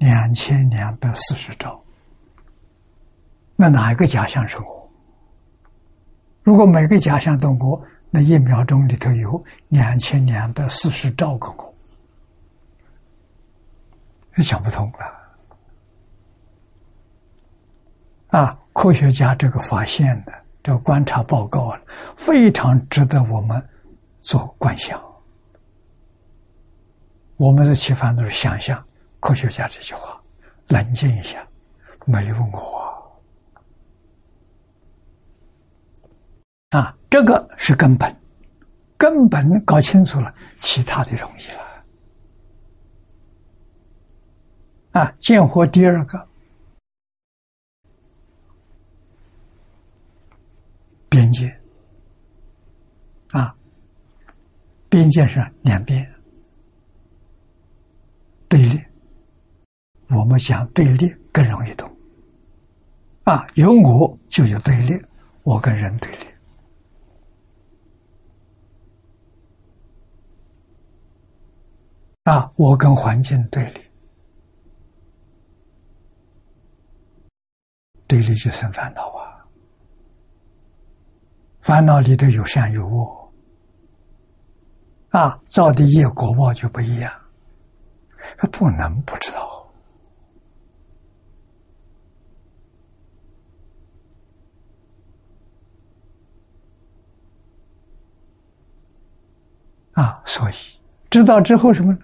[0.03, 1.81] 两千两百四十兆，
[3.55, 4.91] 那哪一个假象生活？
[6.43, 7.81] 如果每个假象都过，
[8.11, 11.73] 那一秒钟里头有两千两百四十兆个我，
[14.43, 15.21] 想不通了。
[18.37, 20.33] 啊，科学家这个发现的
[20.65, 21.81] 这个观察报告啊，
[22.17, 23.65] 非常值得我们
[24.19, 25.01] 做观想。
[27.37, 28.85] 我们的起烦恼是想象
[29.23, 30.21] 科学家这句话，
[30.67, 31.47] 冷静一下，
[32.07, 33.23] 没问我
[36.71, 38.21] 啊，这个是根本，
[38.97, 41.85] 根本搞清楚了，其他的容易了。
[45.01, 46.29] 啊，见货第二个
[51.09, 51.49] 边界
[53.31, 53.55] 啊，
[54.89, 56.13] 边界是两边。
[58.49, 58.83] 对立，
[60.17, 61.91] 我们讲对立更容易懂。
[63.25, 64.93] 啊，有我就有对立，
[65.43, 66.27] 我跟人对立。
[72.25, 73.81] 啊，我跟环境对立，
[78.07, 79.47] 对立就生烦恼啊。
[81.61, 83.33] 烦恼里头有善有恶，
[85.11, 87.13] 啊，造的业果报就不一样。
[88.39, 89.49] 他不能不知道
[100.03, 100.21] 啊！
[100.25, 100.55] 所以
[101.09, 102.01] 知道之后什么呢？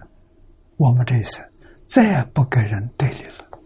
[0.77, 1.43] 我们这一生
[1.85, 3.59] 再也不跟人对立了，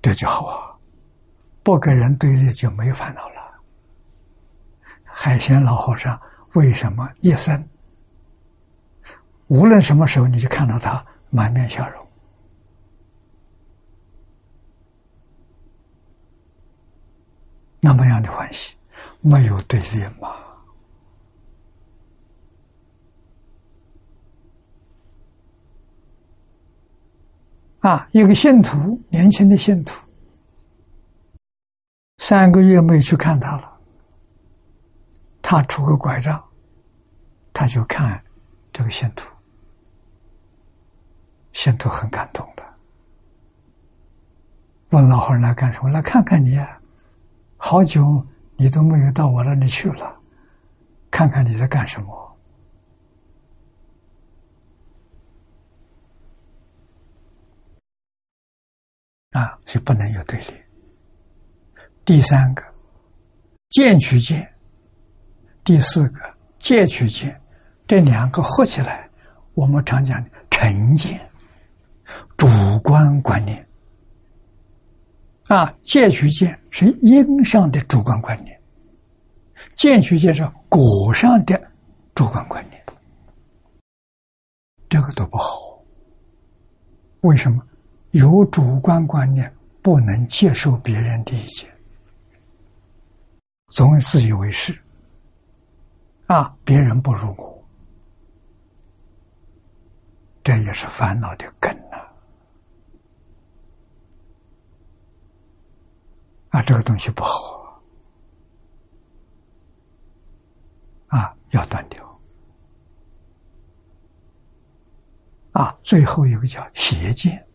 [0.00, 0.72] 这就好啊！
[1.62, 3.34] 不跟人对立就没烦恼了。
[5.04, 6.18] 海鲜老和尚
[6.54, 7.68] 为什么一生？
[9.48, 12.08] 无论什么时候，你就看到他满面笑容，
[17.80, 18.76] 那么样的欢喜，
[19.20, 20.45] 没有对立吗？
[27.86, 30.02] 啊，一个信徒，年轻的信徒，
[32.18, 33.78] 三个月没去看他了，
[35.40, 36.42] 他拄个拐杖，
[37.52, 38.20] 他就看
[38.72, 39.30] 这个信徒。
[41.52, 42.64] 信徒很感动的，
[44.90, 45.88] 问老和尚来干什么？
[45.88, 46.58] 来看看你，
[47.56, 48.26] 好久
[48.56, 50.12] 你都没有到我那里去了，
[51.08, 52.25] 看看你在干什么。
[59.36, 60.46] 啊，是不能有对立。
[62.06, 62.64] 第三个，
[63.68, 64.40] 见取见；
[65.62, 66.20] 第四个，
[66.58, 67.38] 戒取见，
[67.86, 69.06] 这两个合起来，
[69.52, 71.20] 我们常讲的成见。
[72.38, 72.46] 主
[72.82, 73.68] 观观念
[75.48, 78.58] 啊，戒取见是因上的主观观念，
[79.74, 81.60] 见取见是果上的
[82.14, 82.82] 主观观念，
[84.88, 85.84] 这个都不好。
[87.20, 87.62] 为什么？
[88.16, 91.70] 有主观观念不能接受别人的意见，
[93.66, 94.76] 总自以为是。
[96.26, 97.64] 啊，别人不如我，
[100.42, 101.98] 这也是烦恼的根呐。
[106.48, 107.80] 啊，这个东西不好
[111.08, 112.20] 啊，要断掉。
[115.52, 115.78] 啊。
[115.84, 117.45] 最后一个叫邪见，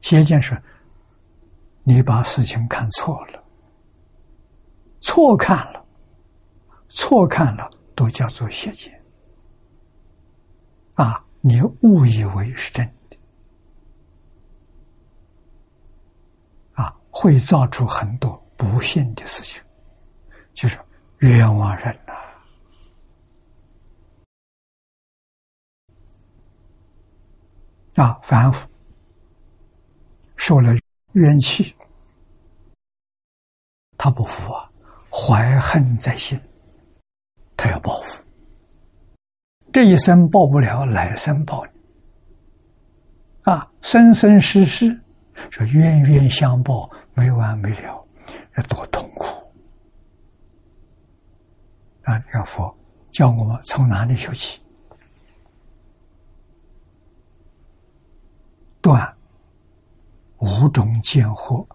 [0.00, 0.60] 邪见是，
[1.82, 3.44] 你把事情看错了，
[5.00, 5.84] 错看了，
[6.88, 9.02] 错看了，都叫做邪见
[10.94, 13.16] 啊，你误以为是真的，
[16.74, 16.94] 啊。
[17.10, 19.60] 会造出很多不幸的事情，
[20.54, 20.78] 就是
[21.18, 22.14] 冤枉人呐！
[27.96, 28.68] 啊，反复
[30.38, 30.72] 受了
[31.12, 31.76] 冤气，
[33.98, 34.70] 他不服啊，
[35.10, 36.40] 怀恨在心，
[37.54, 38.24] 他要报复。
[39.70, 41.66] 这一生报不了，来生报。
[43.42, 44.98] 啊，生生世世，
[45.50, 46.90] 说冤冤相报。
[47.14, 48.06] 没完没了，
[48.56, 49.26] 要多痛苦
[52.04, 52.22] 啊！
[52.32, 52.72] 要佛
[53.10, 54.60] 教我们从哪里修起？
[58.80, 59.17] 断
[60.38, 61.66] 五种见惑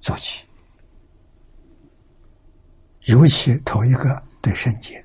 [0.00, 0.44] 做起，
[3.06, 5.04] 尤其头一个对圣洁，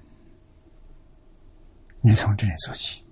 [2.01, 3.03] 你从这里做起。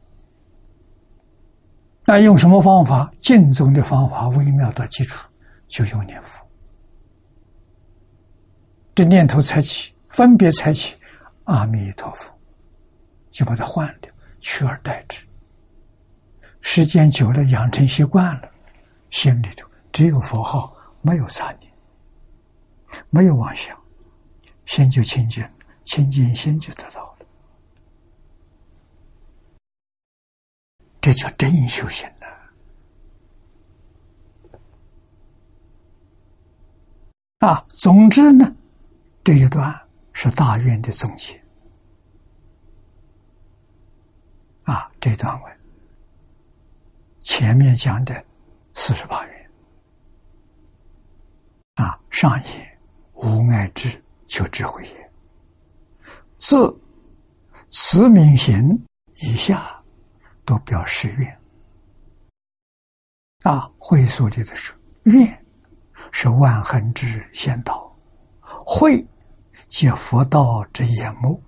[2.06, 3.12] 那用什么方法？
[3.20, 5.28] 净宗的方法，微妙的基础，
[5.68, 6.46] 就用念佛。
[8.94, 10.96] 这念头才起，分别才起，
[11.46, 12.32] 阿弥陀佛，
[13.32, 15.26] 就把它换掉，取而代之。
[16.62, 18.52] 时间久了，养成习惯了，
[19.10, 21.72] 心里头只有佛号，没有杂念，
[23.10, 23.82] 没有妄想，
[24.66, 25.42] 心就清净，
[25.86, 27.26] 清净心就得到了。
[31.00, 32.28] 这叫真修行呐！
[37.48, 38.54] 啊，总之呢，
[39.24, 39.74] 这一段
[40.12, 41.42] 是大愿的总结。
[44.64, 45.60] 啊，这段文
[47.22, 48.26] 前面讲的
[48.74, 49.35] 四十八愿，
[51.76, 52.80] 啊，上也
[53.14, 55.12] 无爱智，求智慧也。
[56.38, 56.56] 自
[57.70, 58.78] 慈悯行
[59.16, 59.84] 以下，
[60.46, 61.42] 都表示愿。
[63.44, 64.74] 啊，会所里的是
[65.04, 65.46] 愿，
[66.12, 67.94] 是万恒之先导，
[68.66, 69.06] 会
[69.68, 71.42] 即佛道之眼目。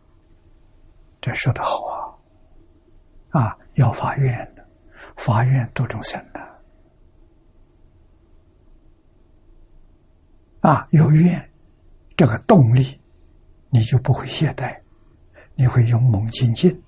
[1.22, 2.18] 这说的好
[3.32, 3.42] 啊！
[3.42, 4.68] 啊，要发愿的，
[5.16, 6.57] 发愿度众生的。
[10.68, 11.50] 啊，有愿，
[12.18, 13.00] 这个动力，
[13.70, 14.78] 你就不会懈怠，
[15.56, 16.84] 你会勇猛精进。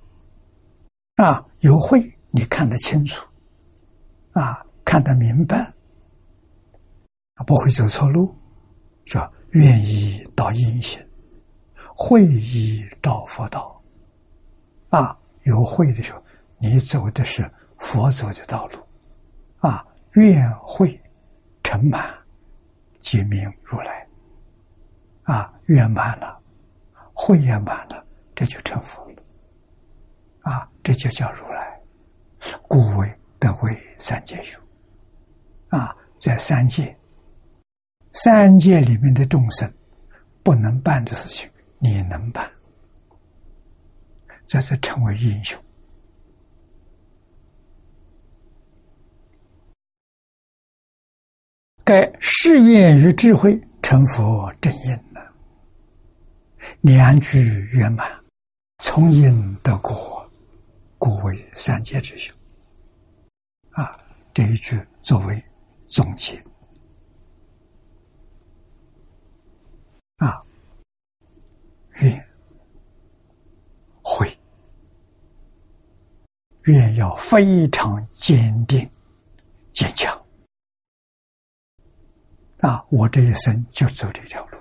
[1.15, 3.25] 啊，有慧，你看得清楚，
[4.33, 5.73] 啊，看得明白，
[7.47, 8.35] 不会走错路，
[9.05, 11.07] 叫愿意到阴险，
[11.95, 13.81] 慧意到佛道。
[14.89, 16.21] 啊，有慧的时候。
[16.61, 18.79] 你走的是佛走的道路，
[19.59, 21.01] 啊，愿会
[21.63, 22.13] 成满，
[22.99, 24.07] 即名如来。
[25.23, 26.41] 啊，圆满了，
[27.13, 29.23] 会圆满了，这就成佛了。
[30.41, 31.79] 啊，这就叫如来。
[32.67, 35.77] 故为得为三界有。
[35.77, 36.97] 啊，在三界，
[38.13, 39.71] 三界里面的众生
[40.41, 42.49] 不能办的事情，你能办，
[44.47, 45.61] 这是成为英雄。
[51.89, 55.19] 该誓愿与智慧成佛正因呢，
[56.81, 57.39] 两句
[57.73, 58.07] 圆满，
[58.77, 60.23] 从因得果，
[60.99, 62.31] 故为三界之修。
[63.71, 63.99] 啊，
[64.35, 65.43] 这一句作为
[65.87, 66.39] 总结。
[70.17, 70.39] 啊，
[72.01, 72.29] 愿
[74.03, 74.37] 会
[76.65, 78.87] 愿要非常坚定
[79.71, 80.18] 坚强。
[82.59, 82.83] 啊！
[82.89, 84.57] 我这一生就走这条路，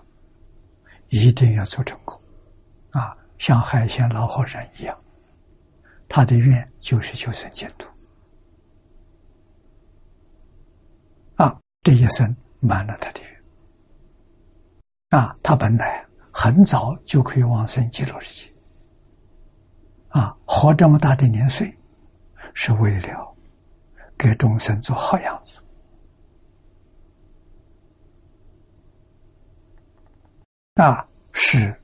[1.09, 2.21] 一定要走成功。
[2.91, 4.97] 啊，像海鲜老和尚一样，
[6.09, 7.89] 他的愿就是求生净土。
[11.37, 15.21] 啊，这一生满了他的愿。
[15.21, 18.55] 啊，他本来很早就可以往生极乐世界。
[20.11, 21.77] 啊，活这么大的年岁，
[22.55, 23.37] 是为了
[24.17, 25.61] 给众生做好样子。
[30.79, 31.75] 那是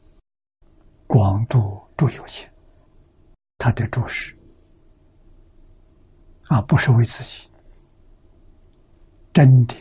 [1.08, 2.48] 广度诸有情，
[3.58, 4.38] 他的注释
[6.46, 7.50] 啊，不是为自己。
[9.32, 9.74] 真的，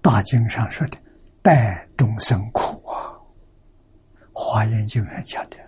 [0.00, 0.96] 大经上说的
[1.42, 3.10] “待众生苦”啊，
[4.32, 5.58] 《华严经》上讲的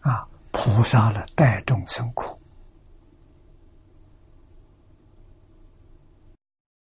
[0.00, 2.40] 啊，菩萨了待众生苦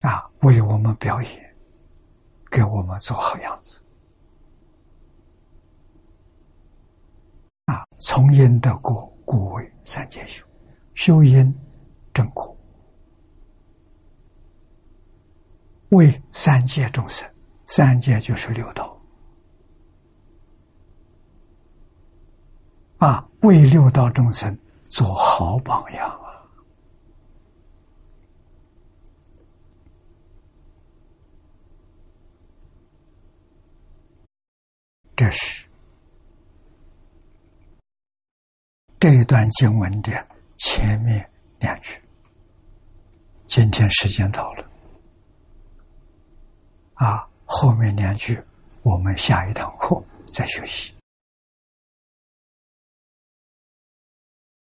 [0.03, 1.57] 啊，为我们表演，
[2.49, 3.83] 给我们做好样子。
[7.67, 10.45] 啊，从因得果，故为三界修。
[10.95, 11.55] 修因
[12.15, 12.57] 正果，
[15.91, 17.29] 为三界众生，
[17.67, 18.99] 三界就是六道。
[22.99, 26.41] 啊，为六道众生做好榜样啊！
[35.15, 35.66] 这是。
[39.07, 40.11] 这一段经文的
[40.57, 41.25] 前面
[41.61, 41.95] 两句，
[43.47, 44.69] 今天时间到了，
[46.95, 48.37] 啊，后面两句
[48.83, 50.03] 我们下一堂课
[50.33, 50.93] 再学习。